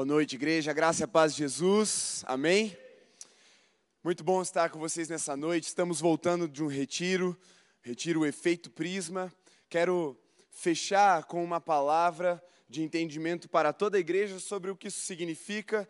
Boa 0.00 0.06
noite, 0.06 0.34
igreja. 0.34 0.72
Graça 0.72 1.04
e 1.04 1.06
paz 1.06 1.34
de 1.34 1.40
Jesus. 1.40 2.24
Amém. 2.26 2.74
Muito 4.02 4.24
bom 4.24 4.40
estar 4.40 4.70
com 4.70 4.78
vocês 4.78 5.10
nessa 5.10 5.36
noite. 5.36 5.64
Estamos 5.64 6.00
voltando 6.00 6.48
de 6.48 6.64
um 6.64 6.68
retiro, 6.68 7.38
retiro 7.82 8.24
Efeito 8.24 8.70
Prisma. 8.70 9.30
Quero 9.68 10.18
fechar 10.50 11.24
com 11.24 11.44
uma 11.44 11.60
palavra 11.60 12.42
de 12.66 12.82
entendimento 12.82 13.46
para 13.46 13.74
toda 13.74 13.98
a 13.98 14.00
igreja 14.00 14.40
sobre 14.40 14.70
o 14.70 14.74
que 14.74 14.88
isso 14.88 15.00
significa. 15.00 15.86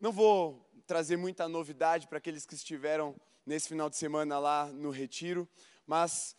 Não 0.00 0.12
vou 0.12 0.66
trazer 0.86 1.18
muita 1.18 1.46
novidade 1.46 2.08
para 2.08 2.16
aqueles 2.16 2.46
que 2.46 2.54
estiveram 2.54 3.14
nesse 3.44 3.68
final 3.68 3.90
de 3.90 3.98
semana 3.98 4.38
lá 4.38 4.64
no 4.72 4.88
retiro, 4.88 5.46
mas 5.86 6.34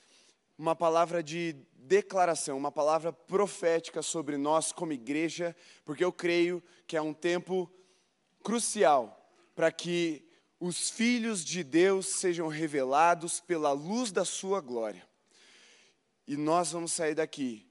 uma 0.58 0.76
palavra 0.76 1.22
de 1.22 1.56
declaração, 1.76 2.58
uma 2.58 2.72
palavra 2.72 3.14
profética 3.14 4.02
sobre 4.02 4.38
nós 4.38 4.72
como 4.72 4.92
igreja, 4.92 5.56
porque 5.86 6.04
eu 6.04 6.12
creio 6.12 6.62
que 6.86 6.98
é 6.98 7.02
um 7.02 7.14
tempo 7.14 7.72
crucial 8.44 9.32
para 9.56 9.72
que 9.72 10.28
os 10.60 10.90
filhos 10.90 11.46
de 11.46 11.64
Deus 11.64 12.08
sejam 12.08 12.48
revelados 12.48 13.40
pela 13.40 13.72
luz 13.72 14.12
da 14.12 14.26
sua 14.26 14.60
glória. 14.60 15.08
E 16.28 16.36
nós 16.36 16.72
vamos 16.72 16.92
sair 16.92 17.16
daqui 17.16 17.66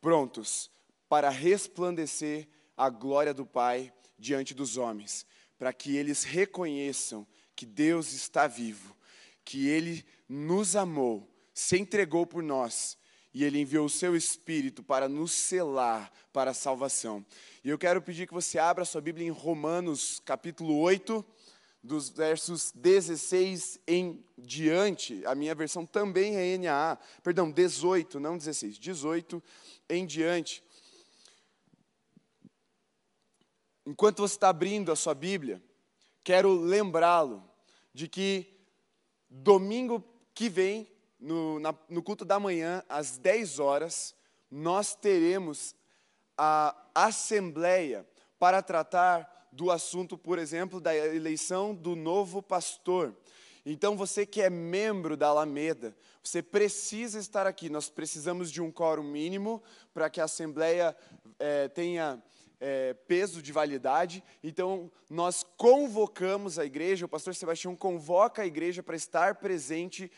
prontos 0.00 0.70
para 1.08 1.28
resplandecer 1.28 2.48
a 2.76 2.88
glória 2.88 3.34
do 3.34 3.46
Pai 3.46 3.92
diante 4.18 4.54
dos 4.54 4.76
homens, 4.76 5.26
para 5.58 5.72
que 5.72 5.96
eles 5.96 6.24
reconheçam 6.24 7.26
que 7.54 7.66
Deus 7.66 8.12
está 8.12 8.46
vivo, 8.46 8.96
que 9.44 9.68
Ele 9.68 10.04
nos 10.28 10.74
amou 10.74 11.31
se 11.54 11.78
entregou 11.78 12.26
por 12.26 12.42
nós 12.42 12.96
e 13.34 13.44
ele 13.44 13.58
enviou 13.58 13.86
o 13.86 13.90
seu 13.90 14.14
Espírito 14.14 14.82
para 14.82 15.08
nos 15.08 15.32
selar 15.32 16.12
para 16.32 16.50
a 16.50 16.54
salvação. 16.54 17.24
E 17.64 17.68
eu 17.68 17.78
quero 17.78 18.02
pedir 18.02 18.26
que 18.26 18.34
você 18.34 18.58
abra 18.58 18.84
sua 18.84 19.00
Bíblia 19.00 19.26
em 19.26 19.30
Romanos, 19.30 20.20
capítulo 20.24 20.78
8, 20.78 21.24
dos 21.82 22.10
versos 22.10 22.70
16 22.72 23.80
em 23.88 24.24
diante. 24.38 25.24
A 25.26 25.34
minha 25.34 25.54
versão 25.54 25.84
também 25.84 26.36
é 26.36 26.56
NAA, 26.58 26.98
perdão, 27.22 27.50
18, 27.50 28.20
não 28.20 28.36
16, 28.36 28.78
18 28.78 29.42
em 29.88 30.06
diante. 30.06 30.62
Enquanto 33.84 34.20
você 34.20 34.34
está 34.36 34.50
abrindo 34.50 34.92
a 34.92 34.96
sua 34.96 35.14
Bíblia, 35.14 35.60
quero 36.22 36.54
lembrá-lo 36.54 37.42
de 37.92 38.06
que 38.06 38.46
domingo 39.28 40.04
que 40.34 40.48
vem 40.48 40.86
no, 41.22 41.60
na, 41.60 41.72
no 41.88 42.02
culto 42.02 42.24
da 42.24 42.38
manhã, 42.40 42.82
às 42.88 43.16
10 43.16 43.60
horas, 43.60 44.14
nós 44.50 44.94
teremos 44.94 45.74
a 46.36 46.76
assembleia 46.94 48.06
para 48.38 48.60
tratar 48.60 49.48
do 49.52 49.70
assunto, 49.70 50.18
por 50.18 50.38
exemplo, 50.38 50.80
da 50.80 50.94
eleição 50.94 51.74
do 51.74 51.94
novo 51.94 52.42
pastor. 52.42 53.14
Então, 53.64 53.96
você 53.96 54.26
que 54.26 54.42
é 54.42 54.50
membro 54.50 55.16
da 55.16 55.28
Alameda, 55.28 55.96
você 56.22 56.42
precisa 56.42 57.20
estar 57.20 57.46
aqui. 57.46 57.70
Nós 57.70 57.88
precisamos 57.88 58.50
de 58.50 58.60
um 58.60 58.72
quórum 58.72 59.04
mínimo 59.04 59.62
para 59.94 60.10
que 60.10 60.20
a 60.20 60.24
Assembleia 60.24 60.96
é, 61.38 61.68
tenha 61.68 62.20
é, 62.58 62.94
peso 62.94 63.40
de 63.40 63.52
validade. 63.52 64.24
Então, 64.42 64.90
nós 65.08 65.44
convocamos 65.56 66.58
a 66.58 66.64
igreja, 66.64 67.06
o 67.06 67.08
pastor 67.08 67.34
Sebastião 67.34 67.76
convoca 67.76 68.42
a 68.42 68.46
igreja 68.46 68.82
para 68.82 68.96
estar 68.96 69.36
presente 69.36 70.10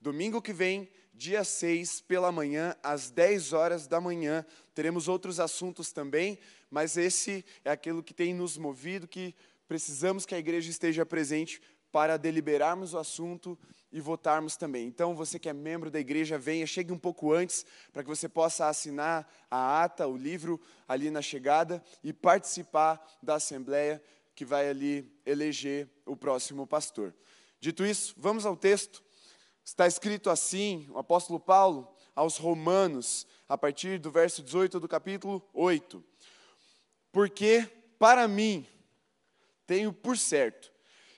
Domingo 0.00 0.40
que 0.40 0.52
vem, 0.52 0.88
dia 1.12 1.44
6, 1.44 2.00
pela 2.00 2.32
manhã, 2.32 2.74
às 2.82 3.10
10 3.10 3.52
horas 3.52 3.86
da 3.86 4.00
manhã, 4.00 4.46
teremos 4.74 5.08
outros 5.08 5.38
assuntos 5.38 5.92
também, 5.92 6.38
mas 6.70 6.96
esse 6.96 7.44
é 7.64 7.70
aquilo 7.70 8.02
que 8.02 8.14
tem 8.14 8.32
nos 8.32 8.56
movido, 8.56 9.06
que 9.06 9.34
precisamos 9.68 10.24
que 10.24 10.34
a 10.34 10.38
igreja 10.38 10.70
esteja 10.70 11.04
presente 11.04 11.60
para 11.92 12.16
deliberarmos 12.16 12.94
o 12.94 12.98
assunto 12.98 13.58
e 13.92 14.00
votarmos 14.00 14.56
também. 14.56 14.86
Então, 14.86 15.14
você 15.14 15.38
que 15.38 15.50
é 15.50 15.52
membro 15.52 15.90
da 15.90 16.00
igreja, 16.00 16.38
venha, 16.38 16.66
chegue 16.66 16.92
um 16.92 16.98
pouco 16.98 17.32
antes, 17.32 17.66
para 17.92 18.02
que 18.02 18.08
você 18.08 18.28
possa 18.28 18.68
assinar 18.68 19.30
a 19.50 19.82
ata, 19.82 20.06
o 20.06 20.16
livro 20.16 20.58
ali 20.88 21.10
na 21.10 21.20
chegada 21.20 21.82
e 22.02 22.12
participar 22.12 23.04
da 23.22 23.34
assembleia 23.34 24.02
que 24.34 24.46
vai 24.46 24.70
ali 24.70 25.12
eleger 25.26 25.90
o 26.06 26.16
próximo 26.16 26.66
pastor. 26.66 27.14
Dito 27.60 27.84
isso, 27.84 28.14
vamos 28.16 28.46
ao 28.46 28.56
texto. 28.56 29.02
Está 29.70 29.86
escrito 29.86 30.30
assim, 30.30 30.88
o 30.90 30.98
apóstolo 30.98 31.38
Paulo 31.38 31.94
aos 32.12 32.36
Romanos, 32.36 33.24
a 33.48 33.56
partir 33.56 34.00
do 34.00 34.10
verso 34.10 34.42
18 34.42 34.80
do 34.80 34.88
capítulo 34.88 35.48
8. 35.54 36.04
Porque 37.12 37.70
para 37.96 38.26
mim 38.26 38.66
tenho 39.68 39.92
por 39.92 40.18
certo 40.18 40.72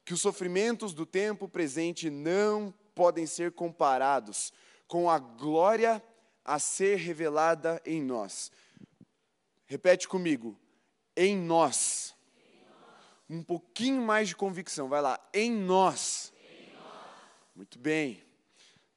que 0.05 0.13
os 0.13 0.21
sofrimentos 0.21 0.93
do 0.93 1.07
tempo 1.07 1.49
presente 1.49 2.11
não 2.11 2.75
podem 2.95 3.25
ser 3.25 3.53
comparados 3.53 4.53
com 4.87 5.09
a 5.09 5.19
glória 5.19 6.05
a 6.45 6.59
ser 6.59 6.97
revelada 6.97 7.81
em 7.87 8.03
nós. 8.03 8.53
Repete 9.65 10.07
comigo, 10.07 10.61
em 11.17 11.39
nós. 11.39 12.15
Um 13.31 13.43
pouquinho 13.43 14.03
mais 14.03 14.29
de 14.29 14.37
convicção, 14.37 14.91
vai 14.91 15.01
lá, 15.01 15.19
em 15.33 15.51
nós. 15.51 16.35
Em 16.45 16.71
nós. 16.75 17.57
Muito 17.57 17.79
bem. 17.79 18.32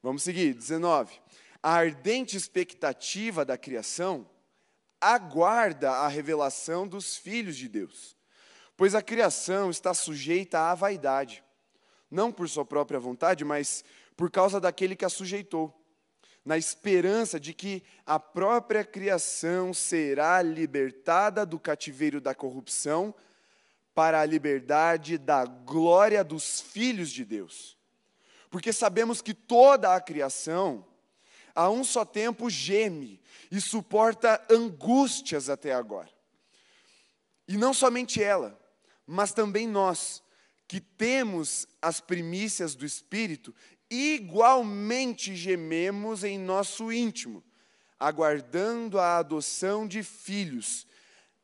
Vamos 0.06 0.22
seguir, 0.22 0.54
19. 0.54 1.20
A 1.64 1.72
ardente 1.72 2.38
expectativa 2.38 3.44
da 3.44 3.58
criação 3.58 4.30
aguarda 5.02 5.90
a 5.94 6.08
revelação 6.08 6.88
dos 6.88 7.18
filhos 7.18 7.58
de 7.58 7.68
Deus, 7.68 8.16
pois 8.78 8.94
a 8.94 9.02
criação 9.02 9.72
está 9.72 9.96
sujeita 9.96 10.60
à 10.60 10.76
vaidade, 10.76 11.44
não 12.12 12.32
por 12.32 12.48
sua 12.48 12.64
própria 12.64 13.00
vontade, 13.00 13.44
mas 13.44 13.84
por 14.16 14.30
causa 14.30 14.62
daquele 14.62 14.96
que 14.96 15.06
a 15.06 15.10
sujeitou, 15.10 15.74
na 16.46 16.56
esperança 16.56 17.40
de 17.40 17.52
que 17.52 17.82
a 18.06 18.20
própria 18.20 18.86
criação 18.86 19.74
será 19.74 20.40
libertada 20.40 21.48
do 21.48 21.60
cativeiro 21.60 22.22
da 22.22 22.36
corrupção 22.36 23.12
para 23.96 24.22
a 24.22 24.26
liberdade 24.26 25.18
da 25.18 25.46
glória 25.46 26.24
dos 26.24 26.62
filhos 26.62 27.10
de 27.10 27.26
Deus 27.26 27.76
porque 28.56 28.72
sabemos 28.72 29.22
que 29.22 29.34
toda 29.34 29.94
a 29.94 30.00
criação, 30.00 30.88
a 31.54 31.70
um 31.70 31.84
só 31.84 32.06
tempo, 32.06 32.50
geme 32.50 33.22
e 33.52 33.60
suporta 33.60 34.42
angústias 34.50 35.50
até 35.50 35.74
agora. 35.74 36.10
E 37.50 37.58
não 37.58 37.74
somente 37.74 38.24
ela, 38.24 38.58
mas 39.06 39.34
também 39.34 39.68
nós, 39.68 40.24
que 40.70 40.80
temos 40.80 41.68
as 41.82 42.00
primícias 42.00 42.76
do 42.76 42.86
Espírito, 42.86 43.54
igualmente 43.92 45.36
gememos 45.36 46.24
em 46.24 46.40
nosso 46.40 46.94
íntimo, 46.94 47.44
aguardando 48.00 49.02
a 49.02 49.18
adoção 49.18 49.86
de 49.86 50.02
filhos, 50.02 50.88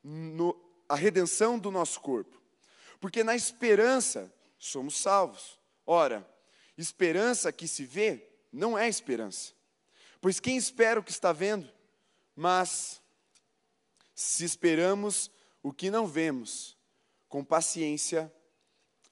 no, 0.01 0.57
a 0.87 0.95
redenção 0.95 1.59
do 1.59 1.71
nosso 1.71 1.99
corpo. 1.99 2.41
Porque 3.01 3.21
na 3.21 3.35
esperança 3.35 4.33
somos 4.57 4.95
salvos. 4.95 5.59
Ora, 5.85 6.30
Esperança 6.81 7.51
que 7.51 7.67
se 7.67 7.85
vê 7.85 8.27
não 8.51 8.75
é 8.75 8.89
esperança. 8.89 9.53
Pois 10.19 10.39
quem 10.39 10.57
espera 10.57 10.99
o 10.99 11.03
que 11.03 11.11
está 11.11 11.31
vendo? 11.31 11.69
Mas 12.35 12.99
se 14.15 14.43
esperamos 14.43 15.29
o 15.61 15.71
que 15.71 15.91
não 15.91 16.07
vemos, 16.07 16.75
com 17.29 17.43
paciência 17.43 18.33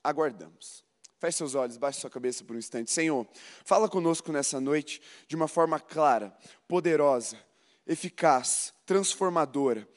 aguardamos. 0.03 0.83
Feche 1.19 1.37
seus 1.37 1.53
olhos, 1.53 1.77
baixe 1.77 1.99
sua 1.99 2.09
cabeça 2.09 2.43
por 2.43 2.55
um 2.55 2.59
instante. 2.59 2.89
Senhor, 2.89 3.27
fala 3.63 3.87
conosco 3.87 4.31
nessa 4.31 4.59
noite 4.59 4.99
de 5.27 5.35
uma 5.35 5.47
forma 5.47 5.79
clara, 5.79 6.35
poderosa, 6.67 7.37
eficaz, 7.85 8.73
transformadora, 8.83 9.87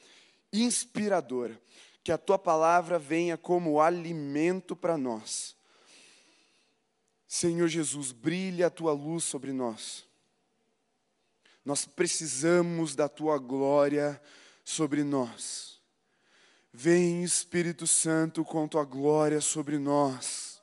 inspiradora. 0.51 1.59
Que 2.03 2.11
a 2.11 2.19
tua 2.19 2.37
palavra 2.37 2.99
venha 2.99 3.35
como 3.35 3.81
alimento 3.81 4.75
para 4.75 4.95
nós 4.95 5.55
Senhor 7.33 7.67
Jesus, 7.67 8.11
brilha 8.11 8.67
a 8.67 8.69
tua 8.69 8.91
luz 8.93 9.23
sobre 9.23 9.51
nós. 9.51 10.05
Nós 11.65 11.83
precisamos 11.83 12.93
da 12.93 13.09
tua 13.09 13.39
glória 13.39 14.21
sobre 14.63 15.03
nós. 15.03 15.81
Vem, 16.71 17.23
Espírito 17.23 17.87
Santo, 17.87 18.45
com 18.45 18.67
tua 18.67 18.85
glória 18.85 19.41
sobre 19.41 19.79
nós. 19.79 20.61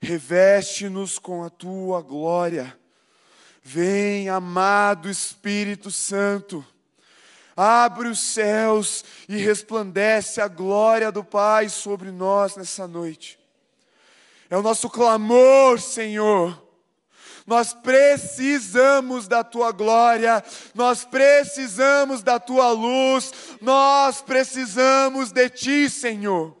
Reveste-nos 0.00 1.18
com 1.18 1.42
a 1.42 1.50
tua 1.50 2.02
glória. 2.02 2.78
Vem, 3.60 4.28
amado 4.28 5.10
Espírito 5.10 5.90
Santo. 5.90 6.64
Abre 7.56 8.06
os 8.06 8.20
céus 8.20 9.04
e 9.28 9.36
resplandece 9.36 10.40
a 10.40 10.46
glória 10.46 11.10
do 11.10 11.24
Pai 11.24 11.68
sobre 11.68 12.12
nós 12.12 12.54
nessa 12.54 12.86
noite. 12.86 13.47
É 14.50 14.56
o 14.56 14.62
nosso 14.62 14.88
clamor, 14.88 15.80
Senhor. 15.80 16.66
Nós 17.46 17.72
precisamos 17.72 19.26
da 19.26 19.42
tua 19.42 19.72
glória, 19.72 20.44
nós 20.74 21.04
precisamos 21.04 22.22
da 22.22 22.38
tua 22.38 22.70
luz, 22.70 23.32
nós 23.60 24.20
precisamos 24.20 25.32
de 25.32 25.48
ti, 25.48 25.88
Senhor. 25.88 26.54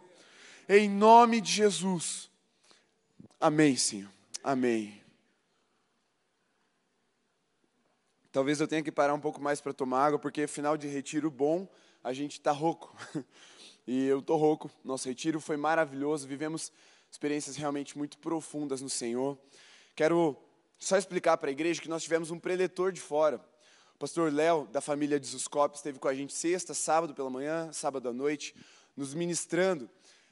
Em 0.66 0.88
nome 0.88 1.42
de 1.42 1.52
Jesus. 1.52 2.30
Amém, 3.38 3.76
Senhor. 3.76 4.10
Amém. 4.42 4.98
Talvez 8.32 8.60
eu 8.60 8.68
tenha 8.68 8.82
que 8.82 8.92
parar 8.92 9.12
um 9.12 9.20
pouco 9.20 9.42
mais 9.42 9.60
para 9.60 9.72
tomar 9.74 10.06
água, 10.06 10.18
porque 10.18 10.46
final 10.46 10.76
de 10.76 10.86
retiro 10.86 11.30
bom, 11.30 11.68
a 12.02 12.12
gente 12.12 12.32
está 12.32 12.52
rouco. 12.52 12.96
E 13.90 14.04
eu 14.04 14.18
estou 14.18 14.36
rouco. 14.36 14.70
Nosso 14.84 15.08
retiro 15.08 15.40
foi 15.40 15.56
maravilhoso, 15.56 16.28
vivemos 16.28 16.70
experiências 17.10 17.56
realmente 17.56 17.96
muito 17.96 18.18
profundas 18.18 18.80
no 18.80 18.88
Senhor. 18.88 19.38
Quero 19.94 20.36
só 20.78 20.96
explicar 20.96 21.36
para 21.36 21.50
a 21.50 21.52
igreja 21.52 21.80
que 21.80 21.88
nós 21.88 22.02
tivemos 22.02 22.30
um 22.30 22.38
preletor 22.38 22.92
de 22.92 23.00
fora. 23.00 23.40
O 23.94 23.98
pastor 23.98 24.32
Léo, 24.32 24.68
da 24.70 24.80
família 24.80 25.18
de 25.18 25.26
Zuscop, 25.26 25.76
esteve 25.76 25.98
com 25.98 26.06
a 26.06 26.14
gente 26.14 26.32
sexta, 26.32 26.72
sábado 26.72 27.14
pela 27.14 27.28
manhã, 27.28 27.72
sábado 27.72 28.08
à 28.08 28.12
noite, 28.12 28.54
nos 28.96 29.12
ministrando. 29.12 29.90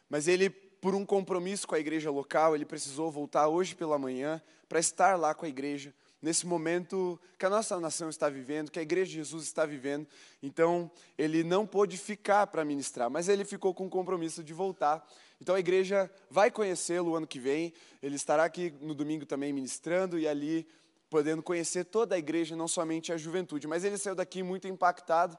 Mas 0.08 0.28
ele, 0.28 0.48
por 0.48 0.94
um 0.94 1.04
compromisso 1.04 1.66
com 1.66 1.74
a 1.74 1.80
igreja 1.80 2.10
local, 2.10 2.54
ele 2.54 2.64
precisou 2.64 3.10
voltar 3.10 3.48
hoje 3.48 3.74
pela 3.74 3.98
manhã 3.98 4.40
para 4.68 4.78
estar 4.78 5.18
lá 5.18 5.34
com 5.34 5.44
a 5.44 5.48
igreja 5.48 5.92
nesse 6.22 6.46
momento 6.46 7.20
que 7.38 7.46
a 7.46 7.50
nossa 7.50 7.78
nação 7.78 8.08
está 8.08 8.28
vivendo, 8.28 8.70
que 8.70 8.78
a 8.78 8.82
igreja 8.82 9.10
de 9.10 9.16
Jesus 9.16 9.44
está 9.44 9.66
vivendo. 9.66 10.06
Então, 10.42 10.90
ele 11.16 11.44
não 11.44 11.66
pôde 11.66 11.96
ficar 11.96 12.46
para 12.46 12.64
ministrar, 12.64 13.10
mas 13.10 13.28
ele 13.28 13.44
ficou 13.44 13.74
com 13.74 13.86
o 13.86 13.90
compromisso 13.90 14.42
de 14.42 14.52
voltar. 14.52 15.06
Então, 15.40 15.54
a 15.54 15.60
igreja 15.60 16.10
vai 16.30 16.50
conhecê-lo 16.50 17.14
ano 17.14 17.26
que 17.26 17.38
vem. 17.38 17.72
Ele 18.02 18.16
estará 18.16 18.44
aqui 18.44 18.74
no 18.80 18.94
domingo 18.94 19.26
também 19.26 19.52
ministrando 19.52 20.18
e 20.18 20.26
ali 20.26 20.66
podendo 21.08 21.42
conhecer 21.42 21.84
toda 21.84 22.14
a 22.14 22.18
igreja, 22.18 22.56
não 22.56 22.68
somente 22.68 23.12
a 23.12 23.16
juventude. 23.16 23.66
Mas 23.66 23.84
ele 23.84 23.98
saiu 23.98 24.14
daqui 24.14 24.42
muito 24.42 24.66
impactado. 24.66 25.36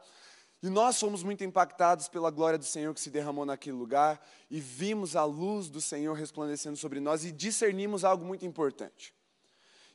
E 0.62 0.70
nós 0.70 1.00
fomos 1.00 1.22
muito 1.22 1.44
impactados 1.44 2.08
pela 2.08 2.32
glória 2.32 2.58
do 2.58 2.66
Senhor 2.66 2.94
que 2.94 3.00
se 3.00 3.12
derramou 3.12 3.46
naquele 3.46 3.76
lugar 3.76 4.20
e 4.50 4.60
vimos 4.60 5.16
a 5.16 5.24
luz 5.24 5.70
do 5.70 5.80
Senhor 5.80 6.16
resplandecendo 6.16 6.76
sobre 6.76 7.00
nós 7.00 7.24
e 7.24 7.32
discernimos 7.32 8.04
algo 8.04 8.26
muito 8.26 8.44
importante. 8.44 9.14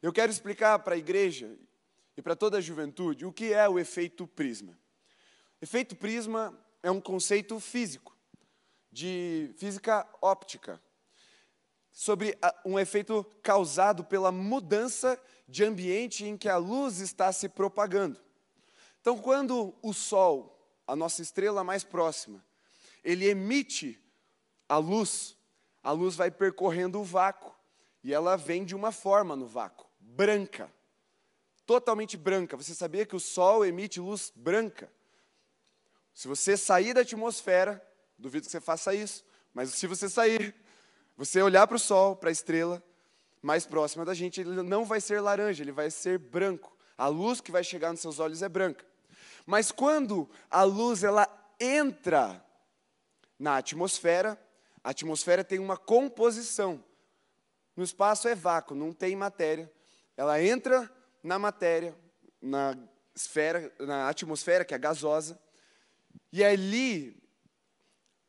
Eu 0.00 0.12
quero 0.12 0.30
explicar 0.30 0.78
para 0.78 0.94
a 0.94 0.98
igreja 0.98 1.56
e 2.16 2.22
para 2.22 2.36
toda 2.36 2.58
a 2.58 2.60
juventude 2.60 3.26
o 3.26 3.32
que 3.32 3.52
é 3.52 3.68
o 3.68 3.78
efeito 3.78 4.26
prisma. 4.26 4.78
Efeito 5.60 5.96
prisma 5.96 6.56
é 6.80 6.90
um 6.90 7.00
conceito 7.00 7.58
físico, 7.58 8.11
de 8.92 9.50
física 9.56 10.06
óptica, 10.20 10.80
sobre 11.90 12.38
um 12.64 12.78
efeito 12.78 13.24
causado 13.42 14.04
pela 14.04 14.30
mudança 14.30 15.18
de 15.48 15.64
ambiente 15.64 16.24
em 16.24 16.36
que 16.36 16.48
a 16.48 16.56
luz 16.56 17.00
está 17.00 17.32
se 17.32 17.48
propagando. 17.48 18.20
Então, 19.00 19.18
quando 19.18 19.74
o 19.82 19.92
Sol, 19.92 20.56
a 20.86 20.94
nossa 20.94 21.22
estrela 21.22 21.64
mais 21.64 21.82
próxima, 21.82 22.44
ele 23.02 23.28
emite 23.28 23.98
a 24.68 24.76
luz, 24.76 25.36
a 25.82 25.90
luz 25.90 26.14
vai 26.14 26.30
percorrendo 26.30 27.00
o 27.00 27.04
vácuo 27.04 27.52
e 28.04 28.12
ela 28.14 28.36
vem 28.36 28.64
de 28.64 28.74
uma 28.74 28.92
forma 28.92 29.34
no 29.34 29.46
vácuo 29.46 29.86
branca. 29.98 30.72
Totalmente 31.64 32.16
branca. 32.16 32.56
Você 32.56 32.74
sabia 32.74 33.06
que 33.06 33.16
o 33.16 33.20
Sol 33.20 33.64
emite 33.64 34.00
luz 34.00 34.32
branca? 34.34 34.92
Se 36.12 36.28
você 36.28 36.56
sair 36.56 36.92
da 36.92 37.00
atmosfera, 37.00 37.82
duvido 38.22 38.46
que 38.46 38.50
você 38.50 38.60
faça 38.60 38.94
isso, 38.94 39.24
mas 39.52 39.70
se 39.70 39.86
você 39.86 40.08
sair, 40.08 40.54
você 41.16 41.42
olhar 41.42 41.66
para 41.66 41.76
o 41.76 41.80
Sol, 41.80 42.16
para 42.16 42.30
a 42.30 42.32
estrela 42.32 42.82
mais 43.42 43.66
próxima 43.66 44.04
da 44.04 44.14
gente, 44.14 44.40
ele 44.40 44.62
não 44.62 44.84
vai 44.84 45.00
ser 45.00 45.20
laranja, 45.20 45.62
ele 45.62 45.72
vai 45.72 45.90
ser 45.90 46.18
branco. 46.18 46.76
A 46.96 47.08
luz 47.08 47.40
que 47.40 47.50
vai 47.50 47.64
chegar 47.64 47.90
nos 47.90 48.00
seus 48.00 48.18
olhos 48.18 48.40
é 48.40 48.48
branca. 48.48 48.86
Mas 49.44 49.72
quando 49.72 50.30
a 50.50 50.62
luz 50.62 51.02
ela 51.02 51.28
entra 51.60 52.42
na 53.38 53.56
atmosfera, 53.56 54.40
a 54.82 54.90
atmosfera 54.90 55.42
tem 55.42 55.58
uma 55.58 55.76
composição. 55.76 56.82
No 57.76 57.82
espaço 57.82 58.28
é 58.28 58.34
vácuo, 58.34 58.74
não 58.74 58.92
tem 58.92 59.16
matéria 59.16 59.70
ela 60.16 60.42
entra 60.42 60.90
na 61.22 61.38
matéria, 61.38 61.96
na 62.40 62.76
esfera, 63.14 63.72
na 63.78 64.08
atmosfera, 64.08 64.64
que 64.64 64.74
é 64.74 64.78
gasosa, 64.78 65.40
e 66.32 66.44
ali, 66.44 67.21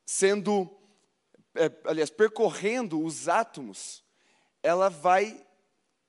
sendo, 0.06 0.70
é, 1.56 1.72
aliás, 1.86 2.10
percorrendo 2.10 3.04
os 3.04 3.28
átomos, 3.28 4.04
ela 4.62 4.90
vai 4.90 5.46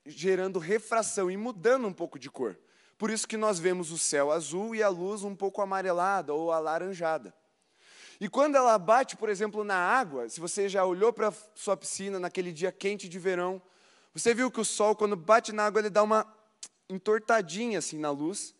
gerando 0.06 0.58
refração 0.58 1.30
e 1.30 1.36
mudando 1.36 1.86
um 1.86 1.92
pouco 1.92 2.18
de 2.18 2.30
cor. 2.30 2.58
Por 2.98 3.10
isso 3.10 3.26
que 3.26 3.36
nós 3.36 3.58
vemos 3.58 3.90
o 3.90 3.98
céu 3.98 4.30
azul 4.30 4.74
e 4.74 4.82
a 4.82 4.88
luz 4.88 5.24
um 5.24 5.34
pouco 5.34 5.60
amarelada 5.60 6.32
ou 6.32 6.52
alaranjada. 6.52 7.34
E 8.20 8.28
quando 8.28 8.54
ela 8.54 8.78
bate, 8.78 9.16
por 9.16 9.28
exemplo, 9.28 9.64
na 9.64 9.76
água, 9.76 10.28
se 10.28 10.40
você 10.40 10.68
já 10.68 10.84
olhou 10.84 11.12
para 11.12 11.32
sua 11.54 11.76
piscina 11.76 12.20
naquele 12.20 12.52
dia 12.52 12.70
quente 12.70 13.08
de 13.08 13.18
verão, 13.18 13.60
você 14.14 14.32
viu 14.32 14.50
que 14.50 14.60
o 14.60 14.64
sol, 14.64 14.94
quando 14.94 15.16
bate 15.16 15.52
na 15.52 15.66
água, 15.66 15.80
ele 15.80 15.90
dá 15.90 16.02
uma 16.02 16.32
entortadinha 16.88 17.80
assim 17.80 17.98
na 17.98 18.10
luz. 18.10 18.54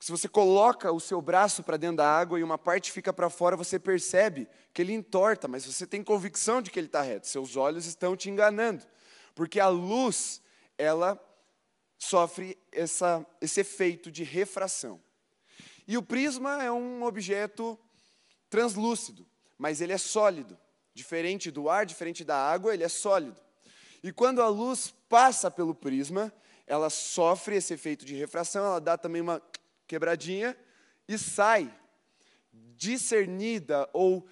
Se 0.00 0.10
você 0.10 0.26
coloca 0.26 0.90
o 0.90 0.98
seu 0.98 1.20
braço 1.20 1.62
para 1.62 1.76
dentro 1.76 1.98
da 1.98 2.10
água 2.10 2.40
e 2.40 2.42
uma 2.42 2.56
parte 2.56 2.90
fica 2.90 3.12
para 3.12 3.28
fora, 3.28 3.54
você 3.54 3.78
percebe 3.78 4.48
que 4.72 4.80
ele 4.80 4.94
entorta, 4.94 5.46
mas 5.46 5.66
você 5.66 5.86
tem 5.86 6.02
convicção 6.02 6.62
de 6.62 6.70
que 6.70 6.80
ele 6.80 6.86
está 6.86 7.02
reto. 7.02 7.26
Seus 7.26 7.54
olhos 7.54 7.84
estão 7.84 8.16
te 8.16 8.30
enganando, 8.30 8.82
porque 9.34 9.60
a 9.60 9.68
luz, 9.68 10.40
ela 10.78 11.22
sofre 11.98 12.56
essa, 12.72 13.26
esse 13.42 13.60
efeito 13.60 14.10
de 14.10 14.24
refração. 14.24 14.98
E 15.86 15.98
o 15.98 16.02
prisma 16.02 16.62
é 16.62 16.72
um 16.72 17.02
objeto 17.02 17.78
translúcido, 18.48 19.26
mas 19.58 19.82
ele 19.82 19.92
é 19.92 19.98
sólido. 19.98 20.58
Diferente 20.94 21.50
do 21.50 21.68
ar, 21.68 21.84
diferente 21.84 22.24
da 22.24 22.36
água, 22.36 22.72
ele 22.72 22.84
é 22.84 22.88
sólido. 22.88 23.38
E 24.02 24.10
quando 24.10 24.40
a 24.40 24.48
luz 24.48 24.94
passa 25.10 25.50
pelo 25.50 25.74
prisma, 25.74 26.32
ela 26.66 26.88
sofre 26.88 27.56
esse 27.56 27.74
efeito 27.74 28.06
de 28.06 28.14
refração, 28.14 28.64
ela 28.64 28.80
dá 28.80 28.96
também 28.96 29.20
uma 29.20 29.42
quebradinha 29.90 30.56
e 31.08 31.18
sai 31.18 31.76
discernida 32.76 33.90
ou 33.92 34.24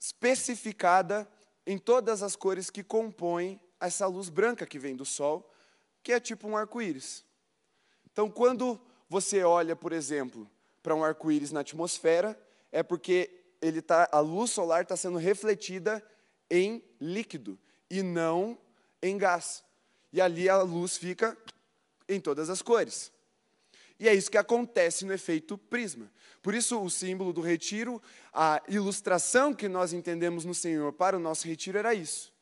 especificada 0.00 1.28
em 1.66 1.76
todas 1.76 2.22
as 2.22 2.34
cores 2.34 2.70
que 2.70 2.82
compõem 2.82 3.60
essa 3.78 4.06
luz 4.06 4.30
branca 4.30 4.66
que 4.66 4.78
vem 4.78 4.96
do 4.96 5.04
sol, 5.04 5.52
que 6.02 6.10
é 6.10 6.18
tipo 6.18 6.48
um 6.48 6.56
arco-íris. 6.56 7.22
Então, 8.10 8.30
quando 8.30 8.80
você 9.10 9.44
olha, 9.44 9.76
por 9.76 9.92
exemplo, 9.92 10.50
para 10.82 10.94
um 10.94 11.04
arco-íris 11.04 11.52
na 11.52 11.60
atmosfera, 11.60 12.40
é 12.72 12.82
porque 12.82 13.30
ele 13.60 13.82
tá, 13.82 14.08
a 14.10 14.20
luz 14.20 14.50
solar 14.50 14.84
está 14.84 14.96
sendo 14.96 15.18
refletida 15.18 16.02
em 16.50 16.82
líquido 16.98 17.58
e 17.90 18.02
não 18.02 18.56
em 19.02 19.18
gás. 19.18 19.62
E 20.10 20.18
ali 20.18 20.48
a 20.48 20.62
luz 20.62 20.96
fica 20.96 21.36
em 22.08 22.18
todas 22.18 22.48
as 22.48 22.62
cores. 22.62 23.12
E 23.98 24.08
é 24.08 24.14
isso 24.14 24.30
que 24.30 24.38
acontece 24.38 25.04
no 25.04 25.12
efeito 25.12 25.58
prisma. 25.58 26.10
Por 26.40 26.54
isso, 26.54 26.80
o 26.80 26.88
símbolo 26.88 27.32
do 27.32 27.40
retiro, 27.40 28.00
a 28.32 28.62
ilustração 28.68 29.52
que 29.52 29.68
nós 29.68 29.92
entendemos 29.92 30.44
no 30.44 30.54
Senhor 30.54 30.92
para 30.92 31.16
o 31.16 31.20
nosso 31.20 31.48
retiro 31.48 31.78
era 31.78 31.92
isso. 31.94 32.32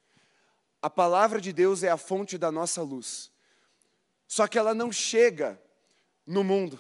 A 0.83 0.91
palavra 0.91 1.41
de 1.41 1.53
Deus 1.53 1.83
é 1.83 1.89
a 1.89 1.97
fonte 1.97 2.37
da 2.37 2.53
nossa 2.53 2.83
luz. 2.83 3.31
Só 4.29 4.47
que 4.47 4.59
ela 4.59 4.75
não 4.75 4.93
chega 4.93 5.61
no 6.27 6.45
mundo 6.45 6.79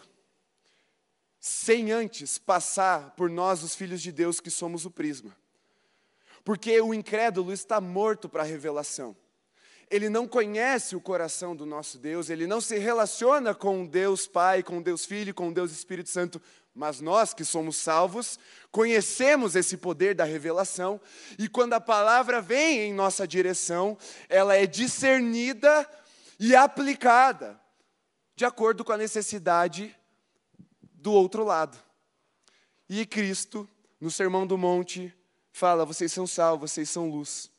sem 1.40 1.92
antes 1.92 2.38
passar 2.38 3.12
por 3.14 3.30
nós, 3.30 3.62
os 3.62 3.74
filhos 3.74 4.02
de 4.02 4.10
Deus, 4.10 4.40
que 4.40 4.50
somos 4.50 4.84
o 4.84 4.90
prisma. 4.90 5.34
Porque 6.44 6.80
o 6.80 6.92
incrédulo 6.92 7.52
está 7.52 7.80
morto 7.80 8.28
para 8.28 8.42
a 8.42 8.46
revelação 8.46 9.16
ele 9.90 10.08
não 10.08 10.26
conhece 10.26 10.96
o 10.96 11.00
coração 11.00 11.54
do 11.54 11.64
nosso 11.64 11.98
Deus, 11.98 12.28
ele 12.28 12.46
não 12.46 12.60
se 12.60 12.78
relaciona 12.78 13.54
com 13.54 13.86
Deus 13.86 14.26
Pai, 14.26 14.62
com 14.62 14.82
Deus 14.82 15.04
Filho, 15.04 15.32
com 15.32 15.52
Deus 15.52 15.70
Espírito 15.70 16.10
Santo, 16.10 16.40
mas 16.74 17.00
nós 17.00 17.32
que 17.32 17.44
somos 17.44 17.76
salvos, 17.76 18.38
conhecemos 18.70 19.56
esse 19.56 19.76
poder 19.76 20.14
da 20.14 20.24
revelação, 20.24 21.00
e 21.38 21.48
quando 21.48 21.72
a 21.72 21.80
palavra 21.80 22.42
vem 22.42 22.80
em 22.80 22.92
nossa 22.92 23.26
direção, 23.26 23.96
ela 24.28 24.54
é 24.54 24.66
discernida 24.66 25.88
e 26.38 26.54
aplicada 26.54 27.58
de 28.34 28.44
acordo 28.44 28.84
com 28.84 28.92
a 28.92 28.98
necessidade 28.98 29.96
do 30.92 31.12
outro 31.12 31.44
lado. 31.44 31.78
E 32.88 33.06
Cristo, 33.06 33.68
no 34.00 34.10
Sermão 34.10 34.46
do 34.46 34.58
Monte, 34.58 35.14
fala: 35.50 35.86
vocês 35.86 36.12
são 36.12 36.26
sal, 36.26 36.58
vocês 36.58 36.90
são 36.90 37.08
luz. 37.08 37.50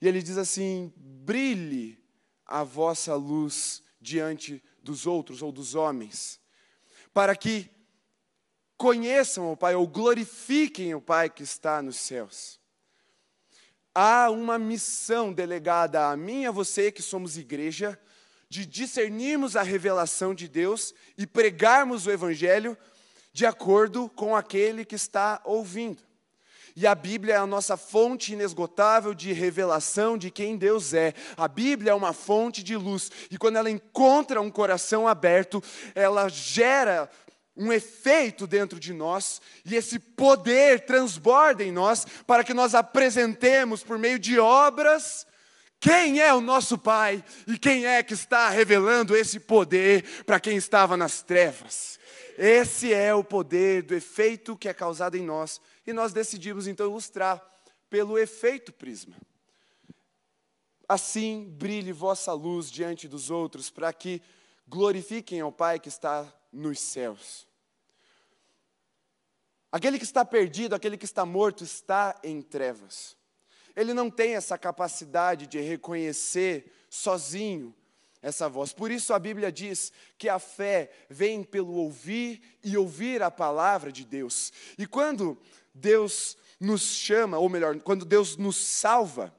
E 0.00 0.08
ele 0.08 0.22
diz 0.22 0.38
assim: 0.38 0.92
brilhe 0.96 1.98
a 2.46 2.62
vossa 2.64 3.14
luz 3.14 3.82
diante 4.00 4.62
dos 4.82 5.06
outros 5.06 5.42
ou 5.42 5.52
dos 5.52 5.74
homens, 5.74 6.40
para 7.12 7.36
que 7.36 7.70
conheçam 8.76 9.52
o 9.52 9.56
Pai 9.56 9.74
ou 9.74 9.86
glorifiquem 9.86 10.94
o 10.94 11.00
Pai 11.00 11.28
que 11.28 11.42
está 11.42 11.82
nos 11.82 11.96
céus. 11.96 12.58
Há 13.94 14.30
uma 14.30 14.58
missão 14.58 15.32
delegada 15.32 16.08
a 16.08 16.16
mim 16.16 16.42
e 16.42 16.46
a 16.46 16.52
você, 16.52 16.92
que 16.92 17.02
somos 17.02 17.36
igreja, 17.36 18.00
de 18.48 18.64
discernirmos 18.64 19.56
a 19.56 19.62
revelação 19.62 20.34
de 20.34 20.48
Deus 20.48 20.94
e 21.18 21.26
pregarmos 21.26 22.06
o 22.06 22.10
Evangelho 22.10 22.78
de 23.32 23.44
acordo 23.44 24.08
com 24.10 24.34
aquele 24.34 24.84
que 24.84 24.94
está 24.94 25.42
ouvindo. 25.44 26.07
E 26.80 26.86
a 26.86 26.94
Bíblia 26.94 27.34
é 27.34 27.36
a 27.38 27.44
nossa 27.46 27.76
fonte 27.76 28.34
inesgotável 28.34 29.12
de 29.12 29.32
revelação 29.32 30.16
de 30.16 30.30
quem 30.30 30.56
Deus 30.56 30.94
é. 30.94 31.12
A 31.36 31.48
Bíblia 31.48 31.90
é 31.90 31.94
uma 31.94 32.12
fonte 32.12 32.62
de 32.62 32.76
luz. 32.76 33.10
E 33.32 33.36
quando 33.36 33.56
ela 33.56 33.68
encontra 33.68 34.40
um 34.40 34.48
coração 34.48 35.08
aberto, 35.08 35.60
ela 35.92 36.28
gera 36.28 37.10
um 37.56 37.72
efeito 37.72 38.46
dentro 38.46 38.78
de 38.78 38.92
nós, 38.92 39.42
e 39.64 39.74
esse 39.74 39.98
poder 39.98 40.86
transborda 40.86 41.64
em 41.64 41.72
nós, 41.72 42.06
para 42.24 42.44
que 42.44 42.54
nós 42.54 42.76
apresentemos 42.76 43.82
por 43.82 43.98
meio 43.98 44.16
de 44.16 44.38
obras 44.38 45.26
quem 45.80 46.20
é 46.20 46.32
o 46.32 46.40
nosso 46.40 46.78
Pai 46.78 47.24
e 47.48 47.58
quem 47.58 47.86
é 47.86 48.04
que 48.04 48.14
está 48.14 48.50
revelando 48.50 49.16
esse 49.16 49.40
poder 49.40 50.04
para 50.24 50.38
quem 50.38 50.56
estava 50.56 50.96
nas 50.96 51.22
trevas. 51.22 51.98
Esse 52.38 52.94
é 52.94 53.12
o 53.12 53.24
poder 53.24 53.82
do 53.82 53.96
efeito 53.96 54.56
que 54.56 54.68
é 54.68 54.72
causado 54.72 55.16
em 55.16 55.24
nós 55.24 55.60
e 55.88 55.92
nós 55.94 56.12
decidimos 56.12 56.66
então 56.66 56.84
ilustrar 56.84 57.42
pelo 57.88 58.18
efeito 58.18 58.70
prisma. 58.74 59.16
Assim 60.86 61.48
brilhe 61.48 61.92
vossa 61.92 62.30
luz 62.34 62.70
diante 62.70 63.08
dos 63.08 63.30
outros, 63.30 63.70
para 63.70 63.90
que 63.90 64.20
glorifiquem 64.66 65.40
ao 65.40 65.50
Pai 65.50 65.80
que 65.80 65.88
está 65.88 66.30
nos 66.52 66.78
céus. 66.78 67.48
Aquele 69.72 69.96
que 69.96 70.04
está 70.04 70.26
perdido, 70.26 70.74
aquele 70.74 70.98
que 70.98 71.06
está 71.06 71.24
morto, 71.24 71.64
está 71.64 72.20
em 72.22 72.42
trevas. 72.42 73.16
Ele 73.74 73.94
não 73.94 74.10
tem 74.10 74.34
essa 74.34 74.58
capacidade 74.58 75.46
de 75.46 75.58
reconhecer 75.58 76.70
sozinho 76.90 77.74
essa 78.20 78.48
voz. 78.48 78.72
Por 78.72 78.90
isso 78.90 79.14
a 79.14 79.18
Bíblia 79.18 79.50
diz 79.50 79.92
que 80.16 80.28
a 80.28 80.38
fé 80.38 80.90
vem 81.08 81.42
pelo 81.42 81.72
ouvir 81.74 82.42
e 82.62 82.76
ouvir 82.76 83.22
a 83.22 83.30
palavra 83.30 83.92
de 83.92 84.04
Deus. 84.04 84.52
E 84.76 84.86
quando 84.86 85.38
Deus 85.74 86.36
nos 86.58 86.82
chama, 86.82 87.38
ou 87.38 87.48
melhor, 87.48 87.78
quando 87.80 88.04
Deus 88.04 88.36
nos 88.36 88.56
salva, 88.56 89.34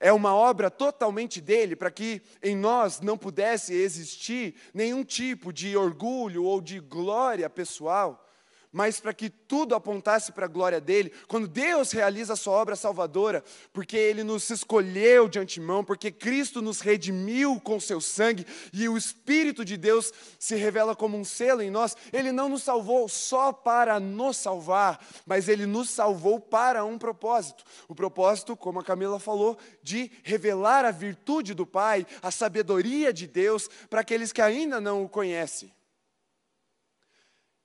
é 0.00 0.12
uma 0.12 0.34
obra 0.34 0.70
totalmente 0.70 1.40
dele, 1.40 1.76
para 1.76 1.90
que 1.90 2.22
em 2.42 2.56
nós 2.56 3.00
não 3.00 3.18
pudesse 3.18 3.74
existir 3.74 4.54
nenhum 4.72 5.04
tipo 5.04 5.52
de 5.52 5.76
orgulho 5.76 6.44
ou 6.44 6.60
de 6.60 6.80
glória 6.80 7.48
pessoal, 7.50 8.26
mas 8.72 9.00
para 9.00 9.12
que 9.12 9.28
tudo 9.28 9.74
apontasse 9.74 10.32
para 10.32 10.46
a 10.46 10.48
glória 10.48 10.80
dele, 10.80 11.12
quando 11.26 11.48
Deus 11.48 11.90
realiza 11.90 12.34
a 12.34 12.36
sua 12.36 12.54
obra 12.54 12.76
salvadora, 12.76 13.42
porque 13.72 13.96
ele 13.96 14.22
nos 14.22 14.48
escolheu 14.50 15.28
de 15.28 15.38
antemão, 15.38 15.82
porque 15.84 16.10
Cristo 16.10 16.62
nos 16.62 16.80
redimiu 16.80 17.60
com 17.60 17.80
seu 17.80 18.00
sangue 18.00 18.46
e 18.72 18.88
o 18.88 18.96
Espírito 18.96 19.64
de 19.64 19.76
Deus 19.76 20.12
se 20.38 20.54
revela 20.54 20.94
como 20.94 21.16
um 21.16 21.24
selo 21.24 21.62
em 21.62 21.70
nós, 21.70 21.96
ele 22.12 22.30
não 22.30 22.48
nos 22.48 22.62
salvou 22.62 23.08
só 23.08 23.52
para 23.52 23.98
nos 23.98 24.36
salvar, 24.36 25.04
mas 25.26 25.48
ele 25.48 25.66
nos 25.66 25.90
salvou 25.90 26.38
para 26.40 26.84
um 26.84 26.98
propósito. 26.98 27.64
O 27.88 27.94
propósito, 27.94 28.56
como 28.56 28.80
a 28.80 28.84
Camila 28.84 29.18
falou, 29.18 29.58
de 29.82 30.10
revelar 30.22 30.84
a 30.84 30.90
virtude 30.90 31.54
do 31.54 31.66
Pai, 31.66 32.06
a 32.22 32.30
sabedoria 32.30 33.12
de 33.12 33.26
Deus 33.26 33.68
para 33.88 34.00
aqueles 34.00 34.32
que 34.32 34.42
ainda 34.42 34.80
não 34.80 35.02
o 35.02 35.08
conhecem. 35.08 35.72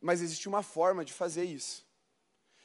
Mas 0.01 0.21
existe 0.21 0.47
uma 0.47 0.61
forma 0.61 1.03
de 1.03 1.13
fazer 1.13 1.43
isso. 1.43 1.85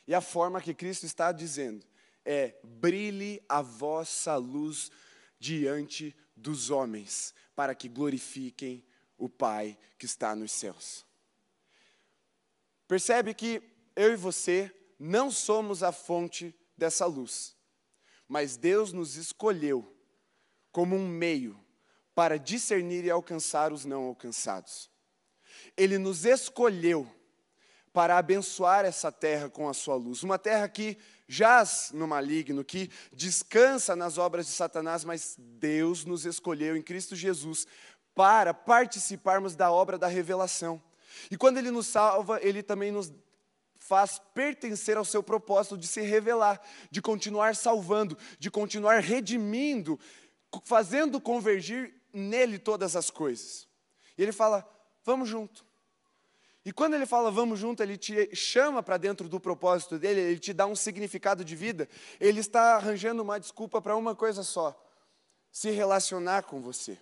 E 0.06 0.14
a 0.14 0.20
forma 0.20 0.60
que 0.60 0.74
Cristo 0.74 1.06
está 1.06 1.32
dizendo 1.32 1.86
é: 2.24 2.56
brilhe 2.62 3.42
a 3.48 3.62
vossa 3.62 4.36
luz 4.36 4.90
diante 5.38 6.14
dos 6.36 6.70
homens, 6.70 7.34
para 7.54 7.74
que 7.74 7.88
glorifiquem 7.88 8.84
o 9.16 9.28
Pai 9.28 9.78
que 9.98 10.06
está 10.06 10.34
nos 10.34 10.52
céus. 10.52 11.04
Percebe 12.88 13.34
que 13.34 13.62
eu 13.94 14.12
e 14.12 14.16
você 14.16 14.74
não 14.98 15.30
somos 15.30 15.82
a 15.82 15.92
fonte 15.92 16.54
dessa 16.76 17.06
luz, 17.06 17.54
mas 18.26 18.56
Deus 18.56 18.92
nos 18.92 19.16
escolheu 19.16 19.96
como 20.72 20.96
um 20.96 21.06
meio 21.06 21.58
para 22.14 22.38
discernir 22.38 23.04
e 23.04 23.10
alcançar 23.10 23.72
os 23.72 23.84
não 23.84 24.04
alcançados. 24.04 24.90
Ele 25.76 25.98
nos 25.98 26.24
escolheu 26.24 27.08
para 27.92 28.16
abençoar 28.18 28.84
essa 28.84 29.10
terra 29.10 29.48
com 29.48 29.68
a 29.68 29.74
sua 29.74 29.96
luz. 29.96 30.22
Uma 30.22 30.38
terra 30.38 30.68
que 30.68 30.96
jaz 31.26 31.90
no 31.92 32.06
maligno, 32.06 32.64
que 32.64 32.90
descansa 33.12 33.94
nas 33.94 34.18
obras 34.18 34.46
de 34.46 34.52
Satanás, 34.52 35.04
mas 35.04 35.36
Deus 35.38 36.04
nos 36.04 36.24
escolheu 36.24 36.76
em 36.76 36.82
Cristo 36.82 37.14
Jesus 37.14 37.66
para 38.14 38.52
participarmos 38.52 39.54
da 39.54 39.70
obra 39.70 39.96
da 39.96 40.06
revelação. 40.06 40.82
E 41.30 41.36
quando 41.36 41.58
Ele 41.58 41.70
nos 41.70 41.86
salva, 41.86 42.38
Ele 42.42 42.62
também 42.62 42.92
nos 42.92 43.12
faz 43.78 44.20
pertencer 44.34 44.96
ao 44.96 45.04
seu 45.04 45.22
propósito 45.22 45.76
de 45.76 45.86
se 45.86 46.00
revelar, 46.00 46.60
de 46.90 47.00
continuar 47.00 47.56
salvando, 47.56 48.16
de 48.38 48.50
continuar 48.50 49.00
redimindo, 49.00 49.98
fazendo 50.64 51.20
convergir 51.20 51.94
nele 52.12 52.58
todas 52.58 52.94
as 52.94 53.10
coisas. 53.10 53.66
E 54.16 54.22
Ele 54.22 54.32
fala: 54.32 54.68
vamos 55.04 55.28
junto. 55.28 55.64
E 56.64 56.72
quando 56.72 56.94
ele 56.94 57.06
fala 57.06 57.30
vamos 57.30 57.58
junto, 57.58 57.82
ele 57.82 57.96
te 57.96 58.34
chama 58.36 58.82
para 58.82 58.98
dentro 58.98 59.28
do 59.28 59.40
propósito 59.40 59.98
dele, 59.98 60.20
ele 60.20 60.38
te 60.38 60.52
dá 60.52 60.66
um 60.66 60.76
significado 60.76 61.44
de 61.44 61.56
vida, 61.56 61.88
ele 62.20 62.40
está 62.40 62.76
arranjando 62.76 63.22
uma 63.22 63.40
desculpa 63.40 63.80
para 63.80 63.96
uma 63.96 64.14
coisa 64.14 64.42
só: 64.42 64.78
se 65.50 65.70
relacionar 65.70 66.42
com 66.42 66.60
você. 66.60 66.98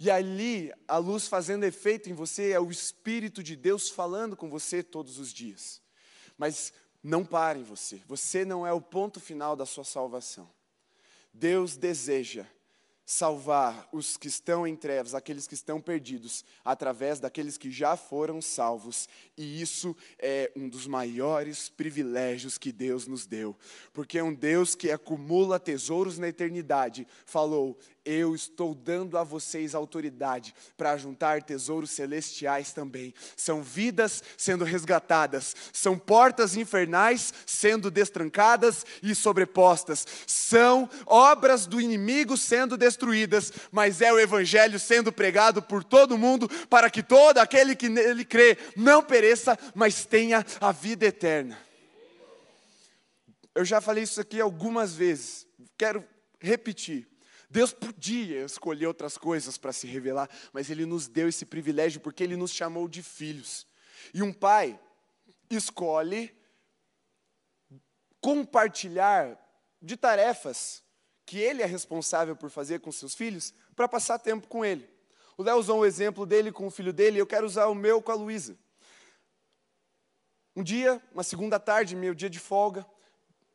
E 0.00 0.10
ali, 0.10 0.72
a 0.86 0.96
luz 0.96 1.26
fazendo 1.26 1.64
efeito 1.64 2.08
em 2.08 2.14
você 2.14 2.52
é 2.52 2.60
o 2.60 2.70
Espírito 2.70 3.42
de 3.42 3.56
Deus 3.56 3.90
falando 3.90 4.36
com 4.36 4.48
você 4.48 4.80
todos 4.80 5.18
os 5.18 5.32
dias. 5.32 5.82
Mas 6.36 6.72
não 7.02 7.24
pare 7.24 7.60
em 7.60 7.64
você, 7.64 8.00
você 8.06 8.44
não 8.44 8.66
é 8.66 8.72
o 8.72 8.80
ponto 8.80 9.18
final 9.20 9.56
da 9.56 9.66
sua 9.66 9.84
salvação. 9.84 10.48
Deus 11.32 11.76
deseja 11.76 12.46
salvar 13.10 13.88
os 13.90 14.18
que 14.18 14.28
estão 14.28 14.66
em 14.66 14.76
trevas, 14.76 15.14
aqueles 15.14 15.46
que 15.46 15.54
estão 15.54 15.80
perdidos, 15.80 16.44
através 16.62 17.18
daqueles 17.18 17.56
que 17.56 17.70
já 17.70 17.96
foram 17.96 18.42
salvos. 18.42 19.08
E 19.34 19.62
isso 19.62 19.96
é 20.18 20.52
um 20.54 20.68
dos 20.68 20.86
maiores 20.86 21.70
privilégios 21.70 22.58
que 22.58 22.70
Deus 22.70 23.06
nos 23.06 23.24
deu, 23.24 23.56
porque 23.94 24.20
um 24.20 24.34
Deus 24.34 24.74
que 24.74 24.90
acumula 24.90 25.58
tesouros 25.58 26.18
na 26.18 26.28
eternidade 26.28 27.08
falou: 27.24 27.78
eu 28.08 28.34
estou 28.34 28.74
dando 28.74 29.18
a 29.18 29.22
vocês 29.22 29.74
autoridade 29.74 30.54
para 30.78 30.96
juntar 30.96 31.42
tesouros 31.42 31.90
celestiais 31.90 32.72
também. 32.72 33.12
São 33.36 33.62
vidas 33.62 34.22
sendo 34.34 34.64
resgatadas, 34.64 35.54
são 35.74 35.98
portas 35.98 36.56
infernais 36.56 37.34
sendo 37.44 37.90
destrancadas 37.90 38.86
e 39.02 39.14
sobrepostas, 39.14 40.06
são 40.26 40.88
obras 41.04 41.66
do 41.66 41.78
inimigo 41.78 42.34
sendo 42.36 42.78
destruídas, 42.78 43.52
mas 43.70 44.00
é 44.00 44.10
o 44.10 44.18
evangelho 44.18 44.80
sendo 44.80 45.12
pregado 45.12 45.60
por 45.60 45.84
todo 45.84 46.16
mundo 46.16 46.48
para 46.70 46.88
que 46.88 47.02
todo 47.02 47.36
aquele 47.36 47.76
que 47.76 47.90
nele 47.90 48.24
crê 48.24 48.56
não 48.74 49.02
pereça, 49.02 49.58
mas 49.74 50.06
tenha 50.06 50.46
a 50.60 50.72
vida 50.72 51.04
eterna. 51.04 51.58
Eu 53.54 53.66
já 53.66 53.82
falei 53.82 54.04
isso 54.04 54.18
aqui 54.18 54.40
algumas 54.40 54.94
vezes, 54.94 55.46
quero 55.76 56.02
repetir. 56.40 57.06
Deus 57.50 57.72
podia 57.72 58.44
escolher 58.44 58.86
outras 58.86 59.16
coisas 59.16 59.56
para 59.56 59.72
se 59.72 59.86
revelar, 59.86 60.28
mas 60.52 60.68
Ele 60.68 60.84
nos 60.84 61.08
deu 61.08 61.28
esse 61.28 61.46
privilégio 61.46 62.00
porque 62.00 62.22
Ele 62.22 62.36
nos 62.36 62.52
chamou 62.52 62.86
de 62.86 63.02
filhos. 63.02 63.66
E 64.12 64.22
um 64.22 64.32
pai 64.32 64.78
escolhe 65.50 66.36
compartilhar 68.20 69.38
de 69.80 69.96
tarefas 69.96 70.82
que 71.24 71.38
ele 71.38 71.62
é 71.62 71.66
responsável 71.66 72.34
por 72.34 72.50
fazer 72.50 72.80
com 72.80 72.90
seus 72.90 73.14
filhos 73.14 73.52
para 73.76 73.86
passar 73.86 74.18
tempo 74.18 74.48
com 74.48 74.64
ele. 74.64 74.88
O 75.36 75.42
Léo 75.42 75.56
usou 75.56 75.80
um 75.80 75.84
exemplo 75.84 76.26
dele 76.26 76.50
com 76.50 76.66
o 76.66 76.70
filho 76.70 76.92
dele, 76.92 77.20
eu 77.20 77.26
quero 77.26 77.46
usar 77.46 77.66
o 77.66 77.74
meu 77.74 78.02
com 78.02 78.10
a 78.10 78.14
Luísa. 78.14 78.58
Um 80.56 80.62
dia, 80.62 81.00
uma 81.12 81.22
segunda 81.22 81.60
tarde, 81.60 81.94
meu 81.94 82.14
dia 82.14 82.28
de 82.28 82.40
folga, 82.40 82.84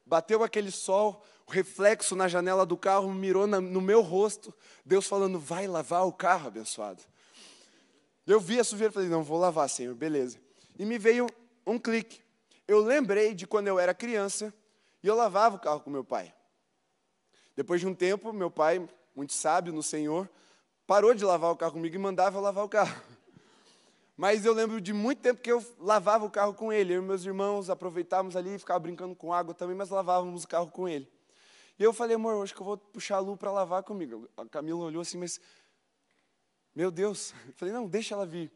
bateu 0.05 0.43
aquele 0.43 0.71
sol, 0.71 1.25
o 1.47 1.51
reflexo 1.51 2.15
na 2.15 2.27
janela 2.27 2.65
do 2.65 2.77
carro 2.77 3.11
mirou 3.13 3.45
no 3.45 3.81
meu 3.81 4.01
rosto, 4.01 4.53
Deus 4.85 5.07
falando, 5.07 5.39
vai 5.39 5.67
lavar 5.67 6.05
o 6.07 6.13
carro, 6.13 6.47
abençoado. 6.47 7.01
Eu 8.25 8.39
vi 8.39 8.59
a 8.59 8.63
sujeira 8.63 8.91
e 8.91 8.93
falei, 8.93 9.09
não, 9.09 9.23
vou 9.23 9.37
lavar, 9.37 9.69
Senhor, 9.69 9.93
beleza. 9.93 10.39
E 10.79 10.85
me 10.85 10.97
veio 10.97 11.27
um 11.67 11.77
clique. 11.77 12.21
Eu 12.67 12.79
lembrei 12.79 13.33
de 13.33 13.45
quando 13.45 13.67
eu 13.67 13.77
era 13.77 13.93
criança 13.93 14.53
e 15.03 15.07
eu 15.07 15.15
lavava 15.15 15.57
o 15.57 15.59
carro 15.59 15.81
com 15.81 15.89
meu 15.89 16.03
pai. 16.03 16.33
Depois 17.55 17.81
de 17.81 17.87
um 17.87 17.93
tempo, 17.93 18.31
meu 18.31 18.49
pai, 18.49 18.87
muito 19.15 19.33
sábio 19.33 19.73
no 19.73 19.83
Senhor, 19.83 20.29
parou 20.87 21.13
de 21.13 21.25
lavar 21.25 21.51
o 21.51 21.57
carro 21.57 21.73
comigo 21.73 21.95
e 21.95 21.99
mandava 21.99 22.37
eu 22.37 22.41
lavar 22.41 22.63
o 22.63 22.69
carro. 22.69 22.99
Mas 24.15 24.45
eu 24.45 24.53
lembro 24.53 24.79
de 24.79 24.93
muito 24.93 25.19
tempo 25.19 25.41
que 25.41 25.51
eu 25.51 25.63
lavava 25.77 26.23
o 26.23 26.29
carro 26.29 26.53
com 26.53 26.71
ele. 26.71 26.93
Eu 26.93 27.01
e 27.01 27.05
meus 27.05 27.25
irmãos 27.25 27.69
aproveitávamos 27.69 28.35
ali, 28.35 28.57
ficava 28.57 28.79
brincando 28.79 29.15
com 29.15 29.33
água 29.33 29.53
também, 29.53 29.75
mas 29.75 29.89
lavávamos 29.89 30.43
o 30.43 30.47
carro 30.47 30.69
com 30.69 30.87
ele. 30.87 31.11
E 31.77 31.83
eu 31.83 31.91
falei, 31.91 32.15
amor, 32.15 32.43
acho 32.43 32.53
que 32.53 32.61
eu 32.61 32.65
vou 32.65 32.77
puxar 32.77 33.17
a 33.17 33.19
Lu 33.19 33.35
para 33.35 33.51
lavar 33.51 33.83
comigo. 33.83 34.29
A 34.37 34.45
Camila 34.45 34.85
olhou 34.85 35.01
assim, 35.01 35.17
mas, 35.17 35.39
meu 36.75 36.91
Deus. 36.91 37.33
Eu 37.47 37.53
falei, 37.55 37.73
não, 37.73 37.87
deixa 37.87 38.13
ela 38.13 38.25
vir. 38.25 38.51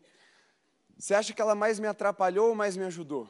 Você 0.97 1.13
acha 1.13 1.33
que 1.33 1.41
ela 1.41 1.55
mais 1.55 1.79
me 1.79 1.87
atrapalhou 1.87 2.49
ou 2.49 2.55
mais 2.55 2.75
me 2.75 2.83
ajudou? 2.85 3.29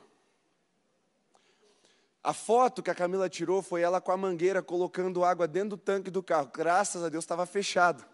A 2.23 2.33
foto 2.33 2.83
que 2.83 2.91
a 2.91 2.95
Camila 2.95 3.29
tirou 3.29 3.61
foi 3.61 3.81
ela 3.81 4.01
com 4.01 4.11
a 4.11 4.17
mangueira 4.17 4.61
colocando 4.61 5.23
água 5.23 5.47
dentro 5.47 5.69
do 5.69 5.77
tanque 5.77 6.09
do 6.09 6.21
carro. 6.21 6.51
Graças 6.53 7.03
a 7.03 7.09
Deus 7.09 7.23
estava 7.23 7.45
fechado. 7.45 8.05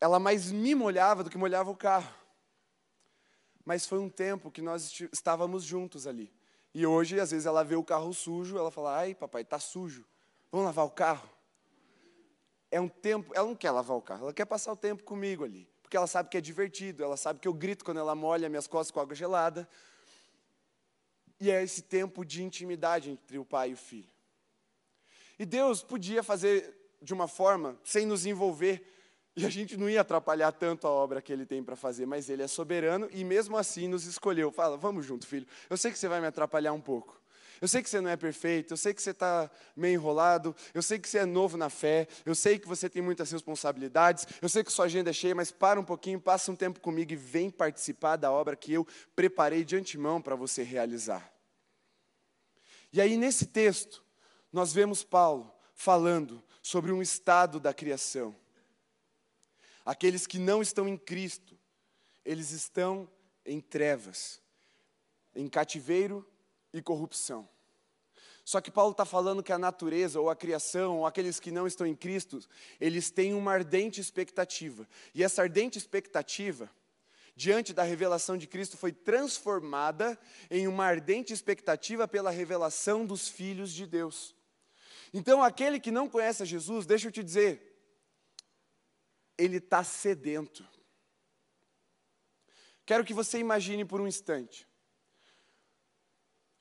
Ela 0.00 0.18
mais 0.18 0.52
me 0.52 0.74
molhava 0.74 1.24
do 1.24 1.30
que 1.30 1.38
molhava 1.38 1.70
o 1.70 1.76
carro. 1.76 2.12
Mas 3.64 3.86
foi 3.86 3.98
um 3.98 4.10
tempo 4.10 4.50
que 4.50 4.60
nós 4.60 5.00
estávamos 5.12 5.64
juntos 5.64 6.06
ali. 6.06 6.30
E 6.74 6.84
hoje, 6.84 7.20
às 7.20 7.30
vezes, 7.30 7.46
ela 7.46 7.62
vê 7.62 7.76
o 7.76 7.84
carro 7.84 8.12
sujo, 8.12 8.58
ela 8.58 8.70
fala: 8.70 8.98
Ai, 8.98 9.14
papai, 9.14 9.42
está 9.42 9.60
sujo. 9.60 10.04
Vamos 10.50 10.66
lavar 10.66 10.84
o 10.84 10.90
carro? 10.90 11.30
É 12.70 12.80
um 12.80 12.88
tempo, 12.88 13.32
ela 13.34 13.46
não 13.46 13.54
quer 13.54 13.70
lavar 13.70 13.96
o 13.96 14.02
carro, 14.02 14.24
ela 14.24 14.34
quer 14.34 14.44
passar 14.44 14.72
o 14.72 14.76
tempo 14.76 15.04
comigo 15.04 15.44
ali. 15.44 15.68
Porque 15.80 15.96
ela 15.96 16.08
sabe 16.08 16.28
que 16.28 16.36
é 16.36 16.40
divertido, 16.40 17.04
ela 17.04 17.16
sabe 17.16 17.38
que 17.38 17.46
eu 17.46 17.54
grito 17.54 17.84
quando 17.84 17.98
ela 17.98 18.16
molha 18.16 18.48
minhas 18.48 18.66
costas 18.66 18.90
com 18.90 18.98
água 18.98 19.14
gelada. 19.14 19.68
E 21.38 21.50
é 21.50 21.62
esse 21.62 21.82
tempo 21.82 22.24
de 22.24 22.42
intimidade 22.42 23.10
entre 23.10 23.38
o 23.38 23.44
pai 23.44 23.70
e 23.70 23.74
o 23.74 23.76
filho. 23.76 24.12
E 25.38 25.44
Deus 25.44 25.82
podia 25.82 26.22
fazer 26.22 26.74
de 27.00 27.12
uma 27.12 27.28
forma 27.28 27.78
sem 27.84 28.06
nos 28.06 28.26
envolver 28.26 28.93
e 29.36 29.44
a 29.44 29.50
gente 29.50 29.76
não 29.76 29.90
ia 29.90 30.00
atrapalhar 30.00 30.52
tanto 30.52 30.86
a 30.86 30.90
obra 30.90 31.20
que 31.20 31.32
ele 31.32 31.44
tem 31.44 31.62
para 31.62 31.74
fazer, 31.74 32.06
mas 32.06 32.28
ele 32.28 32.42
é 32.42 32.46
soberano 32.46 33.08
e 33.10 33.24
mesmo 33.24 33.56
assim 33.56 33.88
nos 33.88 34.04
escolheu. 34.06 34.52
Fala, 34.52 34.76
vamos 34.76 35.04
junto, 35.04 35.26
filho. 35.26 35.46
Eu 35.68 35.76
sei 35.76 35.90
que 35.90 35.98
você 35.98 36.06
vai 36.06 36.20
me 36.20 36.26
atrapalhar 36.26 36.72
um 36.72 36.80
pouco. 36.80 37.20
Eu 37.60 37.68
sei 37.68 37.82
que 37.82 37.88
você 37.88 38.00
não 38.00 38.10
é 38.10 38.16
perfeito, 38.16 38.72
eu 38.72 38.76
sei 38.76 38.92
que 38.92 39.00
você 39.00 39.10
está 39.10 39.50
meio 39.76 39.94
enrolado, 39.94 40.54
eu 40.74 40.82
sei 40.82 40.98
que 40.98 41.08
você 41.08 41.18
é 41.18 41.24
novo 41.24 41.56
na 41.56 41.70
fé, 41.70 42.06
eu 42.26 42.34
sei 42.34 42.58
que 42.58 42.68
você 42.68 42.90
tem 42.90 43.00
muitas 43.00 43.30
responsabilidades, 43.30 44.26
eu 44.42 44.48
sei 44.48 44.62
que 44.62 44.72
sua 44.72 44.84
agenda 44.84 45.10
é 45.10 45.12
cheia, 45.12 45.34
mas 45.34 45.50
para 45.50 45.80
um 45.80 45.84
pouquinho, 45.84 46.20
passa 46.20 46.52
um 46.52 46.56
tempo 46.56 46.80
comigo 46.80 47.12
e 47.12 47.16
vem 47.16 47.50
participar 47.50 48.16
da 48.16 48.30
obra 48.30 48.56
que 48.56 48.72
eu 48.72 48.86
preparei 49.16 49.64
de 49.64 49.76
antemão 49.76 50.20
para 50.20 50.36
você 50.36 50.62
realizar. 50.62 51.32
E 52.92 53.00
aí, 53.00 53.16
nesse 53.16 53.46
texto, 53.46 54.04
nós 54.52 54.72
vemos 54.72 55.02
Paulo 55.02 55.52
falando 55.74 56.42
sobre 56.62 56.92
um 56.92 57.02
estado 57.02 57.58
da 57.58 57.72
criação. 57.72 58.34
Aqueles 59.84 60.26
que 60.26 60.38
não 60.38 60.62
estão 60.62 60.88
em 60.88 60.96
Cristo, 60.96 61.58
eles 62.24 62.50
estão 62.50 63.08
em 63.44 63.60
trevas, 63.60 64.40
em 65.34 65.48
cativeiro 65.48 66.26
e 66.72 66.80
corrupção. 66.80 67.48
Só 68.44 68.60
que 68.60 68.70
Paulo 68.70 68.92
está 68.92 69.04
falando 69.04 69.42
que 69.42 69.52
a 69.52 69.58
natureza, 69.58 70.20
ou 70.20 70.28
a 70.28 70.36
criação, 70.36 70.98
ou 70.98 71.06
aqueles 71.06 71.40
que 71.40 71.50
não 71.50 71.66
estão 71.66 71.86
em 71.86 71.94
Cristo, 71.94 72.40
eles 72.78 73.10
têm 73.10 73.32
uma 73.32 73.52
ardente 73.52 74.00
expectativa. 74.00 74.86
E 75.14 75.22
essa 75.22 75.42
ardente 75.42 75.78
expectativa, 75.78 76.70
diante 77.34 77.72
da 77.72 77.82
revelação 77.82 78.36
de 78.36 78.46
Cristo, 78.46 78.76
foi 78.76 78.92
transformada 78.92 80.18
em 80.50 80.66
uma 80.66 80.84
ardente 80.84 81.32
expectativa 81.32 82.06
pela 82.06 82.30
revelação 82.30 83.06
dos 83.06 83.28
filhos 83.28 83.72
de 83.72 83.86
Deus. 83.86 84.34
Então, 85.12 85.42
aquele 85.42 85.80
que 85.80 85.90
não 85.90 86.08
conhece 86.08 86.44
Jesus, 86.44 86.84
deixa 86.84 87.08
eu 87.08 87.12
te 87.12 87.22
dizer, 87.22 87.73
ele 89.36 89.56
está 89.56 89.82
sedento. 89.82 90.66
Quero 92.86 93.04
que 93.04 93.14
você 93.14 93.38
imagine 93.38 93.84
por 93.84 94.00
um 94.00 94.06
instante 94.06 94.68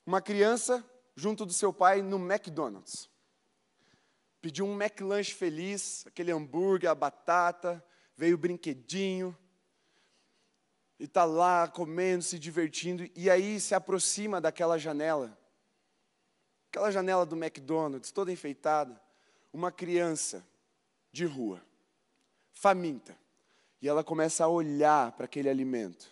uma 0.06 0.22
criança 0.22 0.84
junto 1.16 1.46
do 1.46 1.54
seu 1.54 1.72
pai 1.72 2.02
no 2.02 2.18
McDonald's. 2.18 3.10
Pediu 4.42 4.66
um 4.66 4.74
McLanche 4.74 5.34
feliz, 5.34 6.06
aquele 6.06 6.32
hambúrguer, 6.32 6.90
a 6.90 6.96
batata, 6.96 7.84
veio 8.18 8.36
o 8.36 8.38
brinquedinho, 8.38 9.38
e 11.00 11.06
está 11.06 11.24
lá 11.24 11.70
comendo, 11.70 12.22
se 12.22 12.38
divertindo, 12.38 13.10
e 13.16 13.30
aí 13.30 13.60
se 13.62 13.74
aproxima 13.74 14.42
daquela 14.42 14.78
janela, 14.78 15.38
aquela 16.70 16.92
janela 16.92 17.26
do 17.26 17.38
McDonald's, 17.38 18.12
toda 18.12 18.32
enfeitada, 18.32 19.02
uma 19.54 19.72
criança 19.72 20.46
de 21.14 21.26
rua 21.26 21.62
faminta. 22.54 23.16
E 23.82 23.88
ela 23.88 24.04
começa 24.04 24.46
a 24.46 24.48
olhar 24.48 25.12
para 25.12 25.26
aquele 25.26 25.50
alimento, 25.50 26.08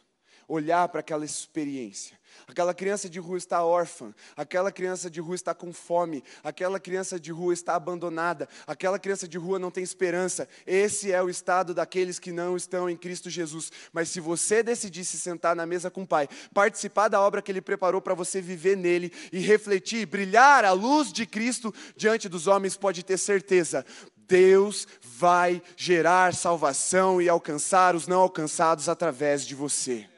olhar 0.45 0.89
para 0.89 0.99
aquela 0.99 1.23
experiência. 1.23 2.19
Aquela 2.47 2.73
criança 2.73 3.09
de 3.09 3.19
rua 3.19 3.37
está 3.37 3.63
órfã, 3.63 4.13
aquela 4.35 4.71
criança 4.71 5.09
de 5.09 5.21
rua 5.21 5.35
está 5.35 5.53
com 5.53 5.71
fome, 5.71 6.21
aquela 6.43 6.79
criança 6.79 7.17
de 7.17 7.31
rua 7.31 7.53
está 7.53 7.75
abandonada, 7.75 8.49
aquela 8.67 8.99
criança 8.99 9.25
de 9.25 9.37
rua 9.37 9.57
não 9.57 9.71
tem 9.71 9.83
esperança. 9.83 10.49
Esse 10.67 11.13
é 11.13 11.21
o 11.23 11.29
estado 11.29 11.73
daqueles 11.73 12.19
que 12.19 12.31
não 12.31 12.57
estão 12.57 12.89
em 12.89 12.97
Cristo 12.97 13.29
Jesus. 13.29 13.71
Mas 13.93 14.09
se 14.09 14.19
você 14.19 14.61
decidir 14.61 15.05
se 15.05 15.17
sentar 15.17 15.55
na 15.55 15.65
mesa 15.65 15.89
com 15.89 16.03
o 16.03 16.07
Pai, 16.07 16.27
participar 16.53 17.07
da 17.07 17.21
obra 17.21 17.41
que 17.41 17.51
Ele 17.51 17.61
preparou 17.61 18.01
para 18.01 18.13
você 18.13 18.41
viver 18.41 18.75
nele 18.75 19.13
e 19.31 19.39
refletir, 19.39 20.05
brilhar 20.05 20.65
a 20.65 20.73
luz 20.73 21.13
de 21.13 21.25
Cristo 21.25 21.73
diante 21.95 22.27
dos 22.27 22.47
homens, 22.47 22.75
pode 22.75 23.03
ter 23.03 23.17
certeza, 23.17 23.85
Deus 24.31 24.87
vai 25.01 25.61
gerar 25.75 26.33
salvação 26.33 27.21
e 27.21 27.27
alcançar 27.27 27.97
os 27.97 28.07
não 28.07 28.21
alcançados 28.21 28.87
através 28.87 29.45
de 29.45 29.53
você. 29.53 30.09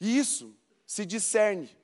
E 0.00 0.16
isso 0.16 0.56
se 0.86 1.04
discerne 1.04 1.76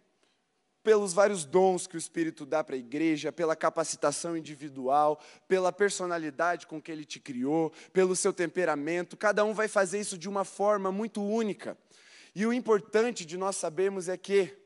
pelos 0.85 1.13
vários 1.13 1.45
dons 1.45 1.89
que 1.89 1.97
o 1.97 1.99
Espírito 1.99 2.47
dá 2.47 2.63
para 2.63 2.77
a 2.77 2.79
igreja, 2.79 3.33
pela 3.33 3.57
capacitação 3.57 4.37
individual, 4.37 5.21
pela 5.49 5.73
personalidade 5.73 6.65
com 6.65 6.81
que 6.81 6.93
ele 6.93 7.05
te 7.05 7.19
criou, 7.19 7.73
pelo 7.93 8.15
seu 8.15 8.33
temperamento. 8.33 9.17
Cada 9.17 9.45
um 9.45 9.53
vai 9.53 9.67
fazer 9.67 9.99
isso 9.99 10.17
de 10.17 10.29
uma 10.29 10.45
forma 10.45 10.93
muito 10.93 11.21
única. 11.21 11.77
E 12.37 12.47
o 12.47 12.53
importante 12.53 13.27
de 13.27 13.37
nós 13.37 13.57
sabermos 13.57 14.09
é 14.09 14.17
que, 14.17 14.57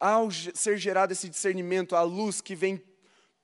ao 0.00 0.28
ser 0.32 0.76
gerado 0.76 1.12
esse 1.12 1.28
discernimento, 1.28 1.94
a 1.94 2.02
luz 2.02 2.40
que 2.40 2.56
vem 2.56 2.82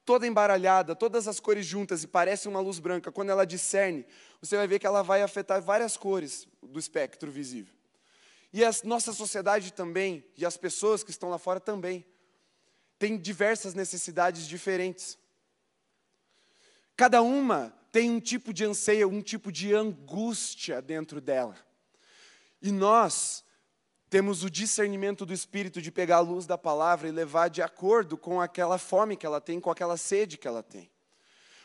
toda 0.04 0.26
embaralhada, 0.26 0.94
todas 0.94 1.28
as 1.28 1.38
cores 1.38 1.66
juntas 1.66 2.02
e 2.02 2.06
parece 2.06 2.48
uma 2.48 2.60
luz 2.60 2.78
branca, 2.78 3.12
quando 3.12 3.30
ela 3.30 3.46
discerne, 3.46 4.04
você 4.40 4.56
vai 4.56 4.66
ver 4.66 4.78
que 4.78 4.86
ela 4.86 5.02
vai 5.02 5.22
afetar 5.22 5.60
várias 5.62 5.96
cores 5.96 6.48
do 6.62 6.78
espectro 6.78 7.30
visível. 7.30 7.74
E 8.52 8.64
a 8.64 8.70
nossa 8.84 9.12
sociedade 9.12 9.72
também, 9.72 10.24
e 10.36 10.44
as 10.44 10.56
pessoas 10.56 11.04
que 11.04 11.10
estão 11.10 11.30
lá 11.30 11.38
fora 11.38 11.60
também, 11.60 12.04
têm 12.98 13.16
diversas 13.16 13.74
necessidades 13.74 14.46
diferentes. 14.46 15.16
Cada 16.96 17.22
uma 17.22 17.72
tem 17.92 18.10
um 18.10 18.20
tipo 18.20 18.52
de 18.52 18.64
anseio, 18.64 19.08
um 19.08 19.22
tipo 19.22 19.50
de 19.50 19.74
angústia 19.74 20.82
dentro 20.82 21.20
dela. 21.20 21.56
E 22.60 22.70
nós 22.70 23.44
temos 24.10 24.42
o 24.42 24.50
discernimento 24.50 25.24
do 25.24 25.32
Espírito 25.32 25.80
de 25.80 25.92
pegar 25.92 26.16
a 26.16 26.20
luz 26.20 26.44
da 26.44 26.58
palavra 26.58 27.08
e 27.08 27.12
levar 27.12 27.48
de 27.48 27.62
acordo 27.62 28.18
com 28.18 28.40
aquela 28.40 28.76
fome 28.76 29.16
que 29.16 29.24
ela 29.24 29.40
tem, 29.40 29.60
com 29.60 29.70
aquela 29.70 29.96
sede 29.96 30.36
que 30.36 30.48
ela 30.48 30.64
tem. 30.64 30.90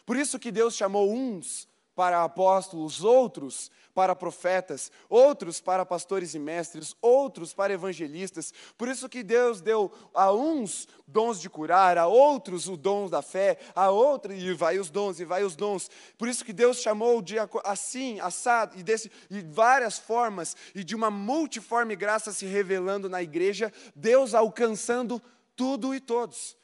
Por 0.06 0.16
isso 0.16 0.38
que 0.38 0.52
Deus 0.52 0.76
chamou 0.76 1.12
uns 1.12 1.68
para 1.96 2.24
apóstolos, 2.24 3.04
outros 3.04 3.72
para 3.96 4.14
profetas, 4.14 4.92
outros 5.10 5.62
para 5.62 5.86
pastores 5.86 6.36
e 6.36 6.40
mestres, 6.40 6.94
outros 7.02 7.54
para 7.54 7.72
evangelistas. 7.72 8.54
Por 8.78 8.90
isso 8.90 9.08
que 9.08 9.24
Deus 9.24 9.62
deu 9.62 9.90
a 10.14 10.34
uns 10.34 10.86
dons 11.08 11.40
de 11.40 11.50
curar, 11.50 11.98
a 11.98 12.06
outros 12.06 12.68
o 12.68 12.76
dom 12.76 13.10
da 13.10 13.22
fé, 13.22 13.58
a 13.74 13.90
outros 13.90 14.38
e 14.38 14.54
vai 14.54 14.78
os 14.78 14.90
dons 14.90 15.22
e 15.22 15.26
vai 15.26 15.46
os 15.46 15.56
dons. 15.56 15.90
Por 16.18 16.28
isso 16.28 16.44
que 16.44 16.52
Deus 16.52 16.82
chamou 16.82 17.22
de 17.22 17.38
assim, 17.64 18.20
assado 18.20 18.78
e 18.78 18.84
desse 18.84 19.10
e 19.32 19.42
várias 19.42 19.98
formas 19.98 20.58
e 20.76 20.84
de 20.84 20.94
uma 20.94 21.10
multiforme 21.10 21.96
graça 21.96 22.34
se 22.34 22.46
revelando 22.46 23.08
na 23.08 23.24
igreja, 23.24 23.72
Deus 23.96 24.34
alcançando 24.34 25.22
tudo 25.56 25.96
e 25.96 26.02
todos. 26.02 26.58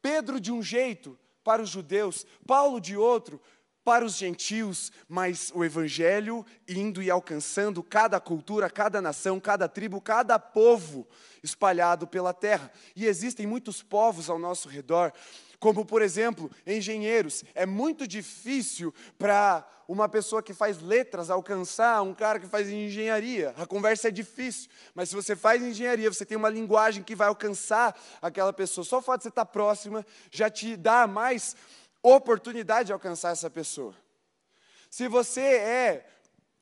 Pedro 0.00 0.40
de 0.40 0.50
um 0.50 0.62
jeito 0.62 1.18
para 1.44 1.62
os 1.62 1.68
judeus, 1.68 2.26
Paulo 2.46 2.80
de 2.80 2.96
outro, 2.96 3.40
para 3.86 4.04
os 4.04 4.16
gentios, 4.16 4.90
mas 5.08 5.52
o 5.54 5.64
evangelho 5.64 6.44
indo 6.68 7.00
e 7.00 7.08
alcançando 7.08 7.84
cada 7.84 8.18
cultura, 8.18 8.68
cada 8.68 9.00
nação, 9.00 9.38
cada 9.38 9.68
tribo, 9.68 10.00
cada 10.00 10.40
povo 10.40 11.06
espalhado 11.40 12.04
pela 12.04 12.34
terra. 12.34 12.68
E 12.96 13.06
existem 13.06 13.46
muitos 13.46 13.84
povos 13.84 14.28
ao 14.28 14.40
nosso 14.40 14.68
redor, 14.68 15.12
como 15.60 15.84
por 15.84 16.02
exemplo, 16.02 16.50
engenheiros. 16.66 17.44
É 17.54 17.64
muito 17.64 18.08
difícil 18.08 18.92
para 19.16 19.64
uma 19.86 20.08
pessoa 20.08 20.42
que 20.42 20.52
faz 20.52 20.80
letras 20.80 21.30
alcançar 21.30 22.02
um 22.02 22.12
cara 22.12 22.40
que 22.40 22.48
faz 22.48 22.68
engenharia. 22.68 23.54
A 23.56 23.66
conversa 23.66 24.08
é 24.08 24.10
difícil, 24.10 24.68
mas 24.96 25.10
se 25.10 25.14
você 25.14 25.36
faz 25.36 25.62
engenharia, 25.62 26.12
você 26.12 26.26
tem 26.26 26.36
uma 26.36 26.50
linguagem 26.50 27.04
que 27.04 27.14
vai 27.14 27.28
alcançar 27.28 27.96
aquela 28.20 28.52
pessoa. 28.52 28.84
Só 28.84 28.98
o 28.98 29.02
fato 29.02 29.18
de 29.18 29.22
você 29.22 29.28
estar 29.28 29.46
próxima 29.46 30.04
já 30.28 30.50
te 30.50 30.76
dá 30.76 31.06
mais 31.06 31.54
oportunidade 32.14 32.86
de 32.86 32.92
alcançar 32.92 33.32
essa 33.32 33.50
pessoa. 33.50 33.94
Se 34.88 35.08
você 35.08 35.40
é 35.40 36.06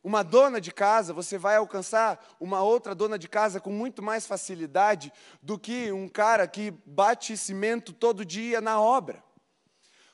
uma 0.02 0.22
dona 0.22 0.60
de 0.60 0.72
casa, 0.72 1.12
você 1.12 1.36
vai 1.36 1.56
alcançar 1.56 2.36
uma 2.40 2.62
outra 2.62 2.94
dona 2.94 3.18
de 3.18 3.28
casa 3.28 3.60
com 3.60 3.70
muito 3.70 4.02
mais 4.02 4.26
facilidade 4.26 5.12
do 5.42 5.58
que 5.58 5.92
um 5.92 6.08
cara 6.08 6.46
que 6.46 6.70
bate 6.86 7.36
cimento 7.36 7.92
todo 7.92 8.24
dia 8.24 8.60
na 8.60 8.80
obra. 8.80 9.22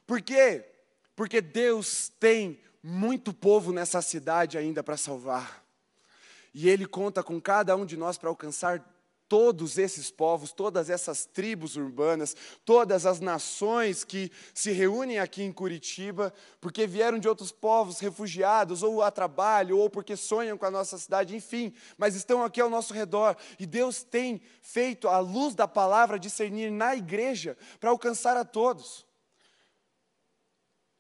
Por 0.07 0.21
quê? 0.21 0.64
Porque 1.14 1.40
Deus 1.40 2.09
tem 2.21 2.61
muito 2.83 3.33
povo 3.33 3.73
nessa 3.73 4.03
cidade 4.03 4.59
ainda 4.59 4.83
para 4.83 4.97
salvar. 4.97 5.64
E 6.53 6.69
Ele 6.69 6.87
conta 6.87 7.23
com 7.23 7.40
cada 7.40 7.77
um 7.77 7.87
de 7.87 7.97
nós 7.97 8.19
para 8.19 8.29
alcançar 8.29 8.85
todos 9.31 9.79
esses 9.79 10.11
povos, 10.11 10.53
todas 10.53 10.90
essas 10.90 11.25
tribos 11.25 11.77
urbanas, 11.77 12.35
todas 12.64 13.07
as 13.07 13.21
nações 13.21 14.03
que 14.03 14.29
se 14.53 14.73
reúnem 14.73 15.21
aqui 15.21 15.45
em 15.45 15.53
Curitiba, 15.53 16.35
porque 16.61 16.85
vieram 16.85 17.16
de 17.16 17.29
outros 17.29 17.53
povos 17.53 18.01
refugiados, 18.01 18.83
ou 18.83 19.05
a 19.05 19.09
trabalho, 19.09 19.79
ou 19.79 19.88
porque 19.88 20.16
sonham 20.16 20.59
com 20.59 20.66
a 20.66 20.71
nossa 20.71 20.99
cidade, 20.99 21.37
enfim, 21.37 21.73
mas 21.97 22.16
estão 22.16 22.43
aqui 22.43 22.61
ao 22.61 22.69
nosso 22.69 22.93
redor. 22.93 23.37
E 23.57 23.66
Deus 23.66 24.03
tem 24.03 24.43
feito 24.61 25.07
a 25.07 25.21
luz 25.21 25.55
da 25.55 25.69
palavra 25.69 26.19
discernir 26.19 26.69
na 26.69 26.97
igreja 26.97 27.57
para 27.79 27.90
alcançar 27.90 28.37
a 28.37 28.45
todos. 28.45 29.07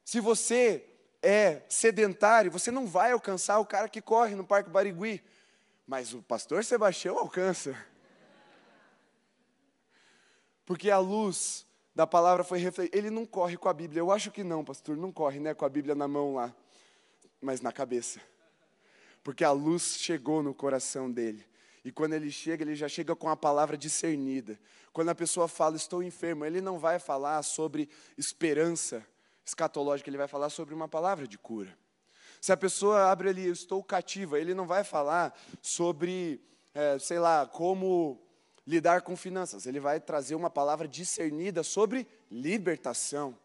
Se 0.04 0.20
você 0.20 0.84
é 1.20 1.62
sedentário, 1.68 2.52
você 2.52 2.70
não 2.70 2.86
vai 2.86 3.10
alcançar 3.10 3.58
o 3.58 3.66
cara 3.66 3.88
que 3.88 4.00
corre 4.00 4.36
no 4.36 4.46
Parque 4.46 4.70
Barigui, 4.70 5.20
mas 5.84 6.14
o 6.14 6.22
pastor 6.22 6.62
Sebastião 6.62 7.18
alcança. 7.18 7.89
Porque 10.70 10.88
a 10.88 10.98
luz 10.98 11.66
da 11.96 12.06
palavra 12.06 12.44
foi 12.44 12.60
refletida. 12.60 12.96
Ele 12.96 13.10
não 13.10 13.26
corre 13.26 13.56
com 13.56 13.68
a 13.68 13.72
Bíblia. 13.74 13.98
Eu 13.98 14.12
acho 14.12 14.30
que 14.30 14.44
não, 14.44 14.64
pastor, 14.64 14.96
não 14.96 15.10
corre, 15.10 15.40
né, 15.40 15.52
com 15.52 15.64
a 15.64 15.68
Bíblia 15.68 15.96
na 15.96 16.06
mão 16.06 16.36
lá, 16.36 16.54
mas 17.40 17.60
na 17.60 17.72
cabeça. 17.72 18.20
Porque 19.24 19.42
a 19.42 19.50
luz 19.50 19.96
chegou 19.98 20.44
no 20.44 20.54
coração 20.54 21.10
dele. 21.10 21.44
E 21.84 21.90
quando 21.90 22.12
ele 22.12 22.30
chega, 22.30 22.62
ele 22.62 22.76
já 22.76 22.86
chega 22.86 23.16
com 23.16 23.28
a 23.28 23.36
palavra 23.36 23.76
discernida. 23.76 24.60
Quando 24.92 25.08
a 25.08 25.14
pessoa 25.16 25.48
fala, 25.48 25.74
estou 25.74 26.04
enfermo, 26.04 26.44
ele 26.44 26.60
não 26.60 26.78
vai 26.78 27.00
falar 27.00 27.42
sobre 27.42 27.88
esperança 28.16 29.04
escatológica, 29.44 30.08
ele 30.08 30.18
vai 30.18 30.28
falar 30.28 30.50
sobre 30.50 30.72
uma 30.72 30.86
palavra 30.86 31.26
de 31.26 31.36
cura. 31.36 31.76
Se 32.40 32.52
a 32.52 32.56
pessoa 32.56 33.10
abre 33.10 33.28
ali, 33.28 33.48
estou 33.48 33.82
cativa, 33.82 34.38
ele 34.38 34.54
não 34.54 34.68
vai 34.68 34.84
falar 34.84 35.36
sobre, 35.60 36.40
é, 36.72 36.96
sei 37.00 37.18
lá, 37.18 37.44
como 37.44 38.29
lidar 38.66 39.02
com 39.02 39.16
finanças. 39.16 39.66
Ele 39.66 39.80
vai 39.80 40.00
trazer 40.00 40.34
uma 40.34 40.50
palavra 40.50 40.86
discernida 40.86 41.62
sobre 41.62 42.06
libertação. 42.30 43.36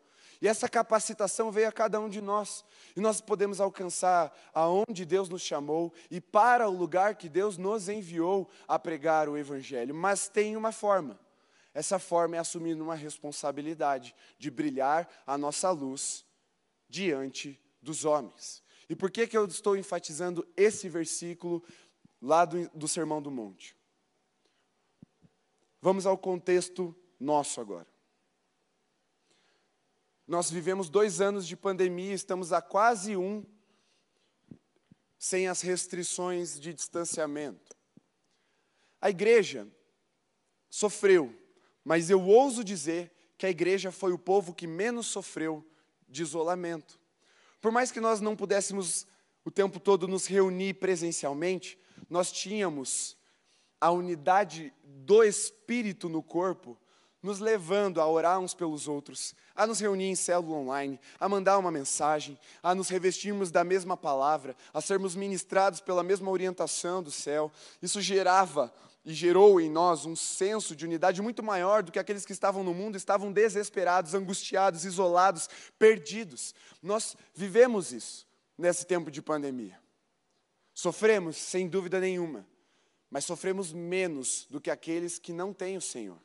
E 0.41 0.47
essa 0.47 0.67
capacitação 0.67 1.51
veio 1.51 1.69
a 1.69 1.71
cada 1.71 1.99
um 1.99 2.09
de 2.09 2.21
nós. 2.21 2.63
E 2.95 2.99
nós 2.99 3.21
podemos 3.21 3.61
alcançar 3.61 4.35
aonde 4.53 5.05
Deus 5.05 5.29
nos 5.29 5.41
chamou 5.41 5.93
e 6.11 6.19
para 6.19 6.67
o 6.69 6.75
lugar 6.75 7.15
que 7.15 7.29
Deus 7.29 7.57
nos 7.57 7.89
enviou 7.89 8.49
a 8.67 8.77
pregar 8.77 9.29
o 9.29 9.37
Evangelho. 9.37 9.95
Mas 9.95 10.27
tem 10.27 10.57
uma 10.57 10.71
forma. 10.71 11.19
Essa 11.73 11.99
forma 11.99 12.35
é 12.35 12.39
assumir 12.39 12.79
uma 12.79 12.95
responsabilidade 12.95 14.15
de 14.37 14.49
brilhar 14.49 15.09
a 15.25 15.37
nossa 15.37 15.69
luz 15.71 16.25
diante 16.87 17.59
dos 17.81 18.05
homens. 18.05 18.63
E 18.89 18.95
por 18.95 19.11
que, 19.11 19.27
que 19.27 19.37
eu 19.37 19.45
estou 19.45 19.75
enfatizando 19.75 20.47
esse 20.55 20.87
versículo 20.87 21.63
lá 22.21 22.45
do, 22.45 22.69
do 22.69 22.87
Sermão 22.87 23.21
do 23.21 23.31
Monte? 23.31 23.74
Vamos 25.85 26.07
ao 26.07 26.17
contexto 26.17 26.95
nosso 27.19 27.61
agora. 27.61 27.85
Nós 30.25 30.49
vivemos 30.49 30.89
dois 30.89 31.21
anos 31.21 31.45
de 31.45 31.55
pandemia, 31.55 32.11
estamos 32.11 32.51
há 32.51 32.59
quase 32.59 33.15
um 33.15 33.45
sem 35.19 35.47
as 35.47 35.61
restrições 35.61 36.59
de 36.59 36.73
distanciamento. 36.73 37.77
A 38.99 39.11
igreja 39.11 39.67
sofreu, 40.71 41.31
mas 41.83 42.09
eu 42.09 42.19
ouso 42.19 42.63
dizer 42.63 43.13
que 43.37 43.45
a 43.45 43.51
igreja 43.51 43.91
foi 43.91 44.11
o 44.11 44.17
povo 44.17 44.55
que 44.55 44.65
menos 44.65 45.05
sofreu 45.05 45.63
de 46.09 46.23
isolamento. 46.23 46.99
Por 47.61 47.71
mais 47.71 47.91
que 47.91 48.01
nós 48.01 48.19
não 48.19 48.35
pudéssemos 48.35 49.05
o 49.43 49.51
tempo 49.51 49.79
todo 49.79 50.07
nos 50.07 50.25
reunir 50.25 50.79
presencialmente, 50.79 51.77
nós 52.09 52.31
tínhamos 52.31 53.15
a 53.85 53.91
unidade 53.91 54.73
do 54.83 55.23
Espírito 55.23 56.09
no 56.09 56.23
corpo, 56.23 56.75
nos 57.21 57.37
levando 57.37 58.01
a 58.01 58.07
orar 58.07 58.39
uns 58.39 58.55
pelos 58.55 58.87
outros, 58.87 59.35
a 59.55 59.67
nos 59.67 59.79
reunir 59.79 60.05
em 60.05 60.15
célula 60.15 60.57
online, 60.57 60.99
a 61.19 61.29
mandar 61.29 61.59
uma 61.59 61.69
mensagem, 61.69 62.35
a 62.63 62.73
nos 62.73 62.89
revestirmos 62.89 63.51
da 63.51 63.63
mesma 63.63 63.95
palavra, 63.95 64.55
a 64.73 64.81
sermos 64.81 65.15
ministrados 65.15 65.81
pela 65.81 66.01
mesma 66.01 66.31
orientação 66.31 67.03
do 67.03 67.11
céu. 67.11 67.51
Isso 67.79 68.01
gerava 68.01 68.73
e 69.05 69.13
gerou 69.13 69.61
em 69.61 69.69
nós 69.69 70.03
um 70.03 70.15
senso 70.15 70.75
de 70.75 70.83
unidade 70.83 71.21
muito 71.21 71.43
maior 71.43 71.83
do 71.83 71.91
que 71.91 71.99
aqueles 71.99 72.25
que 72.25 72.33
estavam 72.33 72.63
no 72.63 72.73
mundo 72.73 72.95
estavam 72.95 73.31
desesperados, 73.31 74.15
angustiados, 74.15 74.83
isolados, 74.83 75.47
perdidos. 75.77 76.55
Nós 76.81 77.15
vivemos 77.35 77.93
isso 77.93 78.25
nesse 78.57 78.83
tempo 78.83 79.11
de 79.11 79.21
pandemia. 79.21 79.79
Sofremos, 80.73 81.37
sem 81.37 81.67
dúvida 81.67 81.99
nenhuma 81.99 82.47
mas 83.09 83.25
sofremos 83.25 83.71
menos 83.71 84.45
do 84.49 84.59
que 84.59 84.69
aqueles 84.69 85.19
que 85.19 85.33
não 85.33 85.53
têm 85.53 85.77
o 85.77 85.81
Senhor. 85.81 86.19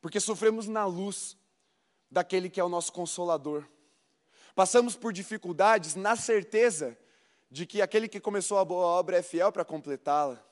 Porque 0.00 0.20
sofremos 0.20 0.68
na 0.68 0.84
luz 0.86 1.36
daquele 2.10 2.48
que 2.48 2.60
é 2.60 2.64
o 2.64 2.68
nosso 2.68 2.92
consolador. 2.92 3.66
Passamos 4.54 4.96
por 4.96 5.12
dificuldades 5.12 5.94
na 5.94 6.16
certeza 6.16 6.96
de 7.50 7.66
que 7.66 7.82
aquele 7.82 8.08
que 8.08 8.20
começou 8.20 8.58
a 8.58 8.64
boa 8.64 8.86
obra 8.86 9.18
é 9.18 9.22
fiel 9.22 9.52
para 9.52 9.64
completá-la. 9.64 10.42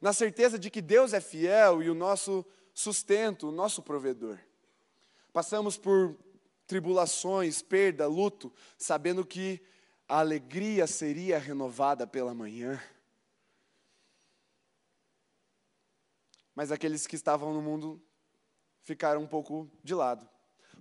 Na 0.00 0.12
certeza 0.12 0.58
de 0.58 0.70
que 0.70 0.82
Deus 0.82 1.12
é 1.12 1.20
fiel 1.20 1.82
e 1.82 1.88
o 1.88 1.94
nosso 1.94 2.44
sustento, 2.74 3.48
o 3.48 3.52
nosso 3.52 3.82
provedor. 3.82 4.38
Passamos 5.32 5.78
por 5.78 6.16
tribulações, 6.66 7.62
perda, 7.62 8.06
luto, 8.06 8.52
sabendo 8.76 9.24
que 9.24 9.62
a 10.08 10.18
alegria 10.18 10.86
seria 10.86 11.38
renovada 11.38 12.06
pela 12.06 12.34
manhã. 12.34 12.82
Mas 16.54 16.70
aqueles 16.70 17.06
que 17.06 17.16
estavam 17.16 17.52
no 17.52 17.62
mundo 17.62 18.00
ficaram 18.82 19.22
um 19.22 19.26
pouco 19.26 19.70
de 19.82 19.94
lado. 19.94 20.28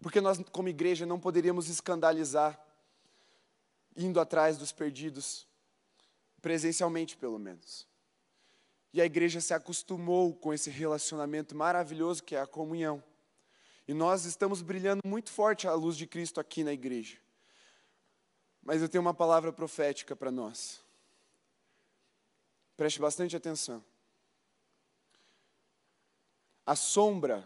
Porque 0.01 0.19
nós, 0.19 0.39
como 0.51 0.67
igreja, 0.67 1.05
não 1.05 1.19
poderíamos 1.19 1.69
escandalizar, 1.69 2.59
indo 3.95 4.19
atrás 4.19 4.57
dos 4.57 4.71
perdidos, 4.71 5.47
presencialmente 6.41 7.15
pelo 7.15 7.37
menos. 7.37 7.87
E 8.93 9.01
a 9.01 9.05
igreja 9.05 9.39
se 9.39 9.53
acostumou 9.53 10.33
com 10.33 10.53
esse 10.53 10.69
relacionamento 10.69 11.55
maravilhoso 11.55 12.23
que 12.23 12.35
é 12.35 12.41
a 12.41 12.47
comunhão. 12.47 13.01
E 13.87 13.93
nós 13.93 14.25
estamos 14.25 14.61
brilhando 14.61 15.01
muito 15.05 15.31
forte 15.31 15.67
a 15.67 15.73
luz 15.73 15.95
de 15.95 16.07
Cristo 16.07 16.39
aqui 16.39 16.63
na 16.63 16.73
igreja. 16.73 17.17
Mas 18.63 18.81
eu 18.81 18.89
tenho 18.89 19.01
uma 19.01 19.13
palavra 19.13 19.51
profética 19.53 20.15
para 20.15 20.31
nós. 20.31 20.81
Preste 22.75 22.99
bastante 22.99 23.35
atenção 23.35 23.83
a 26.71 26.75
sombra 26.75 27.45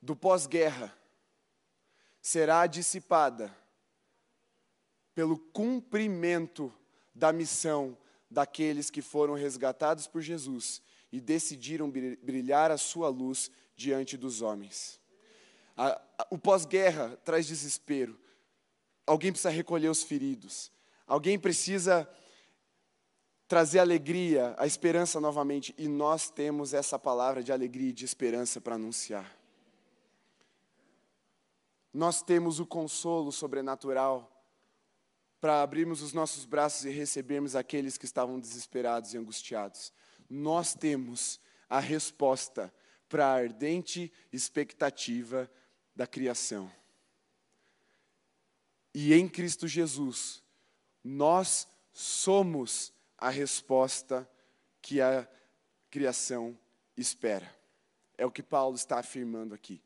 do 0.00 0.14
pós-guerra 0.14 0.96
será 2.20 2.68
dissipada 2.68 3.52
pelo 5.12 5.36
cumprimento 5.36 6.72
da 7.12 7.32
missão 7.32 7.98
daqueles 8.30 8.90
que 8.90 9.02
foram 9.02 9.34
resgatados 9.34 10.06
por 10.06 10.22
Jesus 10.22 10.80
e 11.10 11.20
decidiram 11.20 11.90
brilhar 11.90 12.70
a 12.70 12.78
sua 12.78 13.08
luz 13.08 13.50
diante 13.74 14.16
dos 14.16 14.40
homens. 14.40 15.00
o 16.30 16.38
pós-guerra 16.38 17.18
traz 17.24 17.48
desespero. 17.48 18.16
Alguém 19.04 19.32
precisa 19.32 19.50
recolher 19.50 19.88
os 19.88 20.04
feridos. 20.04 20.70
Alguém 21.08 21.40
precisa 21.40 22.08
trazer 23.52 23.80
alegria, 23.80 24.54
a 24.56 24.66
esperança 24.66 25.20
novamente, 25.20 25.74
e 25.76 25.86
nós 25.86 26.30
temos 26.30 26.72
essa 26.72 26.98
palavra 26.98 27.42
de 27.42 27.52
alegria 27.52 27.90
e 27.90 27.92
de 27.92 28.02
esperança 28.02 28.62
para 28.62 28.76
anunciar. 28.76 29.30
Nós 31.92 32.22
temos 32.22 32.60
o 32.60 32.64
consolo 32.64 33.30
sobrenatural 33.30 34.42
para 35.38 35.60
abrirmos 35.60 36.00
os 36.00 36.14
nossos 36.14 36.46
braços 36.46 36.86
e 36.86 36.88
recebermos 36.88 37.54
aqueles 37.54 37.98
que 37.98 38.06
estavam 38.06 38.40
desesperados 38.40 39.12
e 39.12 39.18
angustiados. 39.18 39.92
Nós 40.30 40.74
temos 40.74 41.38
a 41.68 41.78
resposta 41.78 42.72
para 43.06 43.26
a 43.26 43.34
ardente 43.34 44.10
expectativa 44.32 45.46
da 45.94 46.06
criação. 46.06 46.72
E 48.94 49.12
em 49.12 49.28
Cristo 49.28 49.68
Jesus, 49.68 50.42
nós 51.04 51.68
somos 51.92 52.94
a 53.22 53.30
resposta 53.30 54.28
que 54.82 55.00
a 55.00 55.28
criação 55.88 56.58
espera. 56.96 57.48
É 58.18 58.26
o 58.26 58.32
que 58.32 58.42
Paulo 58.42 58.74
está 58.74 58.98
afirmando 58.98 59.54
aqui. 59.54 59.80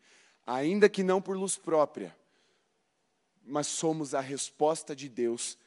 Ainda 0.47 0.89
que 0.89 1.03
não 1.03 1.21
por 1.21 1.37
luz 1.37 1.59
própria, 1.59 2.17
mas 3.45 3.67
somos 3.67 4.15
a 4.15 4.21
resposta 4.21 4.97
de 4.97 5.07
Deus 5.07 5.59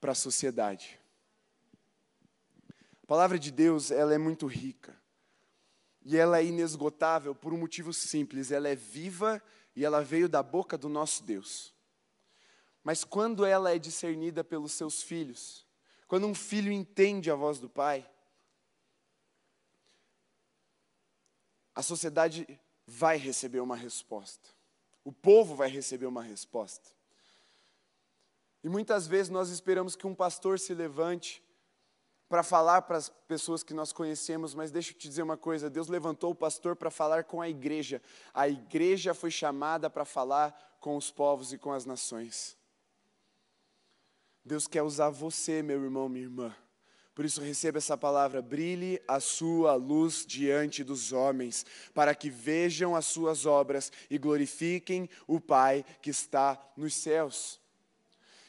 para 0.00 0.10
a 0.10 0.16
sociedade. 0.16 0.98
A 3.04 3.06
palavra 3.06 3.38
de 3.38 3.52
Deus, 3.52 3.92
ela 3.92 4.12
é 4.12 4.18
muito 4.18 4.48
rica. 4.48 5.00
E 6.04 6.16
ela 6.16 6.40
é 6.40 6.44
inesgotável 6.44 7.36
por 7.36 7.52
um 7.54 7.58
motivo 7.58 7.92
simples, 7.92 8.50
ela 8.50 8.68
é 8.68 8.74
viva 8.74 9.40
e 9.76 9.84
ela 9.84 10.02
veio 10.02 10.28
da 10.28 10.42
boca 10.42 10.76
do 10.76 10.88
nosso 10.88 11.22
Deus. 11.22 11.72
Mas 12.82 13.04
quando 13.04 13.44
ela 13.44 13.72
é 13.72 13.78
discernida 13.78 14.42
pelos 14.42 14.72
seus 14.72 15.04
filhos, 15.04 15.64
quando 16.12 16.26
um 16.26 16.34
filho 16.34 16.70
entende 16.70 17.30
a 17.30 17.34
voz 17.34 17.58
do 17.58 17.70
pai, 17.70 18.06
a 21.74 21.82
sociedade 21.82 22.46
vai 22.86 23.16
receber 23.16 23.60
uma 23.60 23.74
resposta. 23.74 24.46
O 25.02 25.10
povo 25.10 25.54
vai 25.54 25.70
receber 25.70 26.04
uma 26.04 26.22
resposta. 26.22 26.86
E 28.62 28.68
muitas 28.68 29.06
vezes 29.06 29.30
nós 29.30 29.48
esperamos 29.48 29.96
que 29.96 30.06
um 30.06 30.14
pastor 30.14 30.60
se 30.60 30.74
levante 30.74 31.42
para 32.28 32.42
falar 32.42 32.82
para 32.82 32.98
as 32.98 33.08
pessoas 33.26 33.62
que 33.62 33.72
nós 33.72 33.90
conhecemos, 33.90 34.54
mas 34.54 34.70
deixa 34.70 34.92
eu 34.92 34.98
te 34.98 35.08
dizer 35.08 35.22
uma 35.22 35.38
coisa: 35.38 35.70
Deus 35.70 35.88
levantou 35.88 36.32
o 36.32 36.34
pastor 36.34 36.76
para 36.76 36.90
falar 36.90 37.24
com 37.24 37.40
a 37.40 37.48
igreja. 37.48 38.02
A 38.34 38.46
igreja 38.46 39.14
foi 39.14 39.30
chamada 39.30 39.88
para 39.88 40.04
falar 40.04 40.76
com 40.78 40.94
os 40.94 41.10
povos 41.10 41.54
e 41.54 41.58
com 41.58 41.72
as 41.72 41.86
nações. 41.86 42.54
Deus 44.44 44.66
quer 44.66 44.82
usar 44.82 45.10
você, 45.10 45.62
meu 45.62 45.82
irmão, 45.82 46.08
minha 46.08 46.24
irmã. 46.24 46.54
Por 47.14 47.24
isso, 47.24 47.40
receba 47.40 47.78
essa 47.78 47.96
palavra: 47.96 48.42
brilhe 48.42 49.00
a 49.06 49.20
sua 49.20 49.74
luz 49.74 50.24
diante 50.26 50.82
dos 50.82 51.12
homens, 51.12 51.64
para 51.94 52.14
que 52.14 52.28
vejam 52.28 52.96
as 52.96 53.06
suas 53.06 53.46
obras 53.46 53.92
e 54.10 54.18
glorifiquem 54.18 55.08
o 55.26 55.40
Pai 55.40 55.84
que 56.00 56.10
está 56.10 56.60
nos 56.76 56.94
céus. 56.94 57.60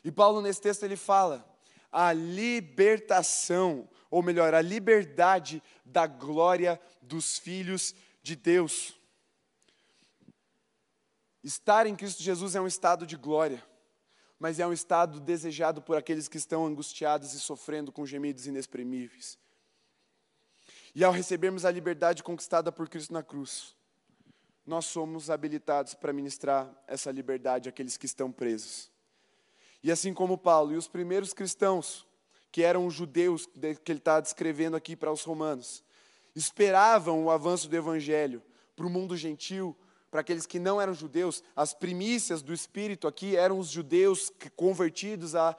E 0.03 0.11
Paulo, 0.11 0.41
nesse 0.41 0.61
texto, 0.61 0.83
ele 0.83 0.95
fala: 0.95 1.47
a 1.91 2.11
libertação, 2.11 3.87
ou 4.09 4.23
melhor, 4.23 4.53
a 4.53 4.61
liberdade 4.61 5.61
da 5.85 6.07
glória 6.07 6.81
dos 7.01 7.37
filhos 7.37 7.93
de 8.23 8.35
Deus. 8.35 8.99
Estar 11.43 11.85
em 11.85 11.95
Cristo 11.95 12.23
Jesus 12.23 12.55
é 12.55 12.61
um 12.61 12.67
estado 12.67 13.05
de 13.05 13.17
glória 13.17 13.61
mas 14.43 14.59
é 14.59 14.67
um 14.67 14.73
estado 14.73 15.21
desejado 15.21 15.81
por 15.81 15.95
aqueles 15.95 16.27
que 16.27 16.35
estão 16.35 16.65
angustiados 16.65 17.33
e 17.33 17.39
sofrendo 17.39 17.93
com 17.93 18.05
gemidos 18.05 18.45
inexprimíveis. 18.45 19.39
E 20.93 21.01
ao 21.01 21.13
recebermos 21.13 21.63
a 21.63 21.71
liberdade 21.71 22.21
conquistada 22.21 22.69
por 22.69 22.89
Cristo 22.89 23.13
na 23.13 23.23
cruz, 23.23 23.73
nós 24.67 24.83
somos 24.83 25.29
habilitados 25.29 25.93
para 25.93 26.11
ministrar 26.11 26.69
essa 26.85 27.09
liberdade 27.09 27.69
àqueles 27.69 27.95
que 27.95 28.05
estão 28.05 28.33
presos. 28.33 28.91
E 29.81 29.89
assim 29.89 30.13
como 30.13 30.37
Paulo 30.37 30.73
e 30.73 30.77
os 30.77 30.89
primeiros 30.89 31.33
cristãos, 31.33 32.05
que 32.51 32.63
eram 32.63 32.85
os 32.85 32.93
judeus 32.93 33.45
que 33.45 33.93
ele 33.93 33.99
está 33.99 34.19
descrevendo 34.19 34.75
aqui 34.75 34.93
para 34.93 35.09
os 35.09 35.23
romanos, 35.23 35.81
esperavam 36.35 37.23
o 37.23 37.31
avanço 37.31 37.69
do 37.69 37.77
evangelho 37.77 38.43
para 38.75 38.85
o 38.85 38.89
mundo 38.89 39.15
gentil, 39.15 39.73
para 40.13 40.21
aqueles 40.21 40.45
que 40.45 40.59
não 40.59 40.79
eram 40.79 40.93
judeus, 40.93 41.43
as 41.55 41.73
primícias 41.73 42.43
do 42.43 42.53
Espírito 42.53 43.07
aqui 43.07 43.35
eram 43.35 43.57
os 43.57 43.67
judeus 43.67 44.31
convertidos 44.55 45.33
a, 45.33 45.57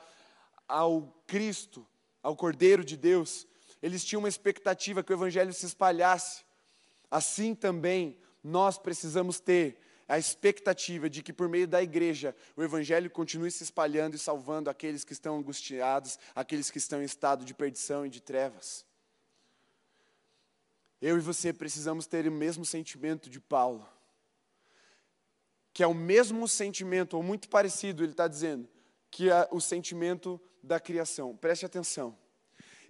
ao 0.68 1.12
Cristo, 1.26 1.84
ao 2.22 2.36
Cordeiro 2.36 2.84
de 2.84 2.96
Deus. 2.96 3.48
Eles 3.82 4.04
tinham 4.04 4.20
uma 4.20 4.28
expectativa 4.28 5.02
que 5.02 5.12
o 5.12 5.16
Evangelho 5.16 5.52
se 5.52 5.66
espalhasse. 5.66 6.44
Assim 7.10 7.52
também 7.52 8.16
nós 8.44 8.78
precisamos 8.78 9.40
ter 9.40 9.76
a 10.06 10.20
expectativa 10.20 11.10
de 11.10 11.20
que 11.20 11.32
por 11.32 11.48
meio 11.48 11.66
da 11.66 11.82
igreja 11.82 12.32
o 12.56 12.62
Evangelho 12.62 13.10
continue 13.10 13.50
se 13.50 13.64
espalhando 13.64 14.14
e 14.14 14.20
salvando 14.20 14.70
aqueles 14.70 15.02
que 15.02 15.14
estão 15.14 15.36
angustiados, 15.36 16.16
aqueles 16.32 16.70
que 16.70 16.78
estão 16.78 17.02
em 17.02 17.06
estado 17.06 17.44
de 17.44 17.52
perdição 17.52 18.06
e 18.06 18.08
de 18.08 18.20
trevas. 18.20 18.86
Eu 21.02 21.18
e 21.18 21.20
você 21.20 21.52
precisamos 21.52 22.06
ter 22.06 22.28
o 22.28 22.30
mesmo 22.30 22.64
sentimento 22.64 23.28
de 23.28 23.40
Paulo 23.40 23.84
que 25.74 25.82
é 25.82 25.86
o 25.86 25.92
mesmo 25.92 26.46
sentimento, 26.46 27.16
ou 27.16 27.22
muito 27.22 27.48
parecido, 27.48 28.04
ele 28.04 28.12
está 28.12 28.28
dizendo, 28.28 28.68
que 29.10 29.28
é 29.28 29.48
o 29.50 29.60
sentimento 29.60 30.40
da 30.62 30.78
criação. 30.78 31.36
Preste 31.36 31.66
atenção. 31.66 32.16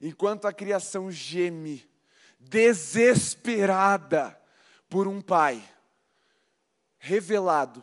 Enquanto 0.03 0.47
a 0.47 0.53
criação 0.53 1.11
geme, 1.11 1.89
desesperada 2.39 4.39
por 4.87 5.09
um 5.09 5.23
pai 5.23 5.67
revelado, 6.99 7.83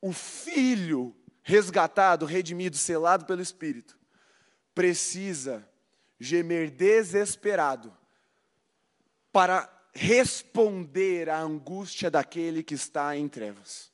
o 0.00 0.12
filho 0.12 1.14
resgatado, 1.42 2.24
redimido, 2.24 2.78
selado 2.78 3.26
pelo 3.26 3.42
Espírito, 3.42 3.98
precisa 4.74 5.68
gemer 6.18 6.70
desesperado 6.70 7.94
para 9.30 9.70
responder 9.92 11.28
à 11.28 11.40
angústia 11.40 12.10
daquele 12.10 12.62
que 12.62 12.74
está 12.74 13.16
em 13.16 13.28
trevas. 13.28 13.92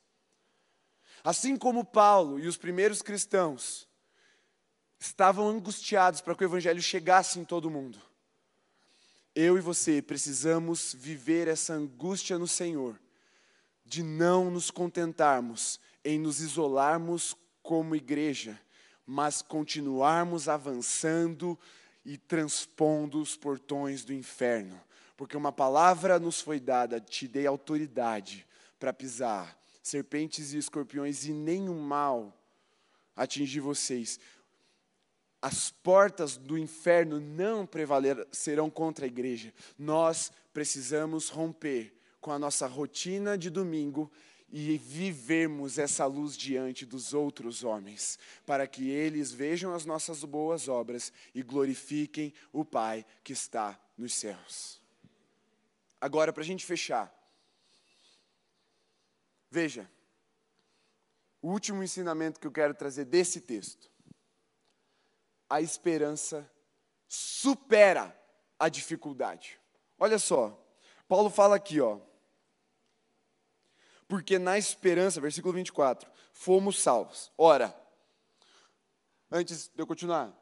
Assim 1.23 1.57
como 1.57 1.83
Paulo 1.83 2.39
e 2.39 2.47
os 2.47 2.57
primeiros 2.57 3.01
cristãos 3.01 3.87
estavam 4.97 5.47
angustiados 5.49 6.21
para 6.21 6.33
que 6.35 6.43
o 6.43 6.47
evangelho 6.47 6.81
chegasse 6.81 7.39
em 7.39 7.43
todo 7.43 7.69
mundo, 7.69 8.01
eu 9.35 9.57
e 9.57 9.61
você 9.61 10.01
precisamos 10.01 10.93
viver 10.97 11.47
essa 11.47 11.73
angústia 11.73 12.37
no 12.37 12.47
Senhor, 12.47 12.99
de 13.85 14.01
não 14.03 14.49
nos 14.49 14.71
contentarmos 14.71 15.79
em 16.03 16.19
nos 16.19 16.39
isolarmos 16.39 17.35
como 17.61 17.95
igreja, 17.95 18.59
mas 19.05 19.41
continuarmos 19.41 20.47
avançando 20.47 21.57
e 22.05 22.17
transpondo 22.17 23.21
os 23.21 23.35
portões 23.35 24.03
do 24.03 24.13
inferno 24.13 24.79
porque 25.19 25.35
uma 25.35 25.51
palavra 25.51 26.17
nos 26.17 26.39
foi 26.39 26.61
dada, 26.61 26.97
te 26.97 27.27
dei 27.27 27.45
autoridade 27.45 28.47
para 28.79 28.93
pisar 28.93 29.59
serpentes 29.83 30.53
e 30.53 30.57
escorpiões 30.57 31.25
e 31.25 31.33
nenhum 31.33 31.77
mal 31.81 32.33
atingir 33.17 33.59
vocês. 33.59 34.17
As 35.41 35.71
portas 35.71 36.37
do 36.37 36.57
inferno 36.57 37.19
não 37.19 37.65
prevalecerão 37.65 38.69
contra 38.69 39.03
a 39.03 39.09
igreja. 39.09 39.53
Nós 39.77 40.31
precisamos 40.53 41.27
romper 41.27 41.93
com 42.21 42.31
a 42.31 42.39
nossa 42.39 42.65
rotina 42.65 43.37
de 43.37 43.49
domingo 43.49 44.09
e 44.49 44.77
vivermos 44.77 45.77
essa 45.77 46.05
luz 46.05 46.37
diante 46.37 46.85
dos 46.85 47.13
outros 47.13 47.61
homens, 47.65 48.17
para 48.45 48.65
que 48.65 48.89
eles 48.89 49.33
vejam 49.33 49.73
as 49.73 49.85
nossas 49.85 50.23
boas 50.23 50.69
obras 50.69 51.11
e 51.35 51.43
glorifiquem 51.43 52.33
o 52.53 52.63
Pai 52.63 53.05
que 53.21 53.33
está 53.33 53.77
nos 53.97 54.13
céus. 54.13 54.78
Agora, 56.01 56.31
para 56.31 56.43
a 56.43 56.45
gente 56.45 56.65
fechar. 56.65 57.13
Veja, 59.51 59.89
o 61.41 61.49
último 61.49 61.83
ensinamento 61.83 62.39
que 62.39 62.47
eu 62.47 62.51
quero 62.51 62.73
trazer 62.73 63.05
desse 63.05 63.41
texto. 63.41 63.89
A 65.49 65.61
esperança 65.61 66.49
supera 67.07 68.15
a 68.57 68.69
dificuldade. 68.69 69.59
Olha 69.97 70.19
só, 70.19 70.57
Paulo 71.07 71.29
fala 71.29 71.55
aqui, 71.55 71.81
ó. 71.81 71.99
Porque 74.07 74.37
na 74.37 74.57
esperança, 74.57 75.21
versículo 75.21 75.53
24, 75.53 76.09
fomos 76.33 76.79
salvos. 76.81 77.31
Ora, 77.37 77.75
antes 79.31 79.69
de 79.69 79.81
eu 79.81 79.87
continuar, 79.87 80.38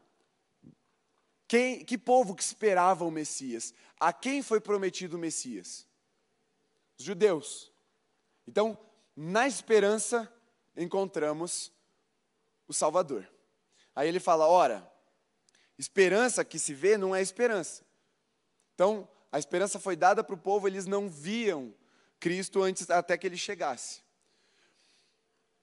quem, 1.47 1.83
que 1.85 1.97
povo 1.97 2.35
que 2.35 2.43
esperava 2.43 3.05
o 3.05 3.11
Messias? 3.11 3.73
A 3.99 4.11
quem 4.11 4.41
foi 4.41 4.59
prometido 4.59 5.15
o 5.15 5.19
Messias? 5.19 5.87
Os 6.99 7.05
judeus. 7.05 7.71
Então, 8.47 8.77
na 9.15 9.47
esperança, 9.47 10.31
encontramos 10.75 11.71
o 12.67 12.73
Salvador. 12.73 13.27
Aí 13.95 14.07
ele 14.07 14.19
fala: 14.19 14.47
ora, 14.47 14.87
esperança 15.77 16.43
que 16.43 16.59
se 16.59 16.73
vê 16.73 16.97
não 16.97 17.15
é 17.15 17.21
esperança. 17.21 17.83
Então, 18.75 19.07
a 19.31 19.39
esperança 19.39 19.79
foi 19.79 19.95
dada 19.95 20.23
para 20.23 20.35
o 20.35 20.37
povo, 20.37 20.67
eles 20.67 20.85
não 20.85 21.09
viam 21.09 21.73
Cristo 22.19 22.61
antes 22.61 22.89
até 22.89 23.17
que 23.17 23.25
ele 23.25 23.37
chegasse. 23.37 24.01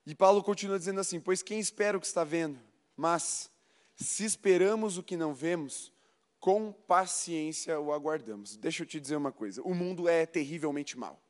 E 0.06 0.14
Paulo 0.14 0.42
continua 0.42 0.78
dizendo 0.78 1.00
assim: 1.00 1.20
Pois 1.20 1.42
quem 1.42 1.60
espera 1.60 1.96
o 1.96 2.00
que 2.00 2.06
está 2.06 2.24
vendo? 2.24 2.58
Mas 2.96 3.50
se 3.96 4.24
esperamos 4.24 4.98
o 4.98 5.02
que 5.02 5.16
não 5.16 5.34
vemos, 5.34 5.92
com 6.40 6.72
paciência 6.72 7.80
o 7.80 7.92
aguardamos. 7.92 8.56
Deixa 8.56 8.82
eu 8.82 8.86
te 8.86 9.00
dizer 9.00 9.16
uma 9.16 9.32
coisa: 9.32 9.62
o 9.62 9.74
mundo 9.74 10.08
é 10.08 10.26
terrivelmente 10.26 10.98
mau. 10.98 11.20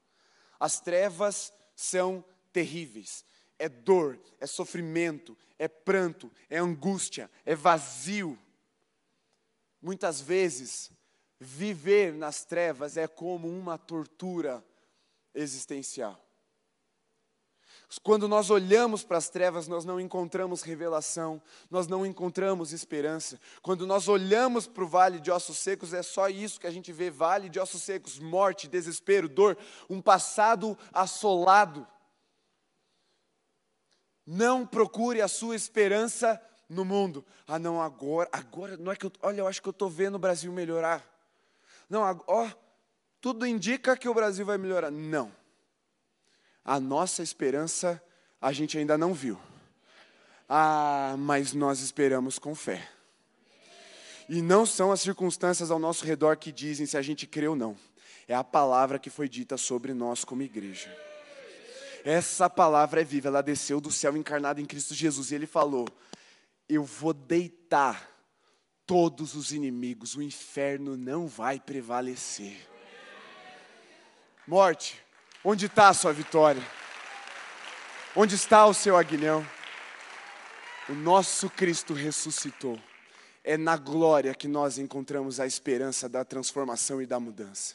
As 0.58 0.80
trevas 0.80 1.52
são 1.76 2.24
terríveis. 2.52 3.24
É 3.58 3.68
dor, 3.68 4.18
é 4.40 4.46
sofrimento, 4.46 5.38
é 5.58 5.68
pranto, 5.68 6.30
é 6.50 6.58
angústia, 6.58 7.30
é 7.44 7.54
vazio. 7.54 8.38
Muitas 9.80 10.20
vezes, 10.20 10.90
viver 11.38 12.12
nas 12.12 12.44
trevas 12.44 12.96
é 12.96 13.06
como 13.06 13.48
uma 13.48 13.78
tortura 13.78 14.64
existencial. 15.34 16.23
Quando 18.02 18.26
nós 18.28 18.50
olhamos 18.50 19.04
para 19.04 19.18
as 19.18 19.28
trevas, 19.28 19.68
nós 19.68 19.84
não 19.84 20.00
encontramos 20.00 20.62
revelação, 20.62 21.40
nós 21.70 21.86
não 21.86 22.04
encontramos 22.04 22.72
esperança. 22.72 23.40
Quando 23.62 23.86
nós 23.86 24.08
olhamos 24.08 24.66
para 24.66 24.84
o 24.84 24.88
vale 24.88 25.20
de 25.20 25.30
ossos 25.30 25.58
secos, 25.58 25.92
é 25.92 26.02
só 26.02 26.28
isso 26.28 26.60
que 26.60 26.66
a 26.66 26.70
gente 26.70 26.92
vê: 26.92 27.10
vale 27.10 27.48
de 27.48 27.60
ossos 27.60 27.82
secos, 27.82 28.18
morte, 28.18 28.68
desespero, 28.68 29.28
dor, 29.28 29.56
um 29.88 30.00
passado 30.00 30.76
assolado. 30.92 31.86
Não 34.26 34.66
procure 34.66 35.20
a 35.20 35.28
sua 35.28 35.54
esperança 35.54 36.40
no 36.68 36.84
mundo. 36.84 37.24
Ah, 37.46 37.58
não, 37.58 37.80
agora, 37.80 38.28
agora, 38.32 38.76
não 38.76 38.90
é 38.90 38.96
que 38.96 39.06
eu, 39.06 39.12
olha, 39.22 39.40
eu 39.40 39.46
acho 39.46 39.60
que 39.60 39.68
eu 39.68 39.72
estou 39.72 39.90
vendo 39.90 40.14
o 40.14 40.18
Brasil 40.18 40.50
melhorar. 40.50 41.04
Não, 41.88 42.00
ó, 42.26 42.50
tudo 43.20 43.46
indica 43.46 43.96
que 43.96 44.08
o 44.08 44.14
Brasil 44.14 44.44
vai 44.46 44.56
melhorar. 44.56 44.90
Não. 44.90 45.43
A 46.64 46.80
nossa 46.80 47.22
esperança 47.22 48.02
a 48.40 48.52
gente 48.52 48.78
ainda 48.78 48.96
não 48.96 49.12
viu. 49.12 49.38
Ah, 50.48 51.14
mas 51.18 51.52
nós 51.52 51.80
esperamos 51.80 52.38
com 52.38 52.54
fé. 52.54 52.88
E 54.28 54.40
não 54.40 54.64
são 54.64 54.90
as 54.90 55.00
circunstâncias 55.00 55.70
ao 55.70 55.78
nosso 55.78 56.04
redor 56.04 56.36
que 56.36 56.50
dizem 56.50 56.86
se 56.86 56.96
a 56.96 57.02
gente 57.02 57.26
crê 57.26 57.46
ou 57.46 57.56
não. 57.56 57.76
É 58.26 58.34
a 58.34 58.44
palavra 58.44 58.98
que 58.98 59.10
foi 59.10 59.28
dita 59.28 59.56
sobre 59.56 59.92
nós 59.92 60.24
como 60.24 60.42
igreja. 60.42 60.94
Essa 62.04 62.48
palavra 62.48 63.00
é 63.00 63.04
viva, 63.04 63.28
ela 63.28 63.42
desceu 63.42 63.80
do 63.80 63.90
céu 63.90 64.16
encarnada 64.16 64.60
em 64.60 64.66
Cristo 64.66 64.94
Jesus 64.94 65.30
e 65.30 65.34
ele 65.34 65.46
falou: 65.46 65.86
Eu 66.68 66.84
vou 66.84 67.12
deitar 67.12 68.10
todos 68.86 69.34
os 69.34 69.52
inimigos, 69.52 70.14
o 70.14 70.22
inferno 70.22 70.96
não 70.96 71.26
vai 71.26 71.58
prevalecer. 71.58 72.68
Morte, 74.46 75.03
onde 75.44 75.66
está 75.66 75.88
a 75.88 75.94
sua 75.94 76.12
vitória? 76.12 76.62
Onde 78.16 78.34
está 78.34 78.66
o 78.66 78.74
seu 78.74 78.96
aguilhão? 78.96 79.46
O 80.88 80.94
nosso 80.94 81.50
Cristo 81.50 81.92
ressuscitou. 81.92 82.80
É 83.42 83.56
na 83.56 83.76
glória 83.76 84.34
que 84.34 84.48
nós 84.48 84.78
encontramos 84.78 85.38
a 85.38 85.46
esperança 85.46 86.08
da 86.08 86.24
transformação 86.24 87.02
e 87.02 87.06
da 87.06 87.20
mudança. 87.20 87.74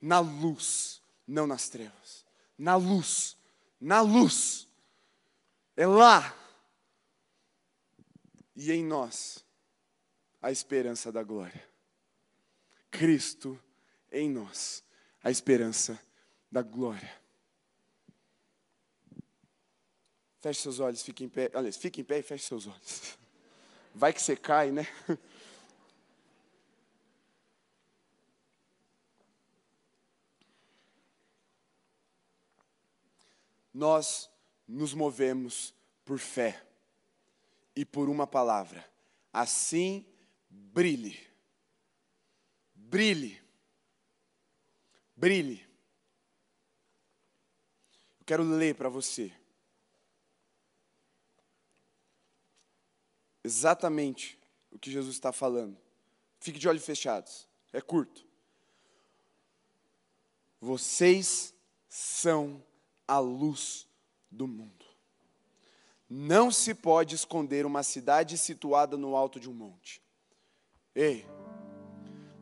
Na 0.00 0.18
luz, 0.18 1.02
não 1.26 1.46
nas 1.46 1.68
trevas 1.68 2.26
na 2.58 2.76
luz, 2.76 3.36
na 3.80 4.00
luz. 4.00 4.66
É 5.76 5.86
lá. 5.86 6.34
E 8.54 8.72
em 8.72 8.84
nós 8.84 9.44
a 10.40 10.50
esperança 10.50 11.12
da 11.12 11.22
glória. 11.22 11.66
Cristo 12.90 13.60
em 14.10 14.30
nós, 14.30 14.82
a 15.22 15.30
esperança 15.30 16.00
da 16.56 16.62
glória. 16.62 17.12
Feche 20.40 20.62
seus 20.62 20.80
olhos, 20.80 21.02
fique 21.02 21.22
em 21.22 21.28
pé. 21.28 21.50
Fique 21.72 22.00
em 22.00 22.04
pé 22.04 22.20
e 22.20 22.22
feche 22.22 22.46
seus 22.46 22.66
olhos. 22.66 23.18
Vai 23.94 24.10
que 24.10 24.22
você 24.22 24.34
cai, 24.34 24.70
né? 24.70 24.86
nós 33.74 34.30
nos 34.66 34.94
movemos 34.94 35.74
por 36.06 36.18
fé 36.18 36.64
e 37.74 37.84
por 37.84 38.08
uma 38.08 38.26
palavra. 38.26 38.82
Assim, 39.30 40.06
brilhe. 40.48 41.20
Brilhe. 42.74 43.42
Brilhe. 45.14 45.65
Quero 48.26 48.42
ler 48.42 48.74
para 48.74 48.88
você. 48.88 49.32
Exatamente 53.44 54.36
o 54.72 54.78
que 54.78 54.90
Jesus 54.90 55.14
está 55.14 55.30
falando. 55.30 55.78
Fique 56.40 56.58
de 56.58 56.68
olhos 56.68 56.84
fechados. 56.84 57.48
É 57.72 57.80
curto. 57.80 58.26
Vocês 60.60 61.54
são 61.88 62.60
a 63.06 63.20
luz 63.20 63.86
do 64.28 64.48
mundo. 64.48 64.84
Não 66.10 66.50
se 66.50 66.74
pode 66.74 67.14
esconder 67.14 67.64
uma 67.64 67.84
cidade 67.84 68.36
situada 68.36 68.96
no 68.96 69.14
alto 69.14 69.38
de 69.38 69.48
um 69.48 69.54
monte. 69.54 70.02
Ei, 70.92 71.24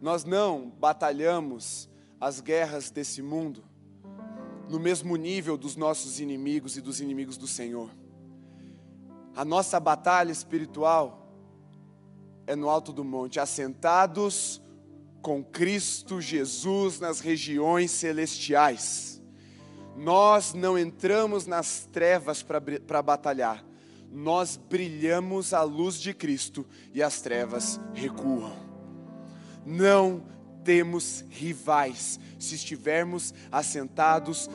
nós 0.00 0.24
não 0.24 0.70
batalhamos 0.70 1.88
as 2.18 2.40
guerras 2.40 2.90
desse 2.90 3.20
mundo 3.20 3.62
no 4.68 4.78
mesmo 4.78 5.16
nível 5.16 5.56
dos 5.56 5.76
nossos 5.76 6.20
inimigos 6.20 6.76
e 6.76 6.80
dos 6.80 7.00
inimigos 7.00 7.36
do 7.36 7.46
Senhor. 7.46 7.90
A 9.36 9.44
nossa 9.44 9.78
batalha 9.80 10.30
espiritual 10.30 11.28
é 12.46 12.54
no 12.54 12.68
alto 12.68 12.92
do 12.92 13.04
monte, 13.04 13.40
assentados 13.40 14.62
com 15.20 15.42
Cristo 15.42 16.20
Jesus 16.20 17.00
nas 17.00 17.20
regiões 17.20 17.90
celestiais. 17.90 19.22
Nós 19.96 20.52
não 20.54 20.78
entramos 20.78 21.46
nas 21.46 21.88
trevas 21.90 22.42
para 22.42 23.02
batalhar, 23.02 23.64
nós 24.10 24.56
brilhamos 24.56 25.52
a 25.52 25.62
luz 25.62 26.00
de 26.00 26.12
Cristo 26.12 26.66
e 26.92 27.02
as 27.02 27.20
trevas 27.20 27.80
recuam. 27.92 28.52
Não 29.64 30.22
temos 30.64 31.24
rivais 31.30 32.18
se 32.38 32.54
estivermos 32.54 33.32
assentados 33.52 34.48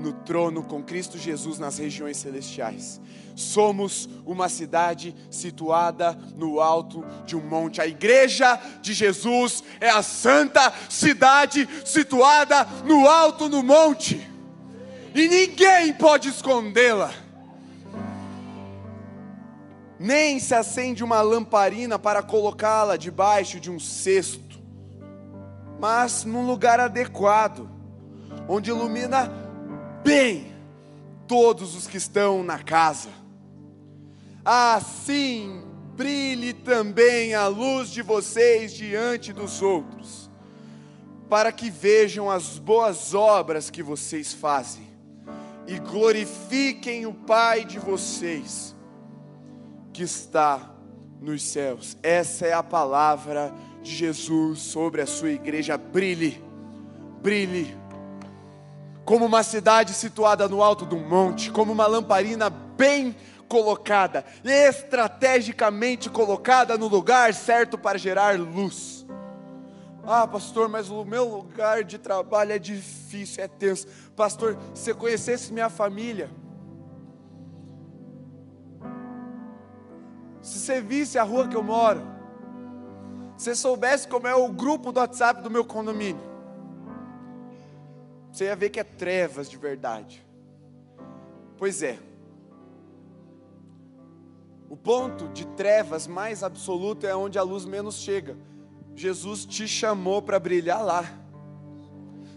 no 0.00 0.12
trono 0.12 0.62
com 0.62 0.82
Cristo 0.82 1.16
Jesus 1.16 1.58
nas 1.58 1.78
regiões 1.78 2.16
celestiais. 2.16 3.00
Somos 3.34 4.08
uma 4.26 4.48
cidade 4.48 5.14
situada 5.30 6.12
no 6.36 6.60
alto 6.60 7.04
de 7.24 7.36
um 7.36 7.40
monte. 7.40 7.80
A 7.80 7.86
igreja 7.86 8.60
de 8.82 8.92
Jesus 8.92 9.62
é 9.80 9.88
a 9.88 10.02
santa 10.02 10.72
cidade 10.90 11.68
situada 11.84 12.64
no 12.84 13.08
alto 13.08 13.48
no 13.48 13.62
monte 13.62 14.32
e 15.14 15.28
ninguém 15.28 15.92
pode 15.92 16.28
escondê-la. 16.28 17.12
Nem 19.98 20.40
se 20.40 20.54
acende 20.54 21.04
uma 21.04 21.22
lamparina 21.22 21.98
para 21.98 22.22
colocá-la 22.22 22.96
debaixo 22.96 23.60
de 23.60 23.70
um 23.70 23.78
cesto, 23.78 24.41
mas 25.82 26.24
num 26.24 26.46
lugar 26.46 26.78
adequado, 26.78 27.68
onde 28.48 28.70
ilumina 28.70 29.28
bem 30.04 30.54
todos 31.26 31.74
os 31.74 31.88
que 31.88 31.96
estão 31.96 32.44
na 32.44 32.60
casa. 32.60 33.08
Assim 34.44 35.64
brilhe 35.96 36.52
também 36.52 37.34
a 37.34 37.48
luz 37.48 37.90
de 37.90 38.00
vocês 38.00 38.72
diante 38.72 39.32
dos 39.32 39.60
outros, 39.60 40.30
para 41.28 41.50
que 41.50 41.68
vejam 41.68 42.30
as 42.30 42.58
boas 42.58 43.12
obras 43.12 43.68
que 43.68 43.82
vocês 43.82 44.32
fazem 44.32 44.86
e 45.66 45.80
glorifiquem 45.80 47.06
o 47.06 47.12
Pai 47.12 47.64
de 47.64 47.80
vocês 47.80 48.72
que 49.92 50.04
está 50.04 50.76
nos 51.20 51.42
céus. 51.42 51.96
Essa 52.04 52.46
é 52.46 52.52
a 52.52 52.62
palavra 52.62 53.52
de 53.52 53.71
Jesus 53.82 54.60
sobre 54.60 55.00
a 55.00 55.06
sua 55.06 55.30
igreja. 55.30 55.76
Brilhe, 55.76 56.42
brilhe, 57.20 57.76
como 59.04 59.26
uma 59.26 59.42
cidade 59.42 59.92
situada 59.94 60.48
no 60.48 60.62
alto 60.62 60.86
de 60.86 60.94
um 60.94 61.08
monte, 61.08 61.50
como 61.50 61.72
uma 61.72 61.86
lamparina 61.86 62.48
bem 62.48 63.14
colocada, 63.48 64.24
estrategicamente 64.44 66.08
colocada 66.08 66.78
no 66.78 66.88
lugar 66.88 67.34
certo 67.34 67.76
para 67.76 67.98
gerar 67.98 68.38
luz. 68.38 69.04
Ah, 70.04 70.26
pastor, 70.26 70.68
mas 70.68 70.90
o 70.90 71.04
meu 71.04 71.28
lugar 71.28 71.84
de 71.84 71.98
trabalho 71.98 72.52
é 72.52 72.58
difícil, 72.58 73.44
é 73.44 73.48
tenso. 73.48 73.86
Pastor, 74.16 74.56
se 74.74 74.84
você 74.84 74.94
conhecesse 74.94 75.52
minha 75.52 75.68
família, 75.68 76.28
se 80.40 80.58
você 80.58 80.80
visse 80.80 81.18
a 81.18 81.22
rua 81.22 81.46
que 81.46 81.56
eu 81.56 81.62
moro, 81.62 82.02
você 83.42 83.56
soubesse 83.56 84.06
como 84.06 84.28
é 84.28 84.34
o 84.34 84.48
grupo 84.48 84.92
do 84.92 85.00
WhatsApp 85.00 85.42
do 85.42 85.50
meu 85.50 85.64
condomínio, 85.64 86.22
você 88.30 88.44
ia 88.44 88.56
ver 88.56 88.70
que 88.70 88.78
é 88.78 88.84
trevas 88.84 89.50
de 89.50 89.56
verdade. 89.56 90.24
Pois 91.58 91.82
é. 91.82 91.98
O 94.70 94.76
ponto 94.76 95.28
de 95.28 95.46
trevas 95.48 96.06
mais 96.06 96.42
absoluto 96.42 97.06
é 97.06 97.14
onde 97.14 97.38
a 97.38 97.42
luz 97.42 97.64
menos 97.64 97.96
chega. 97.96 98.36
Jesus 98.94 99.44
te 99.44 99.68
chamou 99.68 100.22
para 100.22 100.38
brilhar 100.38 100.82
lá. 100.82 101.04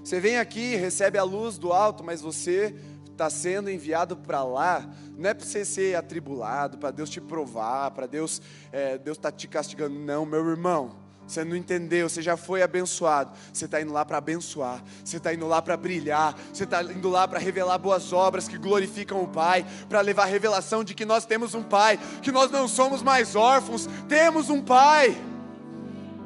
Você 0.03 0.20
vem 0.20 0.38
aqui, 0.38 0.76
recebe 0.76 1.18
a 1.18 1.24
luz 1.24 1.58
do 1.58 1.72
alto, 1.72 2.03
mas 2.03 2.20
você 2.20 2.76
está 3.16 3.30
sendo 3.30 3.70
enviado 3.70 4.16
para 4.18 4.43
lá, 4.43 4.86
não 5.18 5.30
é 5.30 5.34
para 5.34 5.45
você 5.45 5.63
ser 5.63 5.95
atribulado, 5.95 6.78
para 6.78 6.91
Deus 6.91 7.09
te 7.09 7.22
provar, 7.22 7.91
para 7.91 8.05
Deus, 8.05 8.41
é, 8.72 8.97
Deus 8.97 9.18
está 9.18 9.32
te 9.32 9.47
castigando, 9.47 9.97
não, 9.97 10.26
meu 10.26 10.45
irmão. 10.47 11.03
Você 11.26 11.43
não 11.43 11.55
entendeu, 11.55 12.07
você 12.07 12.22
já 12.22 12.38
foi 12.38 12.61
abençoado. 12.61 13.32
Você 13.51 13.66
está 13.66 13.82
indo 13.82 13.91
lá 13.91 14.05
para 14.05 14.18
abençoar, 14.18 14.84
você 15.03 15.18
está 15.18 15.34
indo 15.34 15.47
lá 15.47 15.59
para 15.59 15.76
brilhar, 15.76 16.38
você 16.53 16.66
está 16.66 16.84
indo 16.84 17.09
lá 17.09 17.28
para 17.28 17.39
revelar 17.39 17.80
boas 17.80 18.13
obras 18.13 18.47
que 18.47 18.59
glorificam 18.59 19.24
o 19.24 19.28
Pai, 19.28 19.66
para 19.89 20.01
levar 20.01 20.24
a 20.24 20.28
revelação 20.28 20.84
de 20.84 20.93
que 20.93 21.05
nós 21.05 21.26
temos 21.26 21.55
um 21.55 21.63
Pai, 21.63 21.97
que 22.22 22.32
nós 22.32 22.51
não 22.51 22.68
somos 22.68 23.01
mais 23.01 23.36
órfãos, 23.36 23.89
temos 24.07 24.51
um 24.51 24.61
Pai, 24.61 25.18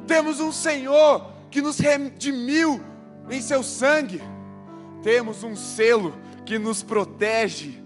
temos 0.05 0.41
um 0.41 0.51
Senhor 0.51 1.31
que 1.49 1.61
nos 1.61 1.77
redimiu 1.77 2.83
em 3.29 3.41
seu 3.41 3.63
sangue, 3.63 4.21
temos 5.01 5.43
um 5.43 5.55
selo 5.55 6.13
que 6.49 6.57
nos 6.57 6.81
protege 6.81 7.79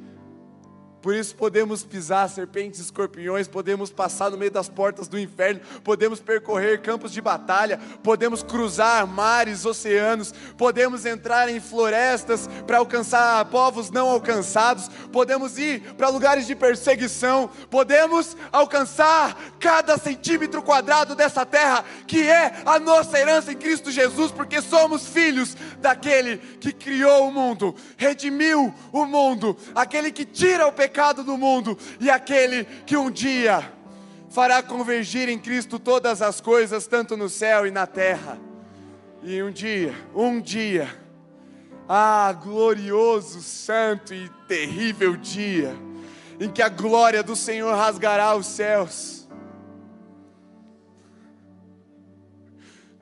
por 1.04 1.14
isso 1.14 1.36
podemos 1.36 1.84
pisar 1.84 2.30
serpentes 2.30 2.80
escorpiões, 2.80 3.46
podemos 3.46 3.92
passar 3.92 4.32
no 4.32 4.38
meio 4.38 4.50
das 4.50 4.70
portas 4.70 5.06
do 5.06 5.20
inferno, 5.20 5.60
podemos 5.84 6.22
percorrer 6.22 6.82
campos 6.82 7.12
de 7.12 7.20
batalha, 7.20 7.78
podemos 8.02 8.42
cruzar 8.42 9.06
mares, 9.06 9.66
oceanos, 9.66 10.34
podemos 10.58 11.06
entrar 11.06 11.50
em 11.50 11.60
florestas 11.60 12.50
para 12.66 12.78
alcançar 12.78 13.44
povos 13.46 13.92
não 13.92 14.08
alcançados, 14.08 14.88
podemos 15.12 15.58
ir 15.58 15.82
para 15.96 16.08
lugares 16.08 16.48
de 16.48 16.56
perseguição, 16.56 17.50
podemos 17.70 18.38
alcançar 18.50 19.38
cada 19.60 19.98
centímetro 19.98 20.64
quadrado 20.64 21.16
dessa 21.16 21.46
terra, 21.46 21.84
que 22.08 22.30
é 22.30 22.62
a 22.66 22.80
nossa 22.80 23.20
herança 23.20 23.52
em 23.52 23.58
Cristo 23.58 23.92
Jesus, 23.92 24.32
porque 24.32 24.62
somos 24.62 25.06
filhos 25.06 25.58
daquele 25.80 26.38
que 26.38 26.72
criou 26.72 27.28
o 27.28 27.34
mundo, 27.34 27.76
redimiu 27.98 28.74
o 28.94 29.06
mundo, 29.06 29.58
aquele 29.76 30.10
que 30.10 30.24
tira 30.24 30.66
o 30.66 30.72
pecado 30.72 30.93
pecado 30.94 31.24
do 31.24 31.36
mundo 31.36 31.76
e 32.00 32.08
aquele 32.08 32.66
que 32.86 32.96
um 32.96 33.10
dia 33.10 33.68
fará 34.30 34.62
convergir 34.62 35.28
em 35.28 35.40
Cristo 35.40 35.80
todas 35.80 36.22
as 36.22 36.40
coisas, 36.40 36.86
tanto 36.86 37.18
no 37.18 37.28
céu 37.28 37.66
e 37.66 37.72
na 37.72 37.88
terra. 37.88 38.40
E 39.24 39.42
um 39.42 39.52
dia, 39.52 39.96
um 40.14 40.40
dia, 40.40 40.88
ah, 41.90 42.32
glorioso, 42.34 43.42
santo 43.42 44.14
e 44.14 44.30
terrível 44.48 45.18
dia, 45.18 45.76
em 46.40 46.48
que 46.48 46.62
a 46.62 46.70
glória 46.70 47.24
do 47.24 47.36
Senhor 47.36 47.76
rasgará 47.76 48.36
os 48.36 48.46
céus. 48.46 49.28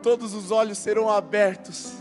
Todos 0.01 0.33
os 0.33 0.49
olhos 0.49 0.77
serão 0.77 1.09
abertos 1.09 2.00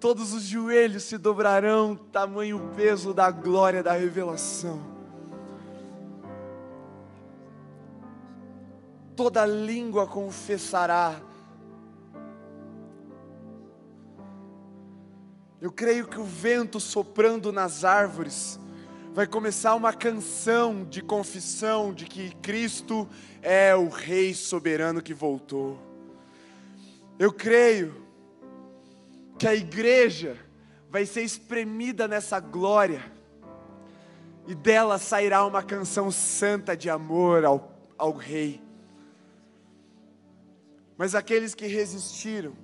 todos 0.00 0.32
os 0.32 0.44
joelhos 0.44 1.04
se 1.04 1.18
dobrarão, 1.18 1.96
tamanho 1.96 2.70
peso 2.76 3.12
da 3.12 3.30
glória 3.30 3.82
da 3.82 3.92
revelação. 3.92 4.80
Toda 9.16 9.44
língua 9.44 10.06
confessará. 10.06 11.20
Eu 15.60 15.72
creio 15.72 16.06
que 16.06 16.20
o 16.20 16.24
vento 16.24 16.78
soprando 16.78 17.52
nas 17.52 17.84
árvores 17.84 18.60
vai 19.12 19.26
começar 19.26 19.74
uma 19.74 19.92
canção 19.92 20.84
de 20.84 21.02
confissão 21.02 21.92
de 21.92 22.06
que 22.06 22.32
Cristo 22.36 23.08
é 23.42 23.74
o 23.74 23.88
Rei 23.88 24.32
soberano 24.32 25.02
que 25.02 25.12
voltou. 25.12 25.76
Eu 27.18 27.32
creio 27.32 28.07
que 29.38 29.46
a 29.46 29.54
igreja 29.54 30.36
vai 30.90 31.06
ser 31.06 31.22
espremida 31.22 32.08
nessa 32.08 32.40
glória, 32.40 33.12
e 34.46 34.54
dela 34.54 34.98
sairá 34.98 35.44
uma 35.46 35.62
canção 35.62 36.10
santa 36.10 36.76
de 36.76 36.88
amor 36.90 37.44
ao, 37.44 37.78
ao 37.96 38.12
Rei. 38.12 38.62
Mas 40.96 41.14
aqueles 41.14 41.54
que 41.54 41.66
resistiram, 41.66 42.54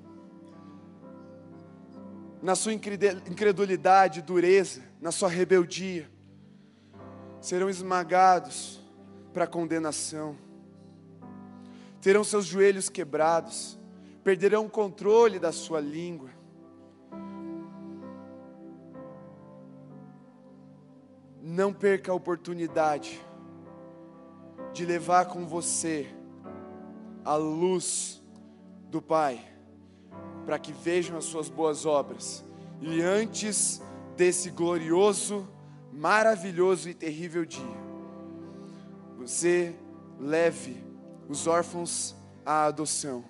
na 2.42 2.54
sua 2.54 2.72
incredulidade, 2.72 4.20
dureza, 4.20 4.82
na 5.00 5.12
sua 5.12 5.28
rebeldia, 5.28 6.10
serão 7.40 7.68
esmagados 7.70 8.80
para 9.32 9.44
a 9.44 9.46
condenação, 9.46 10.36
terão 12.00 12.24
seus 12.24 12.46
joelhos 12.46 12.88
quebrados, 12.88 13.78
perderão 14.24 14.66
o 14.66 14.70
controle 14.70 15.38
da 15.38 15.52
sua 15.52 15.80
língua, 15.80 16.30
não 21.54 21.72
perca 21.72 22.10
a 22.10 22.14
oportunidade 22.14 23.24
de 24.72 24.84
levar 24.84 25.26
com 25.26 25.46
você 25.46 26.08
a 27.24 27.36
luz 27.36 28.20
do 28.90 29.00
Pai, 29.00 29.40
para 30.44 30.58
que 30.58 30.72
vejam 30.72 31.16
as 31.16 31.24
suas 31.24 31.48
boas 31.48 31.86
obras 31.86 32.44
e 32.80 33.00
antes 33.00 33.80
desse 34.16 34.50
glorioso, 34.50 35.48
maravilhoso 35.92 36.88
e 36.88 36.94
terrível 36.94 37.44
dia, 37.44 37.64
você 39.16 39.76
leve 40.18 40.84
os 41.28 41.46
órfãos 41.46 42.16
à 42.44 42.64
adoção. 42.64 43.24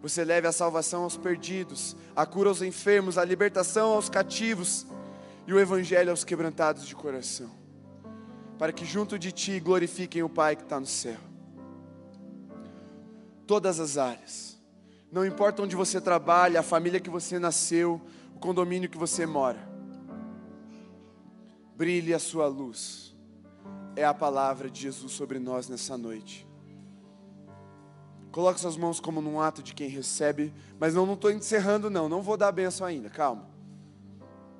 Você 0.00 0.24
leve 0.24 0.46
a 0.46 0.52
salvação 0.52 1.02
aos 1.02 1.16
perdidos, 1.16 1.94
a 2.16 2.24
cura 2.24 2.48
aos 2.48 2.62
enfermos, 2.62 3.18
a 3.18 3.24
libertação 3.24 3.92
aos 3.92 4.08
cativos 4.08 4.86
e 5.48 5.52
o 5.54 5.58
Evangelho 5.58 6.10
aos 6.10 6.24
quebrantados 6.24 6.86
de 6.86 6.94
coração, 6.94 7.50
para 8.58 8.70
que 8.70 8.84
junto 8.84 9.18
de 9.18 9.32
ti 9.32 9.58
glorifiquem 9.58 10.22
o 10.22 10.28
Pai 10.28 10.54
que 10.54 10.62
está 10.62 10.78
no 10.78 10.84
céu. 10.84 11.16
Todas 13.46 13.80
as 13.80 13.96
áreas, 13.96 14.58
não 15.10 15.24
importa 15.24 15.62
onde 15.62 15.74
você 15.74 16.02
trabalha, 16.02 16.60
a 16.60 16.62
família 16.62 17.00
que 17.00 17.08
você 17.08 17.38
nasceu, 17.38 17.98
o 18.36 18.38
condomínio 18.38 18.90
que 18.90 18.98
você 18.98 19.24
mora, 19.24 19.58
brilhe 21.74 22.12
a 22.12 22.18
sua 22.18 22.46
luz, 22.46 23.16
é 23.96 24.04
a 24.04 24.12
palavra 24.12 24.68
de 24.68 24.82
Jesus 24.82 25.12
sobre 25.12 25.38
nós 25.38 25.66
nessa 25.66 25.96
noite. 25.96 26.46
Coloque 28.30 28.60
suas 28.60 28.76
mãos 28.76 29.00
como 29.00 29.22
num 29.22 29.40
ato 29.40 29.62
de 29.62 29.72
quem 29.72 29.88
recebe, 29.88 30.52
mas 30.78 30.94
não 30.94 31.10
estou 31.14 31.30
encerrando, 31.30 31.88
não, 31.88 32.06
não 32.06 32.20
vou 32.20 32.36
dar 32.36 32.52
benção 32.52 32.86
ainda, 32.86 33.08
calma. 33.08 33.47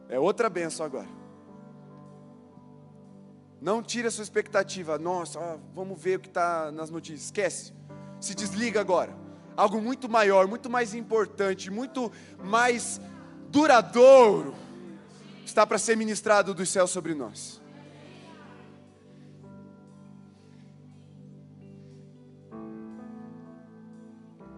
É 0.09 0.19
outra 0.19 0.49
benção 0.49 0.87
agora. 0.87 1.09
Não 3.61 3.83
tire 3.83 4.09
a 4.09 4.11
sua 4.11 4.23
expectativa. 4.23 4.99
Nossa, 4.99 5.59
vamos 5.75 6.01
ver 6.01 6.19
o 6.19 6.21
que 6.21 6.29
está 6.29 6.71
nas 6.71 6.91
notícias. 6.91 7.25
Esquece. 7.25 7.73
Se 8.21 8.35
desliga 8.35 8.81
agora. 8.81 9.17
Algo 9.57 9.81
muito 9.81 10.09
maior, 10.09 10.47
muito 10.47 10.71
mais 10.71 10.95
importante, 10.95 11.71
muito 11.71 12.13
mais 12.39 13.01
duradouro 13.51 14.55
está 15.49 15.67
para 15.67 15.79
ser 15.79 15.97
ministrado 15.97 16.55
dos 16.55 16.69
céus 16.69 16.91
sobre 16.91 17.15
nós. 17.15 17.61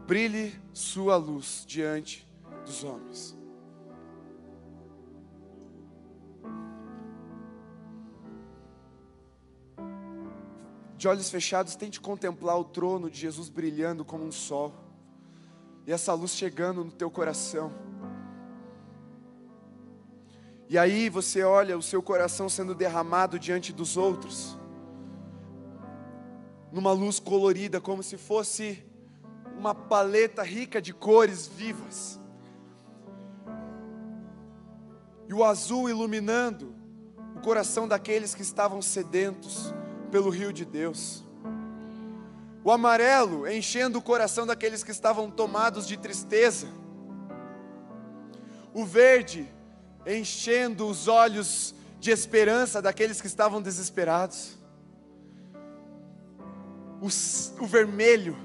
Brilhe 0.07 0.61
sua 0.73 1.17
luz 1.17 1.65
diante 1.67 2.29
dos 2.67 2.83
homens. 2.83 3.40
De 11.01 11.09
olhos 11.09 11.31
fechados, 11.31 11.77
tente 11.77 11.99
contemplar 11.99 12.59
o 12.61 12.65
trono 12.65 13.11
de 13.11 13.19
Jesus 13.19 13.49
brilhando 13.49 14.05
como 14.05 14.23
um 14.23 14.31
sol, 14.31 14.75
e 15.87 15.93
essa 15.93 16.13
luz 16.13 16.33
chegando 16.33 16.85
no 16.85 16.91
teu 16.91 17.11
coração. 17.11 17.73
E 20.69 20.77
aí 20.77 21.09
você 21.09 21.43
olha 21.43 21.79
o 21.79 21.81
seu 21.81 22.03
coração 22.03 22.51
sendo 22.51 22.75
derramado 22.75 23.39
diante 23.39 23.73
dos 23.73 23.97
outros, 23.97 24.59
numa 26.71 26.93
luz 26.93 27.19
colorida, 27.19 27.81
como 27.81 28.03
se 28.03 28.19
fosse 28.19 28.85
uma 29.57 29.75
paleta 29.75 30.43
rica 30.43 30.83
de 30.83 30.93
cores 30.93 31.47
vivas. 31.47 32.21
E 35.27 35.33
o 35.33 35.43
azul 35.43 35.89
iluminando 35.89 36.75
o 37.35 37.41
coração 37.41 37.89
daqueles 37.89 38.35
que 38.35 38.43
estavam 38.43 38.83
sedentos 38.83 39.73
pelo 40.11 40.31
rio 40.31 40.53
de 40.53 40.65
Deus. 40.65 41.25
O 42.63 42.71
amarelo 42.71 43.49
enchendo 43.49 43.99
o 43.99 44.03
coração 44.03 44.47
daqueles 44.47 44.85
que 44.85 44.91
estavam 44.91 45.31
tomados 45.31 45.87
de 45.87 45.97
tristeza. 45.97 46.69
O 48.75 48.85
verde 48.85 49.49
enchendo 50.07 50.87
os 50.87 51.09
olhos 51.09 51.75
de 51.99 52.11
esperança 52.11 52.83
daqueles 52.83 53.21
que 53.21 53.27
estavam 53.27 53.63
desesperados. 53.63 54.59
O, 57.01 57.07
o 57.63 57.67
vermelho 57.67 58.37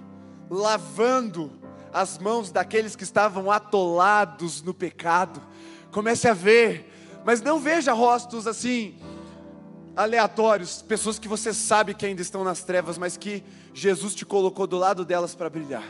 lavando 0.49 1.51
as 1.91 2.17
mãos 2.17 2.51
daqueles 2.51 2.95
que 2.95 3.03
estavam 3.03 3.51
atolados 3.51 4.61
no 4.61 4.73
pecado. 4.73 5.41
Comece 5.91 6.27
a 6.27 6.33
ver, 6.33 7.21
mas 7.25 7.41
não 7.41 7.59
veja 7.59 7.93
rostos 7.93 8.47
assim 8.47 8.97
aleatórios, 9.95 10.81
pessoas 10.81 11.17
que 11.17 11.27
você 11.27 11.53
sabe 11.53 11.93
que 11.93 12.05
ainda 12.05 12.21
estão 12.21 12.43
nas 12.43 12.63
trevas, 12.63 12.97
mas 12.97 13.15
que 13.15 13.43
Jesus 13.73 14.13
te 14.13 14.25
colocou 14.25 14.67
do 14.67 14.77
lado 14.77 15.05
delas 15.05 15.33
para 15.33 15.49
brilhar. 15.49 15.85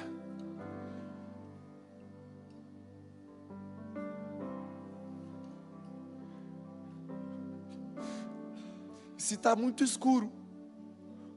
Se 9.18 9.34
está 9.34 9.56
muito 9.56 9.84
escuro, 9.84 10.32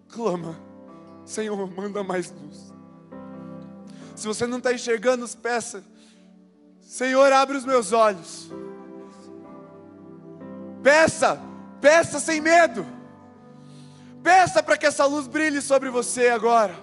clama, 0.09 0.61
Senhor, 1.25 1.57
manda 1.75 2.05
mais 2.05 2.31
luz. 2.31 2.71
Se 4.15 4.27
você 4.27 4.47
não 4.47 4.59
está 4.59 4.75
enxergando, 4.75 5.27
peça, 5.39 5.83
Senhor, 6.83 7.33
abre 7.33 7.57
os 7.57 7.65
meus 7.65 7.93
olhos. 7.93 8.51
Peça, 10.83 11.41
peça 11.81 12.21
sem 12.21 12.41
medo. 12.41 12.87
Peça 14.23 14.63
para 14.63 14.77
que 14.77 14.87
essa 14.87 15.05
luz 15.07 15.27
brilhe 15.27 15.61
sobre 15.61 15.91
você 15.91 16.29
agora. 16.29 16.75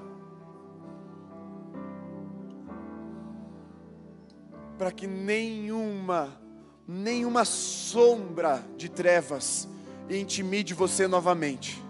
Para 4.77 4.91
que 4.91 5.07
nenhuma, 5.07 6.39
nenhuma 6.87 7.45
sombra 7.45 8.63
de 8.77 8.89
trevas 8.89 9.67
intimide 10.09 10.73
você 10.73 11.07
novamente. 11.07 11.83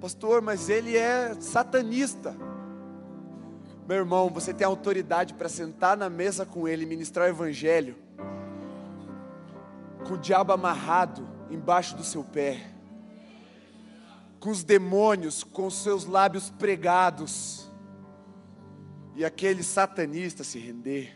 Pastor, 0.00 0.42
mas 0.42 0.68
ele 0.68 0.96
é 0.96 1.34
satanista. 1.40 2.36
Meu 3.88 3.98
irmão, 3.98 4.28
você 4.28 4.52
tem 4.52 4.66
autoridade 4.66 5.34
para 5.34 5.48
sentar 5.48 5.96
na 5.96 6.10
mesa 6.10 6.44
com 6.44 6.66
ele 6.66 6.82
e 6.82 6.86
ministrar 6.86 7.26
o 7.26 7.30
evangelho 7.30 8.05
com 10.06 10.14
o 10.14 10.18
diabo 10.18 10.52
amarrado 10.52 11.26
embaixo 11.50 11.96
do 11.96 12.04
seu 12.04 12.22
pé, 12.22 12.60
com 14.38 14.50
os 14.50 14.62
demônios 14.62 15.42
com 15.42 15.66
os 15.66 15.82
seus 15.82 16.04
lábios 16.04 16.48
pregados, 16.48 17.68
e 19.16 19.24
aquele 19.24 19.62
satanista 19.62 20.44
se 20.44 20.58
render. 20.58 21.12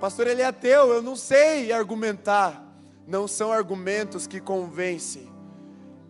Pastor, 0.00 0.26
ele 0.26 0.42
é 0.42 0.46
ateu, 0.46 0.90
eu 0.92 1.02
não 1.02 1.14
sei 1.14 1.70
argumentar. 1.70 2.60
Não 3.06 3.28
são 3.28 3.52
argumentos 3.52 4.26
que 4.26 4.40
convencem, 4.40 5.28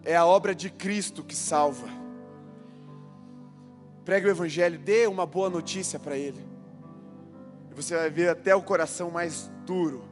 é 0.05 0.15
a 0.15 0.27
obra 0.27 0.55
de 0.55 0.71
Cristo 0.71 1.25
que 1.25 1.35
salva. 1.35 1.89
Pregue 4.05 4.27
o 4.27 4.31
Evangelho, 4.31 4.79
dê 4.79 5.07
uma 5.07 5.27
boa 5.27 5.49
notícia 5.49 5.99
para 5.99 6.17
ele, 6.17 6.47
e 7.71 7.75
você 7.75 7.97
vai 7.97 8.11
ver 8.11 8.29
até 8.29 8.55
o 8.55 8.63
coração 8.63 9.11
mais 9.11 9.51
duro 9.65 10.12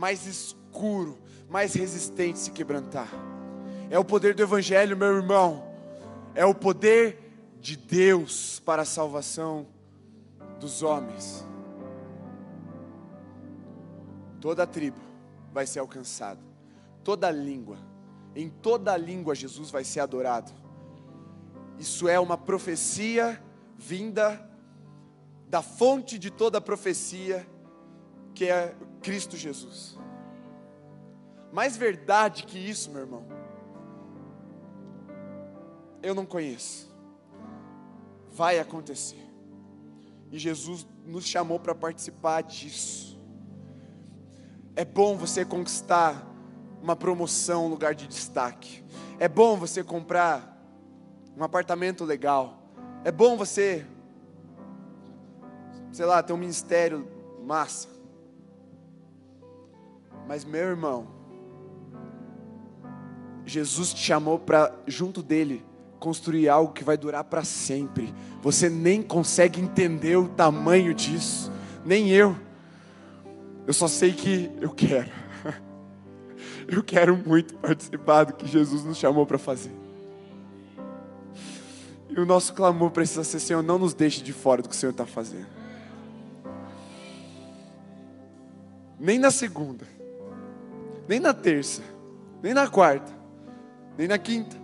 mais 0.00 0.26
escuro, 0.26 1.18
mais 1.46 1.74
resistente 1.74 2.38
se 2.38 2.50
quebrantar. 2.52 3.10
É 3.90 3.98
o 3.98 4.04
poder 4.04 4.34
do 4.34 4.42
Evangelho, 4.42 4.96
meu 4.96 5.14
irmão. 5.14 5.62
É 6.34 6.42
o 6.42 6.54
poder 6.54 7.18
de 7.60 7.76
Deus 7.76 8.58
para 8.60 8.80
a 8.80 8.86
salvação 8.86 9.66
dos 10.58 10.82
homens. 10.82 11.46
Toda 14.40 14.66
tribo 14.66 14.96
vai 15.52 15.66
ser 15.66 15.80
alcançada, 15.80 16.40
toda 17.04 17.30
língua, 17.30 17.76
em 18.34 18.48
toda 18.48 18.96
língua 18.96 19.34
Jesus 19.34 19.70
vai 19.70 19.84
ser 19.84 20.00
adorado. 20.00 20.50
Isso 21.78 22.08
é 22.08 22.18
uma 22.18 22.38
profecia 22.38 23.38
vinda 23.76 24.48
da 25.46 25.60
fonte 25.60 26.18
de 26.18 26.30
toda 26.30 26.58
profecia, 26.58 27.46
que 28.34 28.46
é 28.46 28.74
Cristo 29.02 29.36
Jesus. 29.36 29.98
Mais 31.52 31.76
verdade 31.76 32.44
que 32.44 32.58
isso, 32.58 32.90
meu 32.90 33.00
irmão, 33.00 33.24
eu 36.02 36.14
não 36.14 36.24
conheço. 36.24 36.90
Vai 38.30 38.58
acontecer. 38.58 39.28
E 40.30 40.38
Jesus 40.38 40.86
nos 41.04 41.26
chamou 41.26 41.58
para 41.58 41.74
participar 41.74 42.42
disso. 42.42 43.18
É 44.76 44.84
bom 44.84 45.16
você 45.16 45.44
conquistar 45.44 46.26
uma 46.80 46.94
promoção, 46.94 47.66
um 47.66 47.68
lugar 47.68 47.94
de 47.94 48.06
destaque. 48.06 48.84
É 49.18 49.28
bom 49.28 49.56
você 49.56 49.82
comprar 49.82 50.56
um 51.36 51.42
apartamento 51.42 52.04
legal. 52.04 52.62
É 53.04 53.10
bom 53.10 53.36
você, 53.36 53.84
sei 55.92 56.06
lá, 56.06 56.22
ter 56.22 56.32
um 56.32 56.38
ministério 56.38 57.08
massa. 57.42 57.88
Mas, 60.30 60.44
meu 60.44 60.60
irmão, 60.60 61.08
Jesus 63.44 63.92
te 63.92 64.00
chamou 64.00 64.38
para, 64.38 64.72
junto 64.86 65.24
dele, 65.24 65.66
construir 65.98 66.48
algo 66.48 66.72
que 66.72 66.84
vai 66.84 66.96
durar 66.96 67.24
para 67.24 67.42
sempre. 67.42 68.14
Você 68.40 68.70
nem 68.70 69.02
consegue 69.02 69.60
entender 69.60 70.14
o 70.14 70.28
tamanho 70.28 70.94
disso, 70.94 71.50
nem 71.84 72.10
eu. 72.10 72.36
Eu 73.66 73.72
só 73.72 73.88
sei 73.88 74.12
que 74.12 74.48
eu 74.60 74.70
quero. 74.70 75.10
Eu 76.68 76.84
quero 76.84 77.16
muito 77.16 77.54
participar 77.56 78.22
do 78.22 78.34
que 78.34 78.46
Jesus 78.46 78.84
nos 78.84 78.98
chamou 78.98 79.26
para 79.26 79.36
fazer. 79.36 79.72
E 82.08 82.20
o 82.20 82.24
nosso 82.24 82.54
clamor 82.54 82.92
precisa 82.92 83.24
ser: 83.24 83.40
Senhor, 83.40 83.64
não 83.64 83.80
nos 83.80 83.94
deixe 83.94 84.22
de 84.22 84.32
fora 84.32 84.62
do 84.62 84.68
que 84.68 84.76
o 84.76 84.78
Senhor 84.78 84.92
está 84.92 85.04
fazendo. 85.04 85.48
Nem 88.96 89.18
na 89.18 89.32
segunda 89.32 89.98
nem 91.10 91.18
na 91.18 91.34
terça, 91.34 91.82
nem 92.40 92.54
na 92.54 92.68
quarta, 92.68 93.12
nem 93.98 94.06
na 94.06 94.16
quinta, 94.16 94.56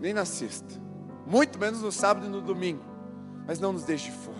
nem 0.00 0.14
na 0.14 0.24
sexta, 0.24 0.80
muito 1.26 1.58
menos 1.58 1.82
no 1.82 1.92
sábado 1.92 2.24
e 2.24 2.30
no 2.30 2.40
domingo, 2.40 2.82
mas 3.46 3.60
não 3.60 3.70
nos 3.70 3.84
deixe 3.84 4.10
fora. 4.10 4.38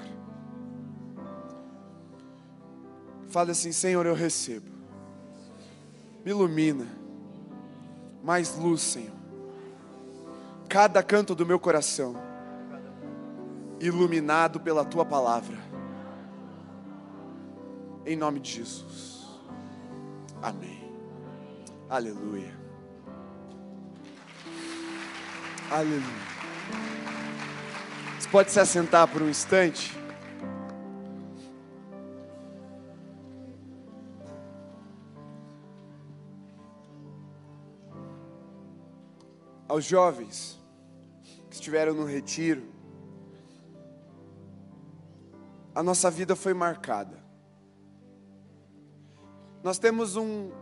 Fale 3.29 3.51
assim: 3.51 3.71
Senhor, 3.71 4.07
eu 4.07 4.15
recebo, 4.15 4.71
me 6.25 6.31
ilumina, 6.31 6.87
mais 8.25 8.57
luz, 8.57 8.81
Senhor, 8.81 9.13
cada 10.71 11.03
canto 11.03 11.35
do 11.35 11.45
meu 11.45 11.61
coração, 11.61 12.17
iluminado 13.79 14.59
pela 14.59 14.87
tua 14.87 15.05
palavra, 15.05 15.59
em 18.07 18.17
nome 18.17 18.41
de 18.41 18.53
Jesus, 18.53 19.27
amém. 20.41 20.80
Aleluia. 21.91 22.57
Aleluia. 25.69 26.01
Você 28.17 28.29
pode 28.29 28.53
se 28.53 28.61
assentar 28.61 29.09
por 29.09 29.21
um 29.23 29.29
instante? 29.29 29.99
Aos 39.67 39.85
jovens 39.85 40.61
que 41.49 41.57
estiveram 41.57 41.93
no 41.93 42.05
retiro, 42.05 42.73
a 45.75 45.83
nossa 45.83 46.09
vida 46.09 46.37
foi 46.37 46.55
marcada. 46.55 47.19
Nós 49.61 49.77
temos 49.77 50.15
um, 50.15 50.53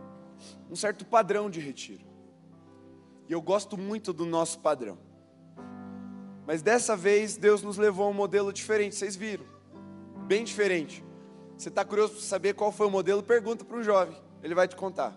um 0.69 0.75
certo 0.75 1.05
padrão 1.05 1.49
de 1.49 1.59
retiro. 1.59 2.05
E 3.27 3.31
eu 3.31 3.41
gosto 3.41 3.77
muito 3.77 4.11
do 4.11 4.25
nosso 4.25 4.59
padrão. 4.59 4.97
Mas 6.47 6.61
dessa 6.61 6.95
vez 6.95 7.37
Deus 7.37 7.61
nos 7.61 7.77
levou 7.77 8.07
a 8.07 8.09
um 8.09 8.13
modelo 8.13 8.51
diferente, 8.51 8.95
vocês 8.95 9.15
viram? 9.15 9.45
Bem 10.25 10.43
diferente. 10.43 11.03
Você 11.57 11.69
está 11.69 11.85
curioso 11.85 12.13
para 12.13 12.21
saber 12.21 12.53
qual 12.53 12.71
foi 12.71 12.87
o 12.87 12.89
modelo? 12.89 13.21
Pergunta 13.21 13.63
para 13.63 13.77
um 13.77 13.83
jovem, 13.83 14.17
ele 14.41 14.55
vai 14.55 14.67
te 14.67 14.75
contar. 14.75 15.15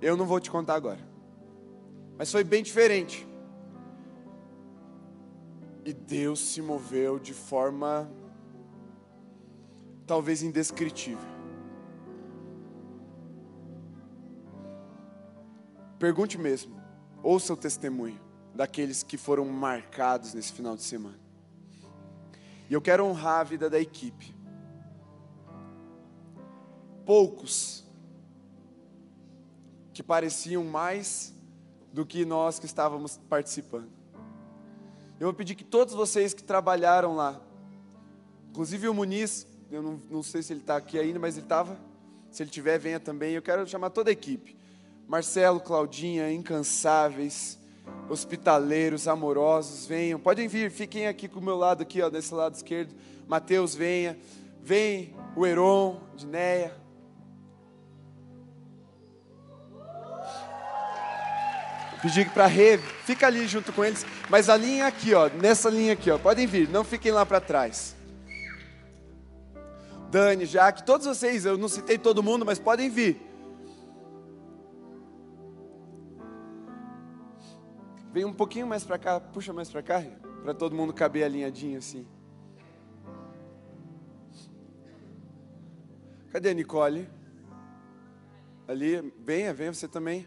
Eu 0.00 0.16
não 0.16 0.26
vou 0.26 0.38
te 0.38 0.50
contar 0.50 0.74
agora. 0.74 1.00
Mas 2.18 2.30
foi 2.30 2.44
bem 2.44 2.62
diferente. 2.62 3.26
E 5.84 5.92
Deus 5.92 6.40
se 6.40 6.60
moveu 6.60 7.18
de 7.18 7.32
forma 7.32 8.10
talvez 10.06 10.42
indescritível. 10.42 11.35
Pergunte 15.98 16.36
mesmo, 16.36 16.78
ouça 17.22 17.54
o 17.54 17.56
testemunho 17.56 18.20
daqueles 18.54 19.02
que 19.02 19.16
foram 19.16 19.46
marcados 19.46 20.34
nesse 20.34 20.52
final 20.52 20.76
de 20.76 20.82
semana. 20.82 21.18
E 22.68 22.74
eu 22.74 22.82
quero 22.82 23.04
honrar 23.04 23.40
a 23.40 23.44
vida 23.44 23.70
da 23.70 23.80
equipe. 23.80 24.34
Poucos 27.06 27.84
que 29.94 30.02
pareciam 30.02 30.64
mais 30.64 31.34
do 31.92 32.04
que 32.04 32.26
nós 32.26 32.58
que 32.58 32.66
estávamos 32.66 33.18
participando. 33.28 33.90
Eu 35.18 35.28
vou 35.28 35.34
pedir 35.34 35.54
que 35.54 35.64
todos 35.64 35.94
vocês 35.94 36.34
que 36.34 36.44
trabalharam 36.44 37.16
lá, 37.16 37.40
inclusive 38.50 38.86
o 38.86 38.92
Muniz, 38.92 39.46
eu 39.70 39.82
não, 39.82 40.02
não 40.10 40.22
sei 40.22 40.42
se 40.42 40.52
ele 40.52 40.60
está 40.60 40.76
aqui 40.76 40.98
ainda, 40.98 41.18
mas 41.18 41.36
ele 41.36 41.46
estava. 41.46 41.80
Se 42.30 42.42
ele 42.42 42.50
tiver, 42.50 42.78
venha 42.78 43.00
também. 43.00 43.32
Eu 43.32 43.40
quero 43.40 43.66
chamar 43.66 43.88
toda 43.88 44.10
a 44.10 44.12
equipe 44.12 44.56
Marcelo, 45.06 45.60
Claudinha, 45.60 46.32
incansáveis, 46.32 47.58
hospitaleiros, 48.08 49.06
amorosos, 49.06 49.86
venham. 49.86 50.18
Podem 50.18 50.48
vir, 50.48 50.70
fiquem 50.70 51.06
aqui 51.06 51.28
com 51.28 51.38
o 51.38 51.42
meu 51.42 51.56
lado, 51.56 51.82
aqui, 51.82 52.02
ó, 52.02 52.10
desse 52.10 52.34
lado 52.34 52.54
esquerdo. 52.54 52.94
Mateus, 53.28 53.74
venha. 53.74 54.18
Vem 54.62 55.14
o 55.36 55.46
Heron, 55.46 56.00
Dineia. 56.16 56.74
Pedir 62.02 62.30
para 62.30 62.46
Rê, 62.46 62.78
fica 62.78 63.26
ali 63.26 63.48
junto 63.48 63.72
com 63.72 63.84
eles, 63.84 64.04
mas 64.28 64.48
a 64.48 64.56
linha 64.56 64.86
aqui, 64.86 65.14
ó, 65.14 65.28
nessa 65.28 65.68
linha 65.68 65.94
aqui, 65.94 66.10
ó, 66.10 66.18
podem 66.18 66.46
vir, 66.46 66.68
não 66.68 66.84
fiquem 66.84 67.10
lá 67.10 67.24
para 67.24 67.40
trás. 67.40 67.96
Dani, 70.10 70.46
Jaque, 70.46 70.84
todos 70.84 71.06
vocês, 71.06 71.44
eu 71.44 71.58
não 71.58 71.68
citei 71.68 71.98
todo 71.98 72.22
mundo, 72.22 72.44
mas 72.44 72.58
podem 72.58 72.88
vir. 72.88 73.25
Vem 78.16 78.24
um 78.24 78.32
pouquinho 78.32 78.66
mais 78.66 78.82
para 78.82 78.98
cá, 78.98 79.20
puxa 79.20 79.52
mais 79.52 79.70
para 79.70 79.82
cá, 79.82 80.02
para 80.42 80.54
todo 80.54 80.74
mundo 80.74 80.90
caber 80.90 81.22
alinhadinho 81.22 81.76
assim. 81.76 82.08
Cadê 86.30 86.48
a 86.48 86.54
Nicole? 86.54 87.10
Ali, 88.66 89.12
venha, 89.18 89.52
venha 89.52 89.74
você 89.74 89.86
também. 89.86 90.26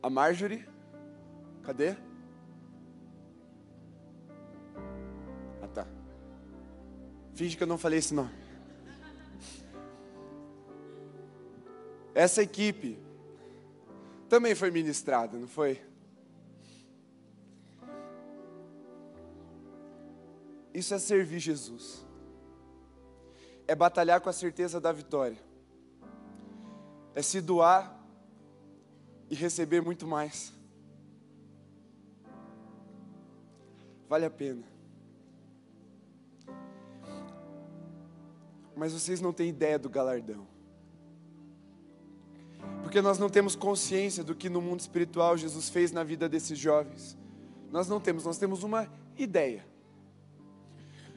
A 0.00 0.08
Marjorie, 0.08 0.64
cadê? 1.64 1.96
Ah 5.60 5.66
tá. 5.74 5.88
Finge 7.34 7.56
que 7.56 7.64
eu 7.64 7.66
não 7.66 7.76
falei 7.76 7.98
esse 7.98 8.14
nome. 8.14 8.30
Essa 12.14 12.44
equipe 12.44 13.04
também 14.28 14.54
foi 14.54 14.70
ministrada, 14.70 15.38
não 15.38 15.48
foi? 15.48 15.80
Isso 20.74 20.92
é 20.92 20.98
servir 20.98 21.38
Jesus. 21.38 22.04
É 23.66 23.74
batalhar 23.74 24.20
com 24.20 24.28
a 24.28 24.32
certeza 24.32 24.80
da 24.80 24.92
vitória. 24.92 25.38
É 27.14 27.22
se 27.22 27.40
doar 27.40 27.98
e 29.30 29.34
receber 29.34 29.80
muito 29.80 30.06
mais. 30.06 30.52
Vale 34.08 34.26
a 34.26 34.30
pena. 34.30 34.62
Mas 38.76 38.92
vocês 38.92 39.20
não 39.20 39.32
têm 39.32 39.48
ideia 39.48 39.78
do 39.78 39.88
galardão. 39.88 40.46
Porque 42.82 43.00
nós 43.00 43.18
não 43.18 43.28
temos 43.28 43.56
consciência 43.56 44.22
do 44.22 44.34
que 44.34 44.48
no 44.48 44.60
mundo 44.60 44.80
espiritual 44.80 45.36
Jesus 45.36 45.68
fez 45.68 45.92
na 45.92 46.04
vida 46.04 46.28
desses 46.28 46.58
jovens. 46.58 47.16
Nós 47.70 47.88
não 47.88 48.00
temos, 48.00 48.24
nós 48.24 48.38
temos 48.38 48.62
uma 48.62 48.88
ideia. 49.18 49.64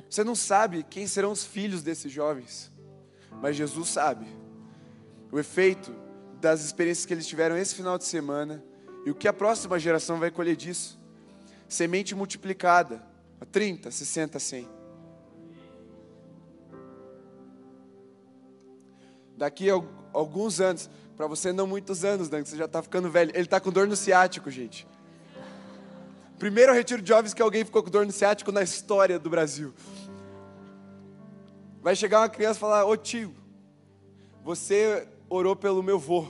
Você 0.09 0.23
não 0.23 0.35
sabe 0.35 0.83
quem 0.83 1.05
serão 1.05 1.31
os 1.31 1.45
filhos 1.45 1.83
desses 1.83 2.11
jovens, 2.11 2.71
mas 3.41 3.55
Jesus 3.55 3.89
sabe. 3.89 4.25
O 5.31 5.37
efeito 5.37 5.95
das 6.41 6.63
experiências 6.63 7.05
que 7.05 7.13
eles 7.13 7.27
tiveram 7.27 7.55
esse 7.57 7.75
final 7.75 7.97
de 7.97 8.05
semana 8.05 8.63
e 9.05 9.11
o 9.11 9.15
que 9.15 9.27
a 9.27 9.33
próxima 9.33 9.77
geração 9.77 10.17
vai 10.17 10.31
colher 10.31 10.55
disso. 10.55 10.99
Semente 11.67 12.15
multiplicada 12.15 13.05
a 13.39 13.45
30, 13.45 13.91
60, 13.91 14.39
100. 14.39 14.67
Daqui 19.37 19.69
a 19.69 19.81
alguns 20.11 20.59
anos, 20.59 20.89
para 21.19 21.27
você 21.27 21.51
não 21.51 21.67
muitos 21.67 22.05
anos, 22.05 22.29
Dan, 22.29 22.45
você 22.45 22.55
já 22.55 22.63
está 22.63 22.81
ficando 22.81 23.11
velho. 23.11 23.31
Ele 23.31 23.43
está 23.43 23.59
com 23.59 23.69
dor 23.69 23.85
no 23.85 23.95
ciático, 23.97 24.49
gente. 24.49 24.87
Primeiro 26.37 26.73
retiro 26.73 27.01
de 27.01 27.09
jovens 27.09 27.33
que 27.33 27.41
alguém 27.41 27.65
ficou 27.65 27.83
com 27.83 27.89
dor 27.89 28.05
no 28.05 28.11
ciático 28.13 28.53
na 28.53 28.63
história 28.63 29.19
do 29.19 29.29
Brasil. 29.29 29.73
Vai 31.81 31.93
chegar 31.93 32.21
uma 32.21 32.29
criança 32.29 32.57
e 32.57 32.61
falar: 32.61 32.85
Ô 32.85 32.95
tio, 32.95 33.35
você 34.45 35.09
orou 35.27 35.57
pelo 35.57 35.83
meu 35.83 35.99
vô. 35.99 36.25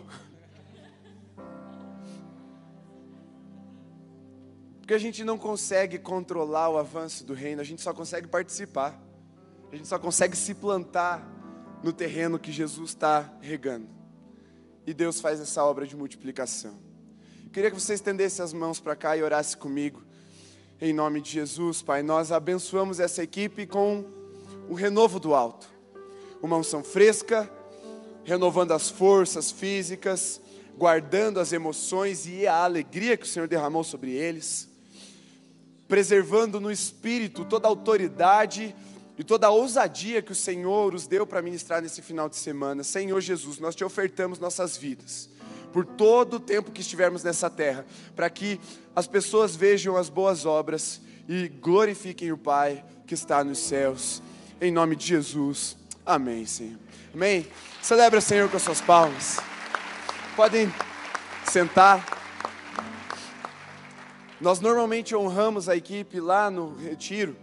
Porque 4.80 4.96
a 4.96 5.00
gente 5.00 5.24
não 5.24 5.38
consegue 5.38 6.00
controlar 6.00 6.68
o 6.68 6.80
avanço 6.80 7.24
do 7.24 7.36
reino, 7.36 7.62
a 7.62 7.64
gente 7.64 7.84
só 7.84 7.94
consegue 7.94 8.28
participar. 8.28 9.00
A 9.72 9.76
gente 9.76 9.88
só 9.88 10.00
consegue 10.00 10.36
se 10.36 10.56
plantar 10.56 11.24
no 11.84 11.94
terreno 11.94 12.40
que 12.40 12.52
Jesus 12.52 12.90
está 12.90 13.32
regando 13.40 13.99
e 14.90 14.94
Deus 14.94 15.22
faz 15.22 15.40
essa 15.40 15.64
obra 15.64 15.86
de 15.86 15.96
multiplicação. 15.96 16.74
Eu 17.46 17.52
queria 17.52 17.70
que 17.70 17.80
você 17.80 17.94
estendesse 17.94 18.42
as 18.42 18.52
mãos 18.52 18.80
para 18.80 18.96
cá 18.96 19.16
e 19.16 19.22
orasse 19.22 19.56
comigo. 19.56 20.02
Em 20.82 20.92
nome 20.92 21.22
de 21.22 21.30
Jesus, 21.30 21.84
Pai, 21.84 22.02
nós 22.02 22.32
abençoamos 22.32 23.00
essa 23.00 23.22
equipe 23.22 23.68
com 23.68 24.04
o 24.68 24.74
renovo 24.74 25.20
do 25.20 25.36
alto. 25.36 25.70
Uma 26.42 26.58
unção 26.58 26.84
fresca, 26.84 27.48
renovando 28.24 28.72
as 28.72 28.90
forças 28.90 29.52
físicas, 29.52 30.42
guardando 30.76 31.40
as 31.40 31.54
emoções 31.54 32.26
e 32.26 32.48
a 32.48 32.64
alegria 32.64 33.16
que 33.16 33.26
o 33.26 33.30
Senhor 33.30 33.48
derramou 33.48 33.84
sobre 33.84 34.14
eles, 34.14 34.68
preservando 35.88 36.60
no 36.60 36.72
espírito 36.72 37.46
toda 37.46 37.68
a 37.68 37.70
autoridade 37.70 38.76
e 39.20 39.24
toda 39.26 39.48
a 39.48 39.50
ousadia 39.50 40.22
que 40.22 40.32
o 40.32 40.36
Senhor 40.36 40.96
os 40.96 41.06
deu 41.06 41.28
para 41.28 41.42
ministrar 41.42 41.82
nesse 41.82 42.02
final 42.02 42.30
de 42.30 42.38
semana. 42.38 42.86
Senhor 42.86 43.20
Jesus, 43.20 43.60
nós 43.60 43.76
te 43.76 43.84
ofertamos 43.84 44.40
nossas 44.40 44.78
vidas 44.78 45.30
por 45.74 45.86
todo 45.86 46.36
o 46.36 46.40
tempo 46.40 46.72
que 46.72 46.80
estivermos 46.80 47.22
nessa 47.22 47.50
terra, 47.50 47.86
para 48.16 48.30
que 48.30 48.60
as 48.96 49.08
pessoas 49.08 49.58
vejam 49.58 49.98
as 49.98 50.08
boas 50.08 50.46
obras 50.46 51.02
e 51.28 51.50
glorifiquem 51.50 52.32
o 52.32 52.38
Pai 52.38 52.84
que 53.06 53.14
está 53.14 53.44
nos 53.44 53.60
céus. 53.60 54.24
Em 54.62 54.72
nome 54.72 54.96
de 54.96 55.06
Jesus. 55.08 55.76
Amém, 56.06 56.46
Senhor. 56.46 56.80
Amém. 57.14 57.46
Celebra 57.82 58.20
o 58.20 58.22
Senhor 58.22 58.50
com 58.50 58.56
as 58.56 58.64
suas 58.64 58.80
palmas. 58.80 59.38
Podem 60.34 60.74
sentar. 61.44 62.06
Nós 64.40 64.62
normalmente 64.62 65.14
honramos 65.14 65.68
a 65.68 65.76
equipe 65.76 66.22
lá 66.22 66.50
no 66.50 66.74
retiro 66.78 67.36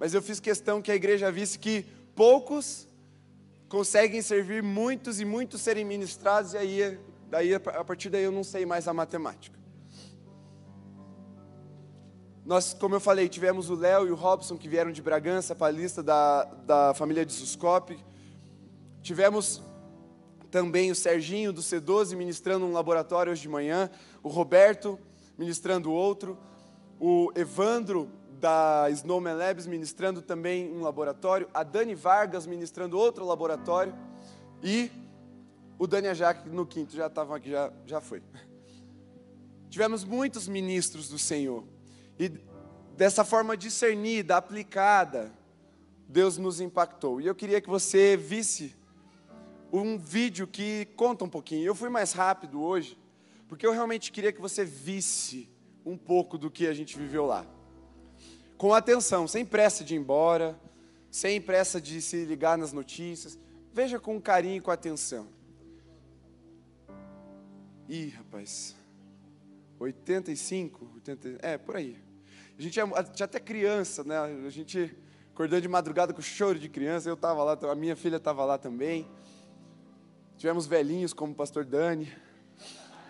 mas 0.00 0.14
eu 0.14 0.22
fiz 0.22 0.40
questão 0.40 0.80
que 0.80 0.90
a 0.90 0.94
igreja 0.94 1.30
visse 1.30 1.58
que 1.58 1.84
poucos 2.16 2.88
conseguem 3.68 4.22
servir 4.22 4.62
muitos 4.62 5.20
e 5.20 5.26
muitos 5.26 5.60
serem 5.60 5.84
ministrados, 5.84 6.54
e 6.54 6.56
aí, 6.56 6.98
daí, 7.28 7.54
a 7.54 7.84
partir 7.84 8.08
daí 8.08 8.24
eu 8.24 8.32
não 8.32 8.42
sei 8.42 8.64
mais 8.64 8.88
a 8.88 8.94
matemática. 8.94 9.60
Nós, 12.46 12.72
como 12.72 12.94
eu 12.94 13.00
falei, 13.00 13.28
tivemos 13.28 13.68
o 13.68 13.74
Léo 13.74 14.08
e 14.08 14.10
o 14.10 14.14
Robson 14.14 14.56
que 14.56 14.66
vieram 14.66 14.90
de 14.90 15.02
Bragança 15.02 15.54
para 15.54 15.66
a 15.66 15.70
lista 15.70 16.02
da, 16.02 16.44
da 16.44 16.94
família 16.94 17.24
de 17.24 17.34
Suscope. 17.34 18.02
Tivemos 19.02 19.62
também 20.50 20.90
o 20.90 20.94
Serginho 20.94 21.52
do 21.52 21.60
C12 21.60 22.16
ministrando 22.16 22.64
um 22.64 22.72
laboratório 22.72 23.30
hoje 23.30 23.42
de 23.42 23.50
manhã, 23.50 23.90
o 24.22 24.30
Roberto 24.30 24.98
ministrando 25.36 25.92
outro, 25.92 26.38
o 26.98 27.30
Evandro 27.36 28.10
da 28.40 28.88
Snowman 28.90 29.34
Labs 29.34 29.66
ministrando 29.66 30.22
também 30.22 30.72
um 30.72 30.80
laboratório, 30.80 31.46
a 31.52 31.62
Dani 31.62 31.94
Vargas 31.94 32.46
ministrando 32.46 32.98
outro 32.98 33.24
laboratório 33.24 33.94
e 34.62 34.90
o 35.78 35.86
Dani 35.86 36.08
Ajac 36.08 36.48
no 36.48 36.64
quinto, 36.64 36.96
já 36.96 37.06
estavam 37.06 37.34
aqui, 37.36 37.50
já, 37.50 37.70
já 37.84 38.00
foi. 38.00 38.22
Tivemos 39.68 40.04
muitos 40.04 40.48
ministros 40.48 41.08
do 41.08 41.18
Senhor 41.18 41.64
e 42.18 42.30
dessa 42.96 43.24
forma 43.24 43.56
discernida, 43.56 44.36
aplicada, 44.36 45.32
Deus 46.08 46.38
nos 46.38 46.60
impactou. 46.60 47.20
E 47.20 47.26
eu 47.26 47.34
queria 47.34 47.60
que 47.60 47.68
você 47.68 48.16
visse 48.16 48.74
um 49.70 49.98
vídeo 49.98 50.46
que 50.46 50.86
conta 50.96 51.24
um 51.24 51.28
pouquinho. 51.28 51.64
Eu 51.64 51.74
fui 51.74 51.88
mais 51.88 52.12
rápido 52.12 52.60
hoje, 52.60 52.98
porque 53.48 53.66
eu 53.66 53.72
realmente 53.72 54.10
queria 54.10 54.32
que 54.32 54.40
você 54.40 54.64
visse 54.64 55.48
um 55.84 55.96
pouco 55.96 56.36
do 56.36 56.50
que 56.50 56.66
a 56.66 56.74
gente 56.74 56.98
viveu 56.98 57.26
lá 57.26 57.46
com 58.60 58.74
atenção, 58.74 59.26
sem 59.26 59.42
pressa 59.42 59.82
de 59.82 59.94
ir 59.94 59.96
embora, 59.96 60.54
sem 61.10 61.40
pressa 61.40 61.80
de 61.80 62.02
se 62.02 62.26
ligar 62.26 62.58
nas 62.58 62.74
notícias. 62.74 63.38
Veja 63.72 63.98
com 63.98 64.20
carinho 64.20 64.56
e 64.56 64.60
com 64.60 64.70
atenção. 64.70 65.28
Ih, 67.88 68.08
rapaz. 68.08 68.76
85, 69.78 70.90
80, 70.96 71.38
é, 71.40 71.56
por 71.56 71.74
aí. 71.74 71.96
A 72.58 72.60
gente 72.60 72.74
tinha 72.74 73.24
até 73.24 73.40
criança, 73.40 74.04
né? 74.04 74.18
A 74.18 74.50
gente 74.50 74.94
acordando 75.32 75.62
de 75.62 75.68
madrugada 75.68 76.12
com 76.12 76.20
choro 76.20 76.58
de 76.58 76.68
criança, 76.68 77.08
eu 77.08 77.14
estava 77.14 77.42
lá, 77.42 77.58
a 77.62 77.74
minha 77.74 77.96
filha 77.96 78.16
estava 78.16 78.44
lá 78.44 78.58
também. 78.58 79.08
Tivemos 80.36 80.66
velhinhos 80.66 81.14
como 81.14 81.32
o 81.32 81.34
pastor 81.34 81.64
Dani. 81.64 82.12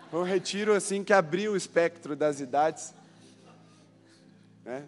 Foi 0.09 0.21
um 0.21 0.23
retiro 0.23 0.73
assim 0.73 1.03
que 1.03 1.11
abriu 1.11 1.51
o 1.51 1.57
espectro 1.57 2.15
das 2.15 2.39
idades. 2.39 2.93
Né? 4.63 4.87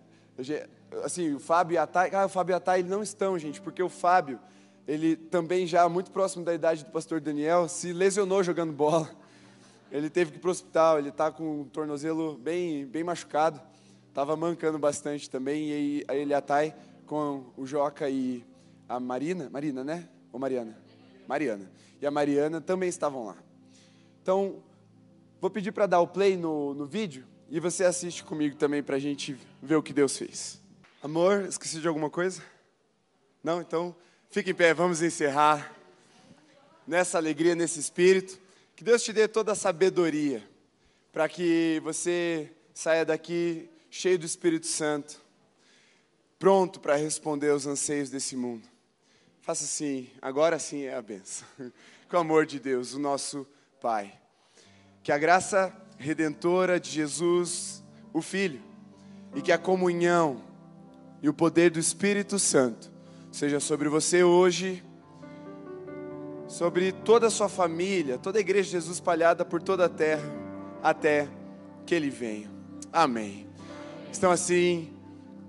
Assim, 1.04 1.34
o 1.34 1.40
Fábio 1.40 1.76
e 1.76 1.78
a 1.78 1.88
Thay, 1.88 2.12
ah, 2.14 2.26
o 2.26 2.30
Fábio 2.30 2.54
e 2.54 2.56
a 2.56 2.60
Thay 2.60 2.84
não 2.84 3.04
estão, 3.04 3.38
gente, 3.38 3.62
porque 3.62 3.82
o 3.82 3.90
Fábio 3.90 4.40
ele 4.88 5.16
também 5.16 5.66
já 5.66 5.88
muito 5.88 6.12
próximo 6.12 6.44
da 6.44 6.54
idade 6.54 6.84
do 6.84 6.92
pastor 6.92 7.22
Daniel, 7.22 7.70
se 7.70 7.94
lesionou 7.94 8.44
jogando 8.44 8.74
bola. 8.74 9.10
Ele 9.92 10.10
teve 10.10 10.32
que 10.32 10.38
ir 10.38 10.40
para 10.40 10.48
o 10.48 10.52
hospital, 10.52 11.00
ele 11.00 11.10
está 11.10 11.32
com 11.32 11.62
o 11.62 11.66
tornozelo 11.66 12.36
bem, 12.36 12.86
bem 12.86 13.04
machucado. 13.04 13.62
Estava 14.10 14.36
mancando 14.36 14.78
bastante 14.78 15.30
também. 15.30 15.70
E 15.70 16.06
aí, 16.10 16.22
ele 16.22 16.34
atai 16.34 16.76
com 17.06 17.46
o 17.56 17.66
Joca 17.66 18.10
e 18.10 18.44
a 18.90 19.00
Marina. 19.00 19.50
Marina, 19.50 19.84
né? 19.84 20.10
Ou 20.32 20.40
Mariana? 20.40 20.78
Mariana. 21.28 21.72
E 22.02 22.06
a 22.06 22.12
Mariana 22.12 22.60
também 22.60 22.90
estavam 22.90 23.28
lá. 23.28 23.38
Então, 24.22 24.64
vou 25.40 25.50
pedir 25.50 25.72
para 25.72 25.86
dar 25.86 26.00
o 26.00 26.08
play 26.08 26.36
no, 26.36 26.74
no 26.74 26.86
vídeo 26.86 27.26
e 27.50 27.60
você 27.60 27.84
assiste 27.84 28.24
comigo 28.24 28.56
também 28.56 28.82
para 28.82 28.96
a 28.96 29.00
gente 29.00 29.38
ver 29.62 29.76
o 29.76 29.84
que 29.84 29.94
Deus 29.94 30.18
fez. 30.18 30.60
Amor, 31.02 31.46
esqueci 31.46 31.80
de 31.80 31.88
alguma 31.88 32.10
coisa? 32.10 32.42
Não? 33.44 33.62
Então, 33.62 33.96
fique 34.30 34.52
em 34.52 34.56
pé, 34.56 34.74
vamos 34.74 35.02
encerrar 35.02 35.76
nessa 36.88 37.18
alegria, 37.18 37.56
nesse 37.56 37.80
espírito. 37.80 38.40
Que 38.76 38.84
Deus 38.84 39.04
te 39.04 39.14
dê 39.14 39.28
toda 39.28 39.52
a 39.52 39.56
sabedoria 39.56 40.48
para 41.12 41.30
que 41.30 41.80
você 41.84 42.52
saia 42.74 43.06
daqui 43.06 43.70
cheio 43.90 44.18
do 44.18 44.26
Espírito 44.26 44.66
Santo, 44.66 45.22
pronto 46.40 46.80
para 46.80 46.96
responder 46.96 47.52
aos 47.52 47.68
anseios 47.68 48.10
desse 48.10 48.36
mundo. 48.36 48.68
Faça 49.42 49.66
assim, 49.66 50.10
agora 50.22 50.58
sim 50.58 50.84
é 50.84 50.96
a 50.96 51.02
benção. 51.02 51.48
Com 52.10 52.18
o 52.18 52.20
amor 52.22 52.46
de 52.46 52.60
Deus, 52.60 52.94
o 52.94 53.00
nosso 53.00 53.46
Pai. 53.80 54.20
Que 55.04 55.12
a 55.12 55.18
graça 55.18 55.76
redentora 56.04 56.80
de 56.80 56.90
Jesus, 56.90 57.82
o 58.12 58.22
Filho, 58.22 58.60
e 59.34 59.42
que 59.42 59.52
a 59.52 59.58
comunhão 59.58 60.42
e 61.22 61.30
o 61.30 61.34
poder 61.34 61.72
do 61.72 61.80
Espírito 61.80 62.38
Santo 62.38 62.92
seja 63.32 63.60
sobre 63.60 63.88
você 63.88 64.24
hoje, 64.24 64.84
sobre 66.48 66.92
toda 66.92 67.28
a 67.28 67.30
sua 67.32 67.48
família, 67.48 68.18
toda 68.18 68.38
a 68.38 68.42
igreja 68.42 68.66
de 68.66 68.72
Jesus 68.72 68.98
espalhada 68.98 69.46
por 69.46 69.62
toda 69.62 69.86
a 69.86 69.90
terra, 69.90 70.30
até 70.84 71.28
que 71.86 71.96
Ele 71.96 72.10
venha. 72.10 72.52
Amém. 72.92 73.48
Estão 74.12 74.30
assim 74.30 74.94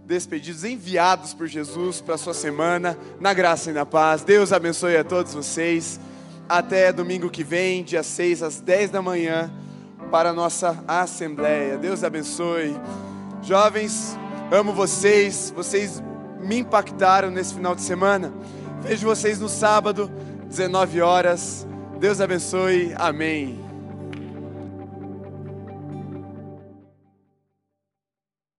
despedidos, 0.06 0.64
enviados 0.64 1.34
por 1.34 1.48
Jesus 1.48 2.00
para 2.00 2.14
a 2.14 2.18
sua 2.18 2.32
semana, 2.32 2.96
na 3.18 3.34
graça 3.34 3.70
e 3.70 3.74
na 3.74 3.84
paz. 3.84 4.22
Deus 4.22 4.52
abençoe 4.52 4.96
a 4.96 5.04
todos 5.04 5.34
vocês. 5.34 5.98
Até 6.48 6.92
domingo 6.92 7.28
que 7.28 7.42
vem, 7.42 7.82
dia 7.82 8.02
6 8.02 8.42
às 8.42 8.60
10 8.60 8.90
da 8.90 9.02
manhã, 9.02 9.50
para 10.14 10.30
a 10.30 10.32
nossa 10.32 10.78
assembleia. 10.86 11.76
Deus 11.76 12.04
abençoe. 12.04 12.80
Jovens, 13.42 14.16
Amo 14.48 14.72
vocês, 14.72 15.52
vocês 15.56 16.00
me 16.38 16.58
impactaram 16.60 17.32
nesse 17.32 17.52
final 17.52 17.74
de 17.74 17.82
semana. 17.82 18.32
Vejo 18.80 19.08
vocês 19.08 19.40
no 19.40 19.48
sábado, 19.48 20.08
19 20.46 21.00
horas. 21.00 21.66
Deus 21.98 22.20
abençoe. 22.20 22.94
Amém. 22.96 23.63